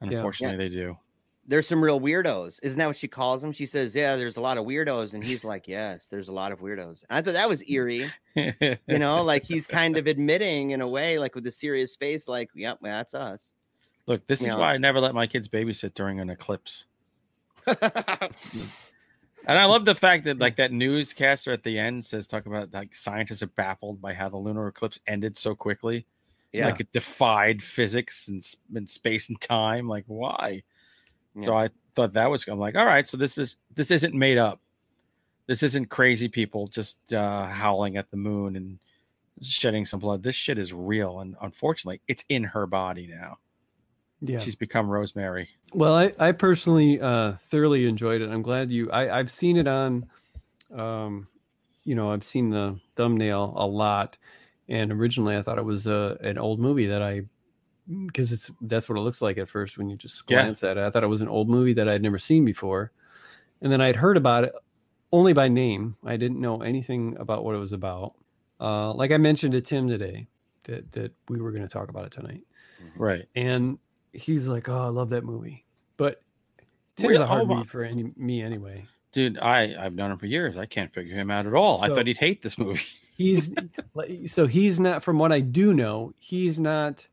And 0.00 0.10
Yeah. 0.12 0.18
unfortunately, 0.18 0.56
they 0.58 0.68
do. 0.74 0.98
There's 1.48 1.66
some 1.66 1.82
real 1.82 2.00
weirdos 2.00 2.60
isn't 2.62 2.78
that 2.78 2.86
what 2.86 2.96
she 2.96 3.08
calls 3.08 3.42
them 3.42 3.50
she 3.50 3.66
says 3.66 3.94
yeah 3.94 4.14
there's 4.14 4.36
a 4.36 4.40
lot 4.40 4.56
of 4.58 4.64
weirdos 4.64 5.14
and 5.14 5.24
he's 5.24 5.42
like 5.44 5.66
yes 5.66 6.06
there's 6.10 6.28
a 6.28 6.32
lot 6.32 6.52
of 6.52 6.60
weirdos 6.60 7.04
and 7.08 7.18
i 7.18 7.22
thought 7.22 7.32
that 7.32 7.48
was 7.48 7.64
eerie 7.68 8.06
you 8.36 8.78
know 8.98 9.24
like 9.24 9.44
he's 9.44 9.66
kind 9.66 9.96
of 9.96 10.06
admitting 10.06 10.70
in 10.70 10.80
a 10.80 10.88
way 10.88 11.18
like 11.18 11.34
with 11.34 11.46
a 11.46 11.52
serious 11.52 11.96
face 11.96 12.28
like 12.28 12.48
yep 12.54 12.78
that's 12.82 13.14
us 13.14 13.52
Look, 14.08 14.26
this 14.26 14.40
you 14.40 14.46
is 14.46 14.54
know. 14.54 14.60
why 14.60 14.72
I 14.72 14.78
never 14.78 15.00
let 15.00 15.14
my 15.14 15.26
kids 15.26 15.48
babysit 15.48 15.92
during 15.92 16.18
an 16.18 16.30
eclipse. 16.30 16.86
And 19.46 19.56
I 19.58 19.64
love 19.64 19.86
the 19.86 19.94
fact 19.94 20.24
that 20.24 20.38
like 20.38 20.56
that 20.56 20.72
newscaster 20.72 21.52
at 21.52 21.62
the 21.62 21.78
end 21.78 22.04
says 22.04 22.26
talk 22.26 22.44
about 22.44 22.74
like 22.74 22.94
scientists 22.94 23.42
are 23.42 23.46
baffled 23.46 23.98
by 23.98 24.12
how 24.12 24.28
the 24.28 24.36
lunar 24.36 24.66
eclipse 24.68 24.98
ended 25.06 25.38
so 25.38 25.54
quickly. 25.54 26.04
yeah 26.52 26.66
Like 26.66 26.80
it 26.80 26.92
defied 26.92 27.62
physics 27.62 28.28
and, 28.28 28.44
and 28.74 28.90
space 28.90 29.30
and 29.30 29.40
time. 29.40 29.88
Like 29.88 30.04
why? 30.06 30.64
So 31.44 31.56
I 31.56 31.70
thought 31.94 32.14
that 32.14 32.30
was 32.30 32.46
I'm 32.48 32.58
like, 32.58 32.76
all 32.76 32.86
right, 32.86 33.06
so 33.06 33.16
this 33.16 33.38
is 33.38 33.56
this 33.74 33.90
isn't 33.90 34.14
made 34.14 34.38
up. 34.38 34.60
This 35.46 35.62
isn't 35.62 35.88
crazy 35.88 36.28
people 36.28 36.66
just 36.66 37.12
uh, 37.12 37.46
howling 37.46 37.96
at 37.96 38.10
the 38.10 38.16
moon 38.18 38.54
and 38.54 38.78
shedding 39.40 39.86
some 39.86 40.00
blood. 40.00 40.22
This 40.22 40.34
shit 40.34 40.58
is 40.58 40.72
real, 40.72 41.20
and 41.20 41.36
unfortunately, 41.40 42.00
it's 42.06 42.24
in 42.28 42.44
her 42.44 42.66
body 42.66 43.06
now. 43.06 43.38
Yeah. 44.20 44.40
She's 44.40 44.56
become 44.56 44.90
Rosemary. 44.90 45.48
Well, 45.72 45.94
I, 45.94 46.12
I 46.18 46.32
personally 46.32 47.00
uh, 47.00 47.34
thoroughly 47.48 47.86
enjoyed 47.86 48.20
it. 48.20 48.30
I'm 48.30 48.42
glad 48.42 48.70
you. 48.70 48.90
I, 48.90 49.18
I've 49.18 49.30
seen 49.30 49.56
it 49.56 49.68
on, 49.68 50.06
um, 50.74 51.28
you 51.84 51.94
know, 51.94 52.10
I've 52.10 52.24
seen 52.24 52.50
the 52.50 52.78
thumbnail 52.96 53.54
a 53.56 53.66
lot, 53.66 54.18
and 54.68 54.90
originally 54.90 55.36
I 55.36 55.42
thought 55.42 55.58
it 55.58 55.64
was 55.64 55.86
uh, 55.86 56.16
an 56.20 56.36
old 56.36 56.58
movie 56.58 56.86
that 56.86 57.00
I, 57.00 57.22
because 58.06 58.32
it's 58.32 58.50
that's 58.60 58.88
what 58.88 58.98
it 58.98 59.02
looks 59.02 59.22
like 59.22 59.38
at 59.38 59.48
first 59.48 59.78
when 59.78 59.88
you 59.88 59.96
just 59.96 60.22
Yeah. 60.28 60.42
glance 60.42 60.62
at 60.64 60.76
it. 60.76 60.82
I 60.84 60.90
thought 60.90 61.04
it 61.04 61.08
was 61.08 61.22
an 61.22 61.28
old 61.28 61.48
movie 61.48 61.72
that 61.74 61.88
I'd 61.88 62.02
never 62.02 62.18
seen 62.18 62.44
before, 62.44 62.92
and 63.62 63.72
then 63.72 63.80
I'd 63.80 63.96
heard 63.96 64.16
about 64.16 64.44
it 64.44 64.52
only 65.12 65.32
by 65.32 65.48
name. 65.48 65.96
I 66.04 66.16
didn't 66.16 66.40
know 66.40 66.60
anything 66.62 67.16
about 67.18 67.44
what 67.44 67.54
it 67.54 67.58
was 67.58 67.72
about. 67.72 68.14
Uh, 68.60 68.92
like 68.92 69.10
I 69.12 69.16
mentioned 69.16 69.52
to 69.52 69.60
Tim 69.60 69.88
today, 69.88 70.26
that 70.64 70.90
that 70.92 71.12
we 71.28 71.40
were 71.40 71.50
going 71.50 71.62
to 71.62 71.68
talk 71.68 71.88
about 71.88 72.04
it 72.04 72.12
tonight 72.12 72.42
Right. 72.96 73.26
and 73.34 73.78
he's 74.12 74.48
like, 74.48 74.68
"Oh, 74.68 74.78
I 74.78 74.88
love 74.88 75.08
that 75.10 75.24
movie," 75.24 75.64
but 75.96 76.22
Tim's 76.96 77.10
Really? 77.12 77.22
a 77.24 77.26
hard 77.26 77.48
read 77.48 77.68
for 77.70 77.84
any, 77.84 78.12
me 78.16 78.42
anyway. 78.42 78.86
Dude, 79.12 79.38
I 79.38 79.74
I've 79.82 79.94
known 79.94 80.10
him 80.10 80.18
for 80.18 80.26
years. 80.26 80.58
I 80.58 80.66
can't 80.66 80.92
figure 80.92 81.14
him 81.14 81.30
out 81.30 81.46
at 81.46 81.54
all. 81.54 81.80
I 81.82 81.88
thought 81.88 82.06
he'd 82.06 82.18
hate 82.18 82.42
this 82.42 82.58
movie. 82.58 82.82
He's 83.16 83.50
like, 83.94 84.28
so 84.28 84.46
he's 84.46 84.78
not, 84.78 85.02
from 85.02 85.18
what 85.18 85.32
I 85.32 85.40
do 85.40 85.72
know, 85.72 86.12
he's 86.18 86.58
not 86.60 87.08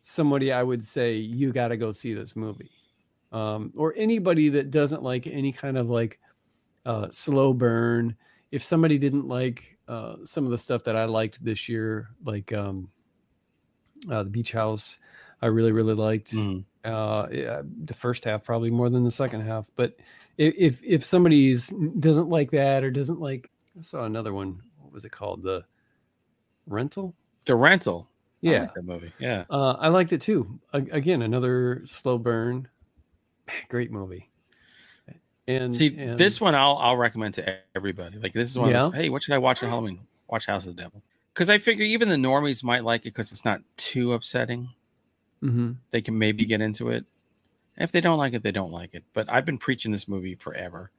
somebody 0.00 0.52
I 0.52 0.62
would 0.62 0.84
say 0.84 1.14
you 1.16 1.52
got 1.52 1.68
to 1.68 1.76
go 1.76 1.92
see 1.92 2.14
this 2.14 2.34
movie, 2.36 2.70
um, 3.32 3.72
or 3.76 3.94
anybody 3.96 4.48
that 4.50 4.70
doesn't 4.70 5.02
like 5.02 5.26
any 5.26 5.52
kind 5.52 5.78
of 5.78 5.88
like 5.88 6.18
uh, 6.86 7.08
slow 7.10 7.52
burn, 7.52 8.16
if 8.50 8.64
somebody 8.64 8.98
didn't 8.98 9.28
like 9.28 9.78
uh, 9.88 10.16
some 10.24 10.44
of 10.44 10.50
the 10.50 10.58
stuff 10.58 10.84
that 10.84 10.96
I 10.96 11.04
liked 11.04 11.42
this 11.44 11.68
year, 11.68 12.10
like 12.24 12.52
um, 12.52 12.88
uh, 14.10 14.22
the 14.22 14.30
Beach 14.30 14.52
House, 14.52 14.98
I 15.42 15.46
really 15.46 15.72
really 15.72 15.94
liked. 15.94 16.32
Uh, 16.84 17.26
yeah, 17.30 17.62
the 17.84 17.94
first 17.94 18.24
half 18.24 18.42
probably 18.42 18.70
more 18.70 18.88
than 18.90 19.04
the 19.04 19.10
second 19.10 19.42
half. 19.42 19.66
But 19.76 19.96
if 20.38 20.54
if, 20.56 20.82
if 20.82 21.04
somebody's 21.04 21.68
doesn't 21.98 22.28
like 22.28 22.50
that 22.52 22.84
or 22.84 22.90
doesn't 22.90 23.20
like, 23.20 23.50
I 23.78 23.82
saw 23.82 24.04
another 24.04 24.32
one. 24.32 24.60
What 24.78 24.92
was 24.92 25.04
it 25.04 25.12
called? 25.12 25.42
The 25.42 25.64
rental. 26.66 27.14
The 27.46 27.54
rental. 27.54 28.09
Yeah, 28.42 28.60
like 28.62 28.74
that 28.74 28.84
movie. 28.84 29.12
Yeah. 29.18 29.44
uh, 29.50 29.72
I 29.78 29.88
liked 29.88 30.12
it 30.12 30.20
too. 30.22 30.58
A- 30.72 30.78
again, 30.90 31.22
another 31.22 31.82
slow 31.86 32.16
burn. 32.18 32.68
Great 33.68 33.90
movie. 33.90 34.30
And 35.48 35.74
See, 35.74 35.94
and- 35.98 36.16
this 36.18 36.40
one 36.40 36.54
I'll 36.54 36.76
I'll 36.76 36.96
recommend 36.96 37.34
to 37.34 37.58
everybody. 37.74 38.18
Like 38.18 38.32
this 38.32 38.48
is 38.50 38.58
one. 38.58 38.68
Of 38.74 38.92
those, 38.92 39.00
hey, 39.02 39.08
what 39.08 39.22
should 39.22 39.34
I 39.34 39.38
watch 39.38 39.62
at 39.62 39.68
Halloween? 39.68 40.00
Watch 40.28 40.46
House 40.46 40.66
of 40.66 40.76
the 40.76 40.82
Devil. 40.82 41.02
Because 41.34 41.50
I 41.50 41.58
figure 41.58 41.84
even 41.84 42.08
the 42.08 42.16
normies 42.16 42.62
might 42.62 42.84
like 42.84 43.02
it 43.02 43.04
because 43.14 43.32
it's 43.32 43.44
not 43.44 43.60
too 43.76 44.12
upsetting. 44.12 44.70
Mhm. 45.42 45.76
They 45.90 46.00
can 46.02 46.18
maybe 46.18 46.44
get 46.44 46.60
into 46.60 46.90
it. 46.90 47.04
If 47.76 47.92
they 47.92 48.00
don't 48.00 48.18
like 48.18 48.34
it, 48.34 48.42
they 48.42 48.52
don't 48.52 48.70
like 48.72 48.94
it. 48.94 49.04
But 49.14 49.30
I've 49.32 49.44
been 49.44 49.58
preaching 49.58 49.90
this 49.90 50.06
movie 50.06 50.34
forever. 50.34 50.90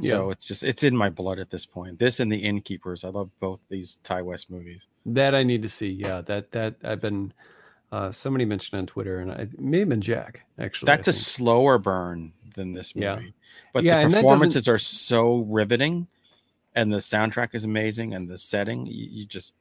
So 0.00 0.30
it's 0.30 0.46
just 0.46 0.64
it's 0.64 0.82
in 0.82 0.96
my 0.96 1.10
blood 1.10 1.38
at 1.38 1.50
this 1.50 1.66
point. 1.66 1.98
This 1.98 2.18
and 2.18 2.32
the 2.32 2.38
Innkeepers. 2.38 3.04
I 3.04 3.08
love 3.08 3.30
both 3.40 3.60
these 3.68 3.98
Ti 4.04 4.22
West 4.22 4.50
movies. 4.50 4.86
That 5.06 5.34
I 5.34 5.42
need 5.42 5.62
to 5.62 5.68
see. 5.68 5.88
Yeah, 5.90 6.22
that 6.22 6.52
that 6.52 6.76
I've 6.82 7.00
been. 7.00 7.32
Uh, 7.92 8.10
somebody 8.10 8.46
mentioned 8.46 8.78
on 8.78 8.86
Twitter, 8.86 9.18
and 9.18 9.30
I, 9.30 9.48
may 9.58 9.80
have 9.80 9.88
been 9.90 10.00
Jack 10.00 10.46
actually. 10.58 10.86
That's 10.86 11.08
a 11.08 11.12
slower 11.12 11.76
burn 11.76 12.32
than 12.54 12.72
this 12.72 12.96
movie. 12.96 13.04
Yeah. 13.04 13.30
But 13.74 13.84
Yeah, 13.84 13.96
the 13.96 14.00
and 14.00 14.10
that 14.10 14.14
doesn't- 14.14 14.24
performances 14.24 14.66
are 14.68 14.78
so 14.78 15.40
riveting 15.48 16.06
and 16.74 16.90
the 16.90 16.98
soundtrack 16.98 17.54
is 17.54 17.64
amazing 17.64 18.14
and 18.14 18.30
the 18.30 18.38
setting, 18.38 18.86
you, 18.86 19.08
you 19.10 19.26
just 19.26 19.54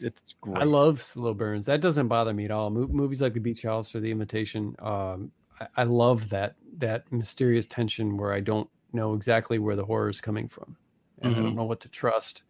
it's 0.00 0.34
great. 0.42 0.58
I 0.58 0.64
love 0.64 1.00
slow 1.02 1.32
burns. 1.32 1.64
That 1.66 1.80
doesn't 1.80 2.08
bother 2.08 2.34
me 2.34 2.44
at 2.44 2.50
all. 2.50 2.68
Mo- 2.68 2.88
movies 2.88 3.22
like 3.22 3.32
The 3.34 3.40
Beach 3.40 3.62
House 3.62 3.94
or 3.94 4.00
The 4.00 4.10
Invitation. 4.10 4.76
Um, 4.78 5.32
I, 5.58 5.66
I 5.78 5.84
love 5.84 6.28
that 6.30 6.56
that 6.78 7.10
mysterious 7.10 7.64
tension 7.66 8.18
where 8.18 8.32
I 8.34 8.40
don't 8.40 8.68
know 8.92 9.14
exactly 9.14 9.58
where 9.58 9.76
the 9.76 9.84
horror 9.84 10.08
is 10.08 10.20
coming 10.20 10.48
from, 10.48 10.76
and 11.20 11.34
I 11.34 11.38
Mhm. 11.38 11.42
don't 11.42 11.56
know 11.56 11.64
what 11.64 11.80
to 11.80 11.88
trust. 11.88 12.42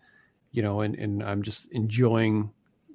You 0.52 0.62
know, 0.62 0.80
and 0.80 0.94
and 0.96 1.22
I'm 1.22 1.42
just 1.42 1.70
enjoying 1.72 2.50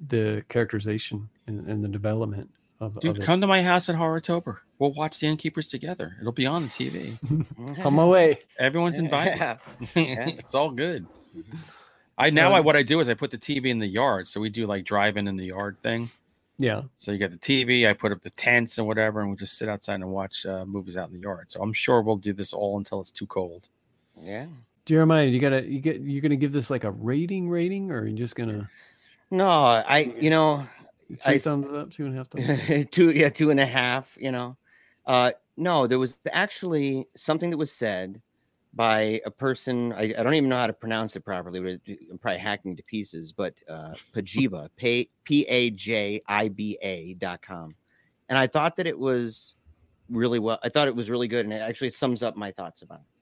the 0.08 0.44
characterization 0.48 1.28
and, 1.46 1.66
and 1.68 1.82
the 1.82 1.88
development 1.88 2.50
of, 2.80 3.00
Dude, 3.00 3.12
of 3.12 3.16
it. 3.16 3.22
come 3.24 3.40
to 3.40 3.46
my 3.46 3.62
house 3.62 3.88
at 3.88 3.96
Horrortober. 3.96 4.58
We'll 4.78 4.92
watch 4.92 5.20
the 5.20 5.26
Innkeepers 5.26 5.70
together. 5.70 6.16
It'll 6.20 6.32
be 6.32 6.44
on 6.44 6.64
the 6.64 6.68
TV. 6.68 7.76
Come 7.82 7.98
away. 7.98 8.40
Everyone's 8.58 8.98
invited. 8.98 9.38
Yeah. 9.38 9.56
it's 9.94 10.54
all 10.54 10.70
good. 10.70 11.06
I 12.18 12.28
now 12.28 12.52
I 12.52 12.58
Um, 12.58 12.66
what 12.66 12.76
I 12.76 12.82
do 12.82 13.00
is 13.00 13.08
I 13.08 13.14
put 13.14 13.30
the 13.30 13.38
TV 13.38 13.70
in 13.70 13.78
the 13.78 13.86
yard. 13.86 14.26
So 14.28 14.38
we 14.38 14.50
do 14.50 14.66
like 14.66 14.84
drive-in 14.84 15.26
in 15.26 15.36
the 15.36 15.46
yard 15.46 15.78
thing. 15.82 16.10
Yeah. 16.58 16.82
So 16.96 17.12
you 17.12 17.18
got 17.18 17.32
the 17.32 17.38
TV, 17.38 17.88
I 17.88 17.92
put 17.92 18.12
up 18.12 18.22
the 18.22 18.30
tents 18.30 18.78
and 18.78 18.86
whatever, 18.86 19.20
and 19.20 19.30
we 19.30 19.36
just 19.36 19.58
sit 19.58 19.68
outside 19.68 19.96
and 19.96 20.10
watch 20.10 20.46
uh, 20.46 20.64
movies 20.64 20.96
out 20.96 21.08
in 21.08 21.14
the 21.14 21.20
yard. 21.20 21.50
So 21.50 21.60
I'm 21.62 21.72
sure 21.72 22.00
we'll 22.00 22.16
do 22.16 22.32
this 22.32 22.52
all 22.52 22.78
until 22.78 23.00
it's 23.00 23.10
too 23.10 23.26
cold. 23.26 23.68
Yeah. 24.18 24.46
Jeremiah, 24.86 25.26
you 25.26 25.40
gotta 25.40 25.64
you 25.66 25.80
get 25.80 26.00
you're 26.00 26.22
gonna 26.22 26.36
give 26.36 26.52
this 26.52 26.70
like 26.70 26.84
a 26.84 26.90
rating 26.92 27.48
rating, 27.50 27.90
or 27.90 28.00
are 28.00 28.06
you 28.06 28.16
just 28.16 28.36
gonna 28.36 28.70
No, 29.30 29.48
I 29.48 30.14
you 30.20 30.30
know 30.30 30.66
three 31.22 31.34
I- 31.34 31.38
thumbs 31.38 31.66
up, 31.74 31.92
two 31.92 32.06
and 32.06 32.14
a 32.14 32.16
half 32.18 32.28
thumbs? 32.28 32.86
two 32.92 33.10
yeah 33.10 33.28
two 33.28 33.50
and 33.50 33.58
a 33.60 33.66
half 33.66 34.16
you 34.18 34.30
know 34.30 34.56
uh 35.06 35.32
no 35.56 35.86
there 35.88 35.98
was 35.98 36.16
actually 36.32 37.06
something 37.16 37.50
that 37.50 37.56
was 37.56 37.72
said 37.72 38.20
by 38.76 39.20
a 39.24 39.30
person 39.30 39.92
i, 39.94 40.14
I 40.16 40.22
don't 40.22 40.34
even 40.34 40.48
know 40.48 40.56
how 40.56 40.66
to 40.66 40.72
pronounce 40.72 41.16
it 41.16 41.24
properly 41.24 41.60
but 41.60 41.80
i'm 42.10 42.18
probably 42.18 42.38
hacking 42.38 42.76
to 42.76 42.82
pieces 42.84 43.32
but 43.32 43.54
uh 43.68 43.94
pajiba 44.14 44.68
P- 44.76 45.10
p-a-j-i-b-a 45.24 47.14
dot 47.14 47.42
com 47.42 47.74
and 48.28 48.38
i 48.38 48.46
thought 48.46 48.76
that 48.76 48.86
it 48.86 48.98
was 48.98 49.54
really 50.08 50.38
well 50.38 50.58
i 50.62 50.68
thought 50.68 50.88
it 50.88 50.94
was 50.94 51.10
really 51.10 51.28
good 51.28 51.44
and 51.46 51.52
it 51.52 51.60
actually 51.62 51.90
sums 51.90 52.22
up 52.22 52.36
my 52.36 52.52
thoughts 52.52 52.82
about 52.82 53.00
it 53.00 53.16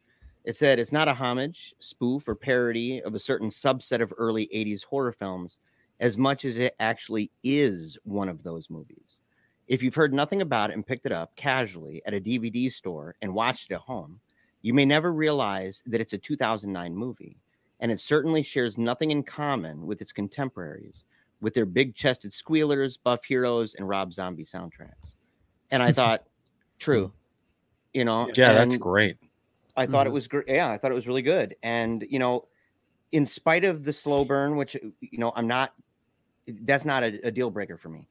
it 0.45 0.57
said 0.57 0.79
it's 0.79 0.93
not 0.93 1.09
a 1.09 1.15
homage 1.15 1.75
spoof 1.79 2.29
or 2.29 2.35
parody 2.35 3.01
of 3.03 3.15
a 3.15 3.19
certain 3.19 3.49
subset 3.49 4.03
of 4.03 4.13
early 4.19 4.47
80s 4.55 4.85
horror 4.85 5.13
films 5.13 5.59
as 6.01 6.19
much 6.19 6.45
as 6.45 6.57
it 6.57 6.75
actually 6.81 7.31
is 7.43 7.97
one 8.05 8.29
of 8.29 8.43
those 8.43 8.69
movies. 8.69 9.21
If 9.69 9.83
you've 9.83 9.95
heard 9.95 10.13
nothing 10.13 10.43
about 10.43 10.71
it 10.71 10.75
and 10.75 10.87
picked 10.87 11.07
it 11.07 11.13
up 11.13 11.35
casually 11.37 12.03
at 12.05 12.15
a 12.15 12.21
DVD 12.21 12.71
store 12.71 13.17
and 13.23 13.33
watched 13.33 13.71
it 13.71 13.75
at 13.75 13.81
home, 13.81 14.21
you 14.65 14.73
may 14.75 14.87
never 14.87 15.13
realize 15.13 15.83
that 15.87 16.01
it's 16.01 16.15
a 16.15 16.19
2009 16.19 16.97
movie, 16.97 17.37
and 17.81 17.93
it 17.93 18.01
certainly 18.01 18.43
shares 18.43 18.79
nothing 18.79 19.11
in 19.11 19.23
common 19.23 19.87
with 19.87 20.01
its 20.01 20.11
contemporaries, 20.13 21.05
with 21.43 21.53
their 21.53 21.67
big 21.67 21.95
chested 21.95 22.33
squealers, 22.33 22.97
buff 22.97 23.25
heroes, 23.27 23.75
and 23.75 23.87
Rob 23.87 24.15
Zombie 24.15 24.45
soundtracks. 24.47 25.17
And 25.71 25.83
I 25.83 25.93
thought, 25.93 26.25
true, 26.79 27.13
you 27.93 28.07
know, 28.07 28.31
Yeah, 28.35 28.55
that's 28.55 28.77
great. 28.79 29.19
I 29.77 29.87
thought 29.87 30.07
it 30.07 30.11
Mhm. 30.11 30.15
was 30.15 30.29
great. 30.29 30.49
Yeah, 30.49 30.71
I 30.71 30.79
thought 30.79 30.93
it 30.93 30.95
was 30.95 31.07
really 31.07 31.23
good. 31.23 31.57
And 31.63 32.07
you 32.09 32.19
know, 32.19 32.49
in 33.13 33.27
spite 33.27 33.65
of 33.65 33.85
the 33.85 33.93
slow 33.93 34.25
burn, 34.25 34.57
which 34.57 34.77
you 35.01 35.19
know, 35.19 35.33
I'm 35.37 35.47
not. 35.47 35.75
That's 36.47 36.85
not 36.85 37.03
a, 37.05 37.21
a 37.27 37.31
deal 37.31 37.51
breaker 37.51 37.79
for 37.79 37.89
me. 37.91 38.09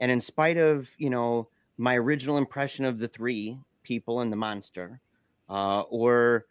And 0.00 0.10
in 0.12 0.20
spite 0.20 0.56
of 0.58 0.90
you 0.98 1.10
know 1.10 1.50
my 1.78 1.96
original 1.96 2.38
impression 2.38 2.84
of 2.84 2.98
the 2.98 3.08
three 3.08 3.58
people 3.82 4.20
and 4.20 4.32
the 4.32 4.36
monster, 4.36 5.00
uh, 5.48 5.82
or 5.82 6.46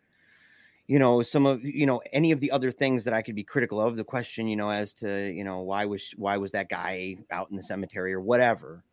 you 0.87 0.99
know 0.99 1.23
some 1.23 1.45
of 1.45 1.63
you 1.63 1.85
know 1.85 2.01
any 2.11 2.31
of 2.31 2.39
the 2.39 2.51
other 2.51 2.71
things 2.71 3.03
that 3.03 3.13
I 3.13 3.21
could 3.21 3.35
be 3.35 3.43
critical 3.43 3.81
of, 3.81 3.95
the 3.95 4.03
question 4.03 4.47
you 4.47 4.55
know 4.55 4.69
as 4.69 4.93
to 4.93 5.31
you 5.31 5.43
know 5.43 5.61
why 5.61 5.85
was 5.85 6.13
why 6.17 6.37
was 6.37 6.51
that 6.51 6.69
guy 6.69 7.17
out 7.31 7.49
in 7.49 7.57
the 7.57 7.63
cemetery 7.63 8.13
or 8.13 8.21
whatever, 8.21 8.83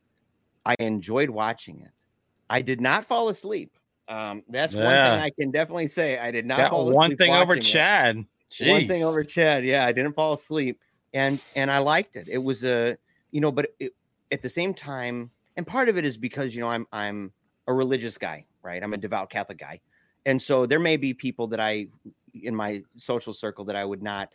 I 0.65 0.75
enjoyed 0.79 1.31
watching 1.31 1.81
it. 1.81 1.93
I 2.49 2.63
did 2.63 2.81
not 2.81 3.07
fall 3.07 3.29
asleep. 3.29 3.73
Um, 4.09 4.43
that's 4.49 4.75
one 4.75 4.85
thing 4.85 5.21
I 5.21 5.31
can 5.31 5.51
definitely 5.53 5.87
say. 5.87 6.19
I 6.19 6.33
did 6.33 6.45
not 6.45 6.59
That 6.59 6.71
fall 6.71 6.91
one 6.91 7.17
thing 7.17 7.33
over. 7.33 7.57
Chad. 7.57 8.17
One 8.61 8.89
thing 8.89 9.05
over 9.05 9.23
Chad. 9.23 9.65
Yeah, 9.65 9.87
I 9.87 9.93
didn't 9.93 10.15
fall 10.15 10.33
asleep, 10.33 10.81
and 11.15 11.39
and 11.55 11.71
I 11.71 11.79
liked 11.79 12.17
it. 12.17 12.29
It 12.29 12.39
was 12.39 12.65
a 12.65 12.97
you 13.31 13.41
know, 13.41 13.53
but 13.53 13.69
it, 13.79 13.95
at 14.33 14.43
the 14.43 14.51
same 14.51 14.75
time, 14.75 15.31
and 15.57 15.65
part 15.67 15.89
of 15.89 15.97
it 15.97 16.05
is 16.05 16.17
because 16.17 16.55
you 16.55 16.61
know 16.61 16.69
I'm 16.69 16.87
I'm 16.93 17.33
a 17.69 17.73
religious 17.73 18.19
guy, 18.19 18.47
right? 18.63 18.83
I'm 18.83 18.95
a 18.95 18.97
devout 18.97 19.31
Catholic 19.31 19.59
guy, 19.59 19.81
and 20.31 20.41
so 20.41 20.67
there 20.67 20.79
may 20.81 20.97
be 20.97 21.13
people 21.13 21.47
that 21.49 21.61
I 21.61 21.89
in 22.35 22.55
my 22.55 22.83
social 22.97 23.35
circle 23.35 23.65
that 23.67 23.77
I 23.77 23.85
would 23.85 24.03
not 24.03 24.35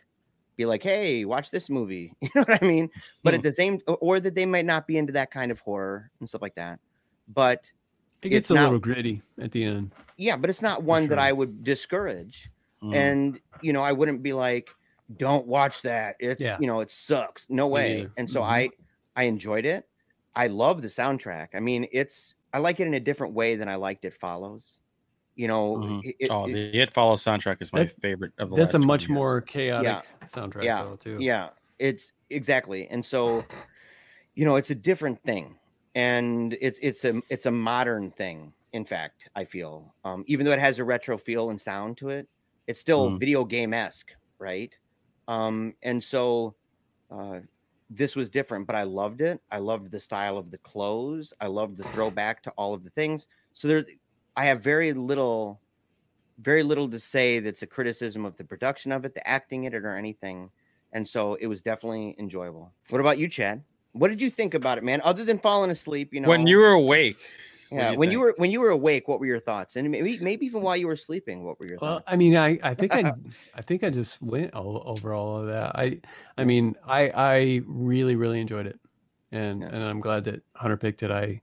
be 0.56 0.64
like, 0.66 0.82
hey, 0.82 1.24
watch 1.24 1.50
this 1.50 1.68
movie. 1.70 2.12
You 2.22 2.30
know 2.34 2.44
what 2.46 2.62
I 2.62 2.66
mean? 2.66 2.90
But 3.22 3.32
Hmm. 3.34 3.38
at 3.38 3.42
the 3.44 3.54
same, 3.54 3.80
or- 3.86 4.20
that 4.20 4.34
they 4.34 4.46
might 4.46 4.66
not 4.66 4.86
be 4.86 4.96
into 4.98 5.12
that 5.14 5.30
kind 5.30 5.50
of 5.50 5.58
horror 5.60 6.10
and 6.20 6.28
stuff 6.28 6.42
like 6.42 6.54
that. 6.56 6.78
But 7.28 7.70
It 8.22 8.28
gets 8.30 8.50
a 8.50 8.54
not- 8.54 8.64
little 8.64 8.78
gritty 8.78 9.22
at 9.40 9.50
the 9.52 9.64
end. 9.64 9.92
yeah, 10.16 10.36
but 10.36 10.48
it's 10.50 10.62
not 10.62 10.82
one 10.82 11.06
that. 11.08 11.18
I 11.18 11.32
would 11.32 11.64
discourage 11.64 12.50
Mm. 12.82 12.94
and 12.94 13.40
you 13.62 13.72
know 13.72 13.82
i 13.82 13.90
wouldn't 13.90 14.22
be 14.22 14.34
like 14.34 14.68
don't 15.16 15.46
watch 15.46 15.80
that 15.80 16.14
it's 16.20 16.42
Yeah. 16.42 16.58
you 16.60 16.66
know 16.66 16.80
it 16.80 16.90
sucks 16.90 17.46
no 17.48 17.66
way 17.68 18.06
and 18.18 18.30
so 18.30 18.40
Mhm. 18.42 18.44
i 18.58 18.70
i 19.16 19.22
enjoyed 19.24 19.64
it 19.64 19.88
i 20.34 20.46
love 20.48 20.82
the 20.82 20.88
soundtrack 20.88 21.48
i 21.54 21.60
mean 21.68 21.88
it's 21.90 22.34
i 22.52 22.58
like 22.58 22.78
it 22.78 22.86
in 22.86 22.92
a 22.92 23.00
different 23.00 23.32
way 23.32 23.56
than 23.56 23.66
i 23.66 23.76
liked 23.76 24.04
it 24.04 24.12
follows 24.12 24.76
you 25.36 25.46
know 25.48 25.76
Mhm. 25.76 26.04
it- 26.04 26.16
it- 26.18 26.30
oh, 26.30 26.46
the 26.46 26.76
It 26.78 26.90
Follows 26.92 27.22
soundtrack 27.22 27.60
is 27.62 27.72
my 27.72 27.84
That- 27.84 28.00
favorite 28.00 28.32
of 28.38 28.50
the 28.50 28.56
That's 28.56 28.74
a 28.74 28.78
last 28.78 28.84
20 28.84 28.86
much 28.86 29.02
years. 29.02 29.10
more 29.10 29.40
chaotic 29.42 29.84
Yeah. 29.86 30.26
soundtrack, 30.26 30.64
Yeah. 30.64 30.82
though, 30.84 30.96
too. 30.96 31.18
yeah 31.20 31.50
it's 31.78 32.12
exactly 32.30 32.88
and 32.88 33.04
so 33.04 33.44
you 34.34 34.44
know 34.46 34.56
it's 34.56 34.70
a 34.70 34.74
different 34.74 35.22
thing 35.22 35.58
and 35.94 36.56
it's 36.60 36.78
it's 36.82 37.04
a 37.04 37.20
it's 37.28 37.46
a 37.46 37.50
modern 37.50 38.10
thing 38.10 38.52
in 38.72 38.84
fact 38.84 39.28
i 39.36 39.44
feel 39.44 39.94
um 40.04 40.24
even 40.26 40.44
though 40.46 40.52
it 40.52 40.58
has 40.58 40.78
a 40.78 40.84
retro 40.84 41.16
feel 41.18 41.50
and 41.50 41.60
sound 41.60 41.96
to 41.98 42.08
it 42.08 42.26
it's 42.66 42.80
still 42.80 43.10
Mm. 43.10 43.20
video 43.20 43.44
game-esque 43.44 44.14
right 44.38 44.74
um 45.28 45.74
and 45.82 46.02
so 46.02 46.54
uh 47.10 47.40
this 47.90 48.16
was 48.16 48.28
different 48.30 48.66
but 48.66 48.74
i 48.74 48.82
loved 48.82 49.20
it 49.20 49.40
i 49.50 49.58
loved 49.58 49.90
the 49.90 50.00
style 50.00 50.36
of 50.38 50.50
the 50.50 50.58
clothes 50.58 51.32
i 51.40 51.46
loved 51.46 51.76
the 51.76 51.84
throwback 51.90 52.42
to 52.42 52.50
all 52.52 52.72
of 52.74 52.82
the 52.84 52.90
things 52.90 53.28
so 53.52 53.68
there 53.68 53.84
i 54.36 54.44
have 54.44 54.62
very 54.62 54.92
little 54.92 55.60
very 56.40 56.62
little 56.62 56.88
to 56.88 57.00
say 57.00 57.38
that's 57.38 57.62
a 57.62 57.66
criticism 57.66 58.24
of 58.24 58.36
the 58.36 58.44
production 58.44 58.92
of 58.92 59.04
it 59.04 59.14
the 59.14 59.26
acting 59.28 59.64
in 59.64 59.74
it 59.74 59.84
or 59.84 59.96
anything 59.96 60.50
and 60.92 61.06
so 61.06 61.34
it 61.34 61.46
was 61.46 61.60
definitely 61.60 62.16
enjoyable. 62.18 62.72
What 62.88 63.00
about 63.00 63.18
you, 63.18 63.28
Chad? 63.28 63.62
What 63.92 64.08
did 64.08 64.20
you 64.20 64.30
think 64.30 64.54
about 64.54 64.78
it, 64.78 64.84
man? 64.84 65.00
Other 65.04 65.24
than 65.24 65.38
falling 65.38 65.70
asleep, 65.70 66.12
you 66.12 66.20
know. 66.20 66.28
When 66.28 66.46
you 66.46 66.58
were 66.58 66.70
awake. 66.70 67.18
yeah, 67.70 67.90
you 67.90 67.98
when 67.98 68.10
you 68.10 68.20
were 68.20 68.34
when 68.38 68.50
you 68.50 68.60
were 68.60 68.70
awake, 68.70 69.08
what 69.08 69.20
were 69.20 69.26
your 69.26 69.40
thoughts? 69.40 69.76
And 69.76 69.90
maybe 69.90 70.18
maybe 70.20 70.46
even 70.46 70.62
while 70.62 70.76
you 70.76 70.86
were 70.86 70.96
sleeping, 70.96 71.44
what 71.44 71.58
were 71.58 71.66
your 71.66 71.76
thoughts? 71.76 71.82
Well, 71.82 71.94
thoughts? 71.96 72.04
I 72.08 72.16
mean, 72.16 72.36
I, 72.36 72.58
I 72.62 72.74
think 72.74 72.94
I, 72.94 73.12
I 73.54 73.62
think 73.62 73.84
I 73.84 73.90
just 73.90 74.22
went 74.22 74.54
all, 74.54 74.82
over 74.86 75.12
all 75.12 75.40
of 75.40 75.46
that. 75.48 75.76
I, 75.76 76.00
I 76.38 76.44
mean, 76.44 76.76
I, 76.86 77.08
I 77.08 77.60
really, 77.66 78.16
really 78.16 78.40
enjoyed 78.40 78.66
it, 78.66 78.78
and 79.32 79.62
Yeah. 79.62 79.68
and 79.68 79.82
I'm 79.82 80.00
glad 80.00 80.24
that 80.24 80.42
Hunter 80.54 80.76
picked 80.76 81.02
it. 81.02 81.10
I, 81.10 81.40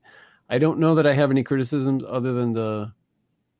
I 0.48 0.58
don't 0.58 0.78
know 0.78 0.94
that 0.96 1.06
I 1.06 1.14
have 1.14 1.30
any 1.30 1.42
criticisms 1.42 2.02
other 2.06 2.32
than 2.32 2.52
the, 2.52 2.92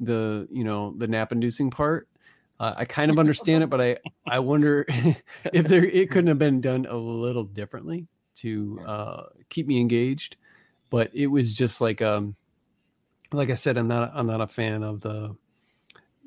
the 0.00 0.48
you 0.50 0.64
know 0.64 0.94
the 0.98 1.06
nap 1.06 1.32
inducing 1.32 1.70
part. 1.70 2.08
Uh, 2.60 2.74
I 2.76 2.84
kind 2.84 3.10
of 3.10 3.18
understand 3.18 3.64
it, 3.64 3.70
but 3.70 3.80
I 3.80 3.98
I 4.26 4.38
wonder 4.38 4.84
if 5.52 5.66
there 5.66 5.84
it 5.84 6.10
couldn't 6.10 6.28
have 6.28 6.38
been 6.38 6.60
done 6.60 6.86
a 6.86 6.96
little 6.96 7.44
differently 7.44 8.06
to 8.36 8.80
uh, 8.86 9.22
keep 9.48 9.66
me 9.66 9.80
engaged. 9.80 10.36
But 10.90 11.10
it 11.14 11.26
was 11.26 11.52
just 11.52 11.80
like 11.80 12.02
um 12.02 12.36
like 13.32 13.50
I 13.50 13.54
said, 13.54 13.76
I'm 13.76 13.88
not 13.88 14.12
I'm 14.14 14.26
not 14.26 14.40
a 14.40 14.46
fan 14.46 14.82
of 14.82 15.00
the 15.00 15.34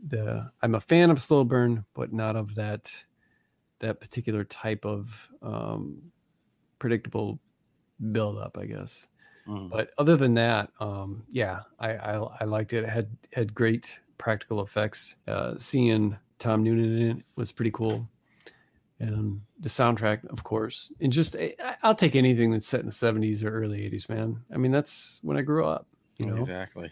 the 0.07 0.51
I'm 0.61 0.75
a 0.75 0.79
fan 0.81 1.09
of 1.09 1.21
slow 1.21 1.43
burn, 1.43 1.85
but 1.93 2.13
not 2.13 2.35
of 2.35 2.55
that 2.55 2.91
that 3.79 3.99
particular 3.99 4.43
type 4.43 4.85
of 4.85 5.29
um, 5.41 6.01
predictable 6.79 7.39
build 8.11 8.37
up, 8.37 8.57
I 8.59 8.65
guess. 8.65 9.07
Mm. 9.47 9.69
But 9.69 9.91
other 9.97 10.17
than 10.17 10.33
that, 10.35 10.69
um, 10.79 11.23
yeah, 11.29 11.61
I, 11.79 11.91
I 11.93 12.13
I 12.41 12.43
liked 12.45 12.73
it. 12.73 12.83
It 12.83 12.89
had 12.89 13.07
had 13.33 13.53
great 13.55 13.99
practical 14.17 14.61
effects. 14.63 15.15
Uh, 15.27 15.55
seeing 15.57 16.17
Tom 16.39 16.63
Noonan 16.63 16.97
in 17.01 17.17
it 17.19 17.23
was 17.35 17.51
pretty 17.51 17.71
cool, 17.71 18.07
and 18.99 19.41
the 19.59 19.69
soundtrack, 19.69 20.25
of 20.29 20.43
course. 20.43 20.91
And 20.99 21.11
just 21.13 21.35
I, 21.35 21.55
I'll 21.83 21.95
take 21.95 22.15
anything 22.15 22.51
that's 22.51 22.67
set 22.67 22.81
in 22.81 22.87
the 22.87 22.91
'70s 22.91 23.43
or 23.43 23.49
early 23.49 23.79
'80s, 23.89 24.09
man. 24.09 24.43
I 24.53 24.57
mean, 24.57 24.71
that's 24.71 25.19
when 25.21 25.37
I 25.37 25.41
grew 25.41 25.65
up. 25.65 25.87
You 26.17 26.25
know, 26.25 26.37
exactly. 26.37 26.91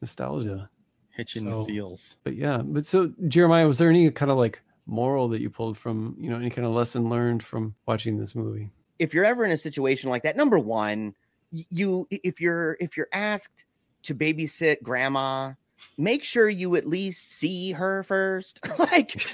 nostalgia. 0.00 0.70
Hit 1.10 1.34
you 1.34 1.42
in 1.42 1.52
So- 1.52 1.60
the 1.60 1.72
feels. 1.72 2.16
But 2.24 2.36
yeah, 2.36 2.58
but 2.64 2.84
so 2.86 3.12
Jeremiah, 3.28 3.66
was 3.66 3.78
there 3.78 3.90
any 3.90 4.10
kind 4.10 4.30
of 4.30 4.38
like 4.38 4.60
moral 4.86 5.28
that 5.28 5.40
you 5.40 5.50
pulled 5.50 5.76
from, 5.76 6.16
you 6.18 6.30
know, 6.30 6.36
any 6.36 6.48
kind 6.50 6.64
of 6.66 6.72
lesson 6.72 7.08
learned 7.08 7.42
from 7.42 7.74
watching 7.86 8.18
this 8.18 8.34
movie? 8.34 8.70
if 8.98 9.12
you're 9.12 9.26
ever 9.26 9.44
in 9.44 9.50
a 9.50 9.58
situation 9.58 10.08
like 10.08 10.22
that, 10.22 10.38
number 10.38 10.58
one, 10.58 11.06
y- 11.08 11.12
you 11.52 12.06
if 12.10 12.40
you're 12.40 12.76
if 12.80 12.96
you're 12.96 13.08
asked 13.12 13.64
to 14.04 14.14
babysit 14.14 14.82
grandma, 14.82 15.52
make 15.98 16.22
sure 16.24 16.48
you 16.48 16.76
at 16.76 16.86
least 16.86 17.32
see 17.32 17.72
her 17.72 18.02
first. 18.02 18.60
like 18.78 19.26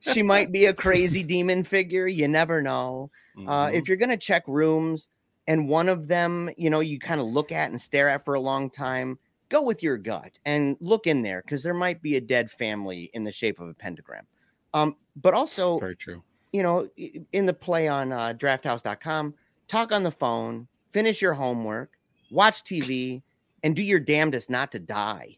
she 0.00 0.22
might 0.22 0.52
be 0.52 0.66
a 0.66 0.74
crazy 0.74 1.22
demon 1.22 1.64
figure. 1.64 2.06
You 2.06 2.28
never 2.28 2.62
know. 2.62 3.10
Uh, 3.46 3.66
Mhm. 3.68 3.74
if 3.74 3.88
you're 3.88 3.96
gonna 3.96 4.16
check 4.16 4.42
rooms 4.46 5.08
and 5.48 5.68
one 5.68 5.88
of 5.88 6.06
them, 6.08 6.50
you 6.56 6.68
know, 6.70 6.80
you 6.80 6.98
kind 6.98 7.20
of 7.20 7.26
look 7.26 7.52
at 7.52 7.70
and 7.70 7.80
stare 7.80 8.08
at 8.08 8.24
for 8.24 8.34
a 8.34 8.40
long 8.40 8.68
time, 8.70 9.18
go 9.48 9.62
with 9.62 9.82
your 9.82 9.96
gut 9.96 10.38
and 10.44 10.76
look 10.80 11.06
in 11.06 11.22
there 11.22 11.42
because 11.42 11.62
there 11.62 11.74
might 11.74 12.02
be 12.02 12.16
a 12.16 12.20
dead 12.20 12.50
family 12.50 13.10
in 13.14 13.24
the 13.24 13.32
shape 13.32 13.58
of 13.58 13.68
a 13.68 13.74
pentagram. 13.74 14.26
Um, 14.74 14.96
but 15.16 15.34
also 15.34 15.80
very 15.80 15.96
true. 15.96 16.22
you 16.52 16.62
know, 16.62 16.88
in 17.32 17.46
the 17.46 17.52
play 17.54 17.88
on 17.88 18.12
uh, 18.12 18.34
drafthouse.com, 18.36 19.34
talk 19.66 19.90
on 19.90 20.02
the 20.04 20.10
phone, 20.12 20.68
finish 20.90 21.22
your 21.22 21.34
homework, 21.34 21.92
watch 22.30 22.62
TV, 22.64 23.22
and 23.62 23.74
do 23.76 23.82
your 23.82 24.00
damnedest 24.00 24.50
not 24.50 24.72
to 24.72 24.78
die. 24.78 25.36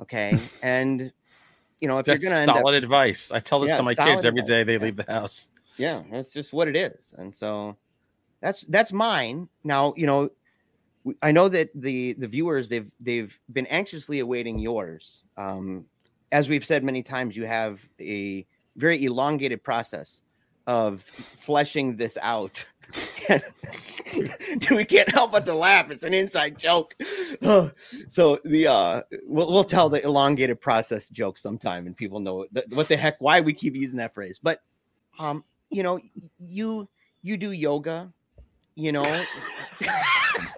Okay. 0.00 0.38
and, 0.62 1.12
you 1.80 1.88
know, 1.88 1.98
if 1.98 2.06
That's 2.06 2.22
you're 2.22 2.30
going 2.32 2.46
to 2.46 2.52
solid 2.52 2.74
up, 2.74 2.82
advice. 2.82 3.30
I 3.30 3.40
tell 3.40 3.60
this 3.60 3.68
Yeah, 3.68 3.78
to 3.78 3.82
my 3.82 3.94
kids 3.94 4.24
every 4.24 4.42
day 4.42 4.64
they 4.64 4.74
yeah. 4.74 4.78
leave 4.78 4.96
the 4.96 5.10
house. 5.10 5.48
yeah, 5.76 6.02
that's 6.10 6.32
just 6.32 6.52
what 6.52 6.68
it 6.68 6.76
is. 6.76 7.14
And 7.18 7.34
so 7.34 7.76
that's, 8.40 8.62
that's 8.68 8.92
mine. 8.92 9.48
Now, 9.62 9.94
you 9.96 10.06
know, 10.06 10.30
I 11.22 11.32
know 11.32 11.48
that 11.48 11.70
the, 11.74 12.14
the 12.14 12.28
viewers, 12.28 12.68
they've, 12.68 12.90
they've 13.00 13.38
been 13.52 13.66
anxiously 13.66 14.20
awaiting 14.20 14.58
yours. 14.58 15.24
Um, 15.36 15.84
as 16.32 16.48
we've 16.48 16.64
said 16.64 16.82
many 16.82 17.02
times, 17.02 17.36
you 17.36 17.44
have 17.46 17.80
a 18.00 18.46
very 18.76 19.04
elongated 19.04 19.62
process 19.62 20.22
of 20.66 21.02
fleshing 21.02 21.96
this 21.96 22.18
out. 22.20 22.64
we 24.70 24.84
can't 24.84 25.10
help 25.10 25.32
but 25.32 25.46
to 25.46 25.54
laugh. 25.54 25.90
It's 25.90 26.02
an 26.02 26.14
inside 26.14 26.58
joke. 26.58 26.94
So 28.08 28.38
the 28.44 28.66
uh, 28.66 29.02
we'll, 29.26 29.52
we'll 29.52 29.64
tell 29.64 29.88
the 29.88 30.02
elongated 30.04 30.60
process 30.60 31.08
joke 31.08 31.36
sometime, 31.36 31.86
and 31.86 31.96
people 31.96 32.20
know 32.20 32.46
th- 32.54 32.66
what 32.70 32.88
the 32.88 32.96
heck 32.96 33.20
why 33.20 33.40
we 33.40 33.52
keep 33.52 33.74
using 33.74 33.98
that 33.98 34.14
phrase. 34.14 34.38
But 34.42 34.60
um, 35.18 35.44
you 35.70 35.82
know, 35.82 36.00
you 36.38 36.88
you 37.22 37.36
do 37.36 37.52
yoga, 37.52 38.12
you 38.74 38.92
know. 38.92 39.24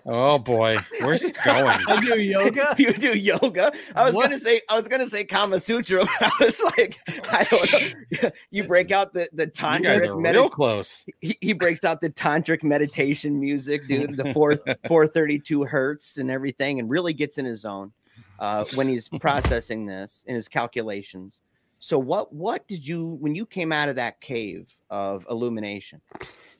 Oh 0.08 0.38
boy, 0.38 0.78
where's 1.00 1.22
this 1.22 1.36
going? 1.36 1.66
I 1.88 2.00
do 2.00 2.20
yoga. 2.20 2.76
you 2.78 2.92
do 2.92 3.12
yoga. 3.12 3.72
I 3.94 4.04
was 4.04 4.14
What? 4.14 4.24
gonna 4.24 4.38
say 4.38 4.60
I 4.70 4.76
was 4.76 4.86
gonna 4.86 5.08
say 5.08 5.24
Kama 5.24 5.58
Sutra, 5.58 6.04
but 6.20 6.32
I 6.40 6.44
was 6.44 6.62
like, 6.78 6.98
I 7.32 7.44
don't 7.44 8.22
know. 8.22 8.30
You 8.50 8.64
break 8.68 8.92
out 8.92 9.12
the 9.12 9.28
the 9.32 9.44
You 9.46 9.50
tantric 9.50 10.08
are 10.14 10.16
medi- 10.20 10.38
real 10.38 10.48
close. 10.48 11.04
he, 11.20 11.36
he 11.40 11.52
breaks 11.52 11.82
out 11.82 12.00
the 12.00 12.10
tantric 12.10 12.62
meditation 12.62 13.40
music, 13.40 13.86
dude, 13.88 14.16
the 14.16 14.32
four 14.32 14.56
432 14.86 15.64
hertz 15.64 16.18
and 16.18 16.30
everything, 16.30 16.78
and 16.78 16.88
really 16.88 17.12
gets 17.12 17.38
in 17.38 17.44
his 17.44 17.62
zone 17.62 17.92
uh, 18.38 18.64
when 18.76 18.88
he's 18.88 19.08
processing 19.08 19.86
this 19.86 20.22
in 20.28 20.36
his 20.36 20.46
calculations. 20.48 21.40
So 21.78 21.98
what 21.98 22.32
what 22.32 22.66
did 22.68 22.86
you 22.86 23.18
when 23.20 23.34
you 23.34 23.44
came 23.44 23.72
out 23.72 23.88
of 23.88 23.96
that 23.96 24.20
cave 24.20 24.68
of 24.88 25.26
illumination? 25.28 26.00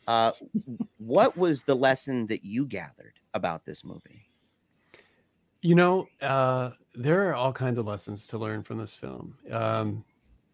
Uh, 0.07 0.33
what 0.99 1.37
was 1.37 1.63
the 1.63 1.75
lesson 1.75 2.27
that 2.29 2.45
you 2.45 2.65
gathered 2.67 3.15
about 3.35 3.65
this 3.65 3.85
movie? 3.85 4.29
You 5.63 5.75
know, 5.75 6.07
uh, 6.23 6.71
there 6.95 7.29
are 7.29 7.35
all 7.35 7.53
kinds 7.53 7.79
of 7.79 7.87
lessons 7.87 8.27
to 8.29 8.39
learn 8.39 8.63
from 8.63 8.79
this 8.79 8.95
film. 8.95 9.37
Um, 9.51 10.05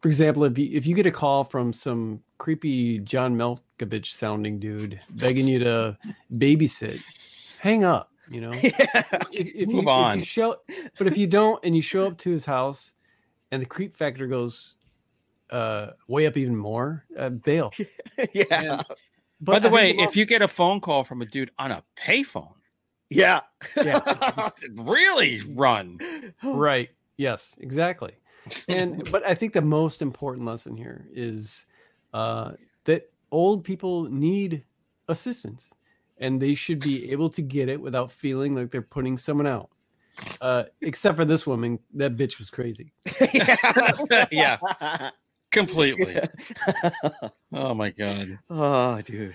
for 0.00 0.08
example, 0.08 0.44
if 0.44 0.56
you, 0.58 0.70
if 0.72 0.86
you 0.86 0.94
get 0.94 1.06
a 1.06 1.10
call 1.10 1.44
from 1.44 1.72
some 1.72 2.20
creepy 2.38 2.98
John 3.00 3.36
Malkovich 3.36 4.06
sounding 4.12 4.58
dude 4.58 4.98
begging 5.10 5.46
you 5.46 5.58
to 5.60 5.98
babysit, 6.32 7.00
hang 7.60 7.84
up. 7.84 8.10
You 8.30 8.40
know, 8.40 8.52
if, 8.54 8.74
if 9.32 9.68
Move 9.68 9.74
you, 9.74 9.80
If 9.82 9.86
on. 9.88 10.18
you 10.20 10.24
show, 10.24 10.56
but 10.96 11.06
if 11.06 11.18
you 11.18 11.26
don't, 11.26 11.62
and 11.64 11.76
you 11.76 11.82
show 11.82 12.06
up 12.06 12.16
to 12.18 12.30
his 12.30 12.46
house, 12.46 12.94
and 13.50 13.60
the 13.60 13.66
creep 13.66 13.94
factor 13.94 14.26
goes 14.26 14.76
uh, 15.50 15.88
way 16.08 16.26
up 16.26 16.36
even 16.38 16.56
more, 16.56 17.04
uh, 17.18 17.28
bail. 17.28 17.70
yeah, 18.32 18.44
And- 18.50 18.84
By 19.42 19.58
the 19.58 19.68
I 19.68 19.72
way, 19.72 19.90
if 19.98 20.16
you 20.16 20.24
get 20.24 20.40
a 20.40 20.48
phone 20.48 20.80
call 20.80 21.04
from 21.04 21.20
a 21.20 21.26
dude 21.26 21.50
on 21.58 21.72
a 21.72 21.82
payphone, 21.98 22.54
yeah, 23.10 23.40
Yeah. 23.76 24.50
really 24.70 25.42
run. 25.48 25.98
right, 26.42 26.88
yes, 27.16 27.54
exactly. 27.58 28.12
and 28.68 29.08
but 29.12 29.26
I 29.26 29.34
think 29.34 29.52
the 29.52 29.60
most 29.60 30.00
important 30.00 30.46
lesson 30.46 30.76
here 30.76 31.06
is 31.12 31.66
uh, 32.14 32.52
that 32.84 33.10
old 33.30 33.64
people 33.64 34.04
need 34.04 34.64
assistance, 35.08 35.72
and 36.18 36.40
they 36.40 36.54
should 36.54 36.80
be 36.80 37.10
able 37.10 37.28
to 37.30 37.42
get 37.42 37.68
it 37.68 37.80
without 37.80 38.12
feeling 38.12 38.54
like 38.54 38.70
they're 38.70 38.80
putting 38.82 39.18
someone 39.18 39.46
out. 39.46 39.70
Uh, 40.40 40.64
except 40.82 41.16
for 41.16 41.24
this 41.24 41.46
woman, 41.46 41.78
that 41.94 42.16
bitch 42.16 42.38
was 42.38 42.48
crazy. 42.50 42.92
Yeah. 44.30 45.10
Completely. 45.52 46.18
Oh 47.54 47.74
my 47.74 47.90
god. 47.90 48.38
oh, 48.50 49.00
dude. 49.02 49.34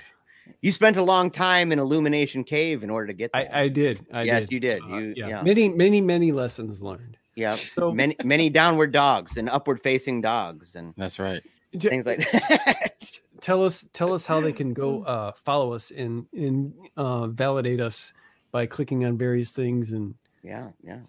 You 0.61 0.72
spent 0.72 0.97
a 0.97 1.03
long 1.03 1.30
time 1.30 1.72
in 1.72 1.78
Illumination 1.80 2.43
Cave 2.43 2.82
in 2.84 2.89
order 2.89 3.07
to 3.07 3.13
get 3.13 3.32
there. 3.34 3.47
I, 3.53 3.63
I 3.63 3.68
did. 3.68 4.05
I 4.11 4.24
yes, 4.24 4.41
did. 4.43 4.51
you 4.53 4.59
did. 4.59 4.82
Uh, 4.82 4.88
You, 4.97 5.13
yeah. 5.15 5.28
yeah. 5.28 5.41
many, 5.43 5.70
many, 5.70 6.01
many 6.01 6.32
lessons 6.32 6.82
learned. 6.82 7.18
yeah. 7.36 7.51
So 7.51 7.91
Many, 7.93 8.15
many 8.24 8.49
downward 8.49 8.91
dogs 8.91 9.38
and 9.38 9.49
upward 9.49 9.82
facing 9.84 10.22
dogs 10.22 10.76
and 10.76 10.93
That's 10.97 11.20
right. 11.20 11.43
Things 11.78 12.05
like 12.07 12.20
that. 12.32 13.20
tell 13.41 13.63
us, 13.63 13.86
tell 13.93 14.13
us 14.13 14.26
how 14.26 14.39
they 14.41 14.53
can 14.53 14.74
go 14.74 15.03
uh, 15.03 15.34
follow 15.45 15.74
us 15.74 15.91
and 15.91 16.26
and 16.34 16.74
uh, 16.95 17.28
validate 17.28 17.82
us 17.82 18.13
by 18.51 18.65
clicking 18.65 19.05
on 19.05 19.18
various 19.18 19.51
things 19.51 19.91
and 19.91 20.15
yeah, 20.43 20.70
yeah. 20.82 21.01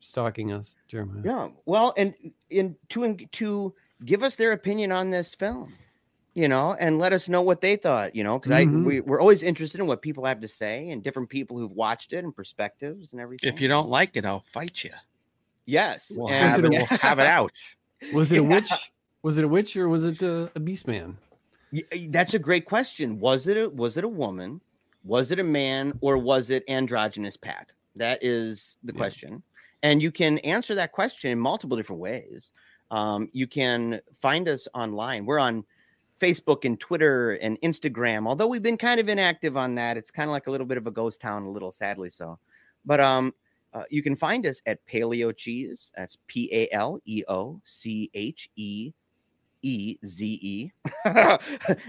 stalking 0.00 0.52
us, 0.52 0.76
Jeremiah. 0.86 1.22
Yeah. 1.24 1.48
Well, 1.64 1.94
and 1.96 2.14
in 2.50 2.76
to 2.90 3.16
to 3.32 3.74
give 4.04 4.22
us 4.22 4.36
their 4.36 4.52
opinion 4.52 4.92
on 4.92 5.10
this 5.10 5.34
film, 5.34 5.72
you 6.34 6.48
know, 6.48 6.74
and 6.78 6.98
let 6.98 7.12
us 7.12 7.28
know 7.28 7.42
what 7.42 7.60
they 7.60 7.76
thought, 7.76 8.14
you 8.16 8.24
know, 8.24 8.38
because 8.38 8.52
I 8.52 8.64
Mhm. 8.66 8.84
we, 8.84 9.00
we're 9.00 9.20
always 9.20 9.42
interested 9.42 9.80
in 9.80 9.86
what 9.86 10.02
people 10.02 10.24
have 10.24 10.40
to 10.40 10.48
say 10.48 10.90
and 10.90 11.02
different 11.02 11.28
people 11.28 11.58
who've 11.58 11.72
watched 11.72 12.12
it 12.12 12.24
and 12.24 12.34
perspectives 12.34 13.12
and 13.12 13.20
everything. 13.20 13.52
If 13.52 13.60
you 13.60 13.68
don't 13.68 13.88
like 13.88 14.16
it, 14.16 14.24
I'll 14.24 14.44
fight 14.52 14.82
you. 14.84 14.90
yes, 15.66 16.12
We'll, 16.14 16.28
and- 16.30 16.50
have, 16.50 16.64
it, 16.64 16.70
we'll 16.70 16.86
have 16.86 17.18
it 17.18 17.26
out. 17.26 17.56
Was 18.12 18.32
it 18.32 18.38
a 18.38 18.42
witch? 18.42 18.70
Was 19.22 19.38
it 19.38 19.44
a 19.44 19.48
witch 19.48 19.76
or 19.76 19.88
was 19.88 20.02
it 20.02 20.20
a, 20.22 20.50
a 20.56 20.60
beast 20.60 20.88
man? 20.88 21.16
Y- 21.72 21.84
y- 21.92 22.08
That's 22.10 22.34
a 22.34 22.38
great 22.40 22.64
question. 22.66 23.20
Was 23.20 23.46
it 23.46 23.56
a 23.56 23.68
was 23.68 23.96
it 23.96 24.02
a 24.02 24.08
woman? 24.08 24.60
Was 25.04 25.30
it 25.30 25.38
a 25.38 25.44
man 25.44 25.96
or 26.00 26.18
was 26.18 26.50
it 26.50 26.64
androgynous 26.68 27.36
Pat? 27.36 27.70
That 27.94 28.18
is 28.20 28.76
the 28.82 28.92
Yeah. 28.92 28.98
question. 28.98 29.42
And 29.84 30.02
you 30.02 30.10
can 30.10 30.38
answer 30.40 30.74
that 30.74 30.90
question 30.90 31.30
in 31.30 31.38
multiple 31.38 31.76
different 31.76 32.02
ways. 32.02 32.50
Um, 32.92 33.30
you 33.32 33.46
can 33.46 34.00
find 34.20 34.46
us 34.48 34.68
online. 34.74 35.24
We're 35.24 35.38
on 35.38 35.64
Facebook 36.20 36.64
and 36.64 36.78
Twitter 36.78 37.32
and 37.32 37.60
Instagram. 37.62 38.28
Although 38.28 38.46
we've 38.46 38.62
been 38.62 38.76
kind 38.76 39.00
of 39.00 39.08
inactive 39.08 39.56
on 39.56 39.74
that, 39.76 39.96
it's 39.96 40.10
kind 40.10 40.28
of 40.28 40.32
like 40.32 40.46
a 40.46 40.50
little 40.50 40.66
bit 40.66 40.76
of 40.76 40.86
a 40.86 40.90
ghost 40.90 41.20
town, 41.20 41.42
a 41.42 41.50
little 41.50 41.72
sadly 41.72 42.10
so. 42.10 42.38
But 42.84 43.00
um, 43.00 43.34
uh, 43.72 43.84
you 43.88 44.02
can 44.02 44.14
find 44.14 44.46
us 44.46 44.60
at 44.66 44.86
Paleo 44.86 45.34
Cheeze. 45.34 45.90
That's 45.96 46.18
P 46.26 46.50
A 46.52 46.68
L 46.72 47.00
E 47.06 47.24
O 47.28 47.60
C 47.64 48.10
H 48.12 48.50
E 48.56 48.92
E 49.62 49.96
Z 50.04 50.38
E, 50.42 50.70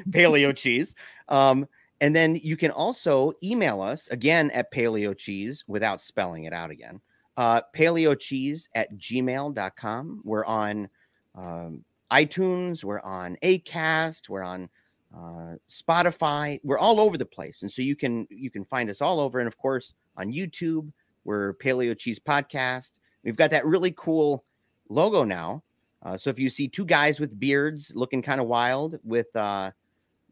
Paleo 0.10 0.56
Cheese. 0.56 0.96
Um, 1.28 1.68
and 2.00 2.16
then 2.16 2.36
you 2.36 2.56
can 2.56 2.72
also 2.72 3.34
email 3.44 3.82
us 3.82 4.08
again 4.08 4.52
at 4.52 4.72
Paleo 4.72 5.18
Cheeze 5.18 5.66
without 5.68 6.02
spelling 6.02 6.46
it 6.46 6.54
out 6.54 6.72
again. 6.72 7.02
Uh, 7.36 7.62
paleo 7.76 8.18
cheeze 8.20 8.70
at 8.76 8.96
gmail.com. 8.98 10.22
We're 10.24 10.46
on 10.46 10.88
um, 11.36 11.84
iTunes, 12.12 12.84
we're 12.84 13.02
on 13.02 13.38
Acast, 13.44 14.30
we're 14.30 14.44
on 14.44 14.70
uh, 15.16 15.56
Spotify. 15.70 16.60
We're 16.64 16.78
all 16.78 17.00
over 17.00 17.18
the 17.18 17.26
place, 17.26 17.62
and 17.62 17.72
so 17.72 17.82
you 17.82 17.96
can 17.96 18.28
you 18.30 18.50
can 18.50 18.66
find 18.66 18.90
us 18.90 19.02
all 19.02 19.20
over. 19.20 19.40
And 19.40 19.48
of 19.48 19.58
course, 19.58 19.94
on 20.18 20.32
YouTube, 20.32 20.92
we're 21.24 21.54
Paleo 21.56 21.98
Cheeze 21.98 22.20
Podcast. 22.20 22.92
We've 23.24 23.36
got 23.36 23.52
that 23.52 23.66
really 23.66 23.94
cool 23.96 24.44
logo 24.90 25.24
now. 25.24 25.64
Uh, 26.04 26.18
so 26.18 26.30
if 26.30 26.38
you 26.38 26.50
see 26.50 26.68
two 26.68 26.86
guys 26.86 27.20
with 27.20 27.40
beards 27.40 27.92
looking 27.96 28.22
kind 28.22 28.42
of 28.42 28.48
wild 28.48 29.00
with 29.04 29.34
uh, 29.36 29.72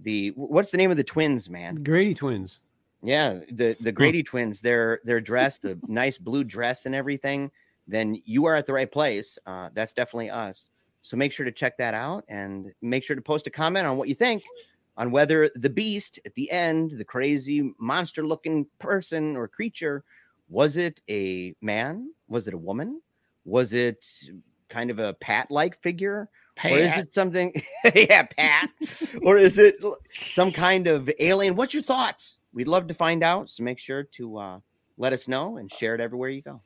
the 0.01 0.29
what's 0.35 0.71
the 0.71 0.77
name 0.77 0.91
of 0.91 0.97
the 0.97 1.03
twins, 1.03 1.49
man? 1.49 1.75
Grady 1.83 2.13
twins. 2.13 2.59
Yeah, 3.03 3.39
the 3.51 3.75
the 3.79 3.91
Grady 3.91 4.23
twins. 4.23 4.61
They're 4.61 4.99
they're 5.03 5.21
dressed 5.21 5.63
the 5.63 5.79
nice 5.87 6.17
blue 6.17 6.43
dress 6.43 6.85
and 6.85 6.93
everything. 6.93 7.51
Then 7.87 8.21
you 8.25 8.45
are 8.45 8.55
at 8.55 8.65
the 8.65 8.73
right 8.73 8.91
place. 8.91 9.39
Uh, 9.45 9.69
that's 9.73 9.93
definitely 9.93 10.29
us. 10.29 10.69
So 11.01 11.17
make 11.17 11.31
sure 11.31 11.45
to 11.45 11.51
check 11.51 11.77
that 11.77 11.95
out 11.95 12.23
and 12.27 12.71
make 12.81 13.03
sure 13.03 13.15
to 13.15 13.21
post 13.21 13.47
a 13.47 13.49
comment 13.49 13.87
on 13.87 13.97
what 13.97 14.07
you 14.07 14.13
think 14.13 14.43
on 14.97 15.11
whether 15.11 15.49
the 15.55 15.69
beast 15.69 16.19
at 16.25 16.35
the 16.35 16.51
end, 16.51 16.91
the 16.91 17.05
crazy 17.05 17.73
monster 17.79 18.25
looking 18.25 18.67
person 18.79 19.35
or 19.35 19.47
creature, 19.47 20.03
was 20.49 20.77
it 20.77 21.01
a 21.09 21.55
man? 21.61 22.11
Was 22.27 22.47
it 22.47 22.53
a 22.53 22.57
woman? 22.57 23.01
Was 23.45 23.73
it 23.73 24.05
kind 24.69 24.91
of 24.91 24.99
a 24.99 25.13
pat 25.15 25.49
like 25.49 25.81
figure? 25.81 26.29
Pat. 26.55 26.71
Or 26.71 26.77
is 26.77 26.97
it 26.97 27.13
something? 27.13 27.63
yeah, 27.95 28.23
Pat. 28.23 28.69
or 29.23 29.37
is 29.37 29.57
it 29.57 29.75
some 30.13 30.51
kind 30.51 30.87
of 30.87 31.09
alien? 31.19 31.55
What's 31.55 31.73
your 31.73 31.83
thoughts? 31.83 32.37
We'd 32.53 32.67
love 32.67 32.87
to 32.87 32.93
find 32.93 33.23
out. 33.23 33.49
So 33.49 33.63
make 33.63 33.79
sure 33.79 34.03
to 34.03 34.37
uh, 34.37 34.59
let 34.97 35.13
us 35.13 35.27
know 35.27 35.57
and 35.57 35.71
share 35.71 35.95
it 35.95 36.01
everywhere 36.01 36.29
you 36.29 36.41
go. 36.41 36.61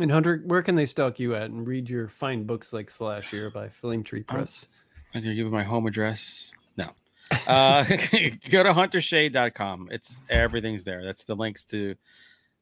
And 0.00 0.10
Hunter, 0.10 0.42
where 0.46 0.62
can 0.62 0.74
they 0.74 0.86
stalk 0.86 1.18
you 1.18 1.36
at 1.36 1.44
and 1.44 1.66
read 1.66 1.88
your 1.88 2.08
fine 2.08 2.44
books 2.44 2.72
like 2.72 2.90
Slash 2.90 3.30
here 3.30 3.50
by 3.50 3.68
Flame 3.68 4.02
Tree 4.02 4.22
Press? 4.24 4.66
I'm 5.14 5.22
gonna 5.22 5.34
give 5.34 5.46
you 5.46 5.50
my 5.50 5.62
home 5.62 5.86
address. 5.86 6.52
No. 6.76 6.90
Uh, 7.46 7.84
go 8.50 8.64
to 8.64 8.72
huntershea.com. 8.72 9.88
It's 9.92 10.20
everything's 10.28 10.82
there. 10.82 11.04
That's 11.04 11.22
the 11.24 11.36
links 11.36 11.64
to 11.66 11.94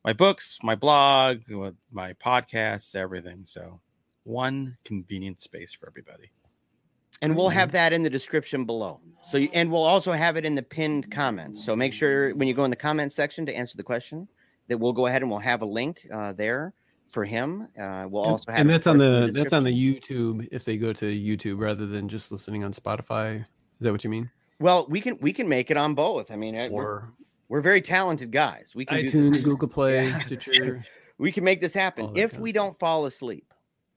my 0.04 0.12
books, 0.12 0.58
my 0.62 0.74
blog, 0.74 1.42
my 1.90 2.12
podcasts, 2.14 2.94
everything. 2.94 3.42
So 3.44 3.80
one 4.24 4.76
convenient 4.84 5.40
space 5.40 5.72
for 5.72 5.86
everybody. 5.88 6.30
And 7.22 7.36
we'll 7.36 7.48
have 7.48 7.70
that 7.72 7.92
in 7.92 8.02
the 8.02 8.10
description 8.10 8.64
below. 8.64 9.00
So, 9.22 9.38
you, 9.38 9.48
and 9.52 9.70
we'll 9.70 9.84
also 9.84 10.12
have 10.12 10.36
it 10.36 10.44
in 10.44 10.56
the 10.56 10.62
pinned 10.62 11.10
comments. 11.12 11.64
So 11.64 11.76
make 11.76 11.92
sure 11.92 12.34
when 12.34 12.48
you 12.48 12.54
go 12.54 12.64
in 12.64 12.70
the 12.70 12.76
comments 12.76 13.14
section 13.14 13.46
to 13.46 13.54
answer 13.54 13.76
the 13.76 13.84
question, 13.84 14.26
that 14.68 14.78
we'll 14.78 14.92
go 14.92 15.06
ahead 15.06 15.22
and 15.22 15.30
we'll 15.30 15.40
have 15.40 15.62
a 15.62 15.66
link 15.66 16.06
uh, 16.12 16.32
there 16.32 16.74
for 17.10 17.24
him. 17.24 17.68
Uh, 17.80 18.06
we'll 18.08 18.24
also 18.24 18.50
have, 18.50 18.60
and 18.60 18.70
that's 18.70 18.86
on 18.86 18.98
the, 18.98 19.26
the 19.26 19.32
that's 19.32 19.52
on 19.52 19.64
the 19.64 19.70
YouTube 19.70 20.48
if 20.50 20.64
they 20.64 20.76
go 20.76 20.92
to 20.92 21.06
YouTube 21.06 21.60
rather 21.60 21.86
than 21.86 22.08
just 22.08 22.32
listening 22.32 22.64
on 22.64 22.72
Spotify. 22.72 23.40
Is 23.40 23.44
that 23.80 23.92
what 23.92 24.02
you 24.02 24.10
mean? 24.10 24.30
Well, 24.58 24.86
we 24.88 25.00
can 25.00 25.18
we 25.20 25.32
can 25.32 25.48
make 25.48 25.70
it 25.70 25.76
on 25.76 25.94
both. 25.94 26.30
I 26.30 26.36
mean, 26.36 26.56
or 26.56 26.70
we're, 26.70 27.02
we're 27.48 27.60
very 27.60 27.80
talented 27.80 28.32
guys. 28.32 28.72
We 28.74 28.84
can 28.84 28.98
iTunes, 28.98 29.42
Google 29.42 29.68
Play, 29.76 30.08
yeah. 30.08 30.18
Stitcher. 30.20 30.84
we 31.18 31.30
can 31.30 31.44
make 31.44 31.60
this 31.60 31.74
happen 31.74 32.12
if 32.16 32.38
we 32.38 32.50
don't 32.50 32.78
fall 32.78 33.06
asleep. 33.06 33.52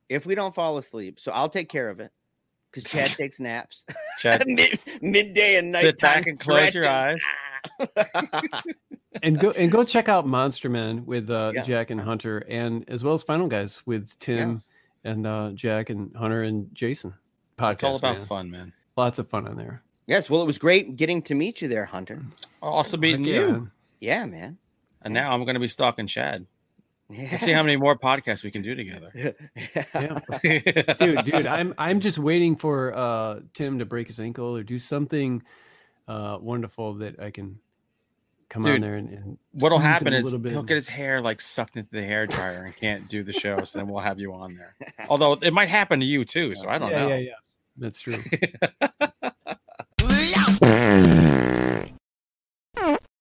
If 0.10 0.26
we 0.26 0.36
don't 0.36 0.54
fall 0.54 0.78
asleep, 0.78 1.20
so 1.20 1.32
I'll 1.32 1.50
take 1.50 1.70
care 1.70 1.90
of 1.90 2.00
it 2.00 2.12
because 2.76 2.92
Chad 2.92 3.10
takes 3.18 3.40
naps. 3.40 3.86
Chad, 4.20 4.44
Mid, 4.48 4.80
midday 5.02 5.58
and 5.58 5.72
night. 5.72 5.82
Sit 5.82 6.00
back 6.00 6.28
and 6.28 6.40
close 6.40 6.74
your 6.74 6.88
eyes. 6.88 7.22
and 9.24 9.40
go 9.40 9.52
and 9.52 9.72
go 9.72 9.84
check 9.84 10.10
out 10.10 10.28
Monster 10.28 10.70
Man 10.70 11.06
with 11.06 11.30
uh, 11.30 11.52
yeah. 11.56 11.64
Jack 11.64 11.90
and 11.90 12.00
Hunter, 12.00 12.40
and 12.50 12.88
as 12.90 13.04
well 13.04 13.14
as 13.14 13.24
Final 13.24 13.48
Guys 13.48 13.82
with 13.86 14.18
Tim 14.20 14.62
yeah. 15.04 15.12
and 15.12 15.28
uh, 15.28 15.52
Jack 15.54 15.90
and 15.90 16.16
Hunter 16.16 16.44
and 16.44 16.74
Jason. 16.74 17.14
Podcast. 17.58 17.74
It's 17.74 17.84
all 17.84 17.96
about 17.96 18.18
man. 18.18 18.26
fun, 18.26 18.52
man. 18.52 18.74
Lots 18.98 19.18
of 19.18 19.30
fun 19.30 19.48
on 19.48 19.56
there. 19.56 19.82
Yes, 20.08 20.30
well, 20.30 20.42
it 20.42 20.46
was 20.46 20.58
great 20.58 20.98
getting 20.98 21.22
to 21.24 21.36
meet 21.36 21.62
you 21.62 21.68
there, 21.68 21.86
Hunter. 21.86 22.22
Also 22.62 22.98
meeting 22.98 23.24
you. 23.26 23.72
Yeah, 24.00 24.26
man. 24.26 24.58
And 25.02 25.14
now 25.14 25.32
I'm 25.32 25.44
going 25.46 25.56
to 25.56 25.60
be 25.60 25.68
stalking 25.68 26.08
Chad. 26.08 26.46
Yeah. 27.10 27.28
Let's 27.32 27.44
see 27.44 27.52
how 27.52 27.62
many 27.62 27.78
more 27.78 27.98
podcasts 27.98 28.44
we 28.44 28.52
can 28.52 28.64
do 28.64 28.74
together. 28.74 29.12
yeah. 29.94 30.20
dude, 30.98 31.26
dude, 31.26 31.48
I'm 31.48 31.74
I'm 31.78 32.00
just 32.00 32.18
waiting 32.18 32.56
for 32.56 32.96
uh 32.96 33.40
Tim 33.54 33.80
to 33.80 33.86
break 33.86 34.08
his 34.08 34.20
ankle 34.20 34.58
or 34.58 34.64
do 34.64 34.80
something 34.80 35.44
uh 36.08 36.38
wonderful 36.42 36.96
that 36.96 37.20
I 37.20 37.30
can 37.30 37.60
come 38.50 38.64
dude, 38.64 38.76
on 38.76 38.82
there 38.82 38.96
and, 38.96 39.10
and 39.10 39.38
what'll 39.52 39.80
happen 39.80 40.14
is 40.14 40.32
he'll 40.32 40.64
get 40.64 40.76
his 40.76 40.88
hair 40.88 41.22
like 41.22 41.42
sucked 41.42 41.78
into 41.78 41.92
the 41.92 42.04
hair 42.04 42.26
dryer 42.26 42.64
and 42.64 42.76
can't 42.76 43.08
do 43.08 43.24
the 43.24 43.34
show. 43.34 43.64
So 43.64 43.80
then 43.80 43.88
we'll 43.88 44.02
have 44.02 44.20
you 44.20 44.34
on 44.34 44.56
there. 44.56 44.76
Although 45.08 45.34
it 45.34 45.54
might 45.54 45.70
happen 45.70 46.00
to 46.00 46.06
you 46.06 46.26
too. 46.26 46.56
So 46.56 46.68
I 46.68 46.80
don't 46.80 46.92
yeah, 46.92 47.04
know. 47.04 47.10
Yeah, 47.10 47.18
yeah, 47.18 47.32
that's 47.78 48.00
true. 48.00 48.18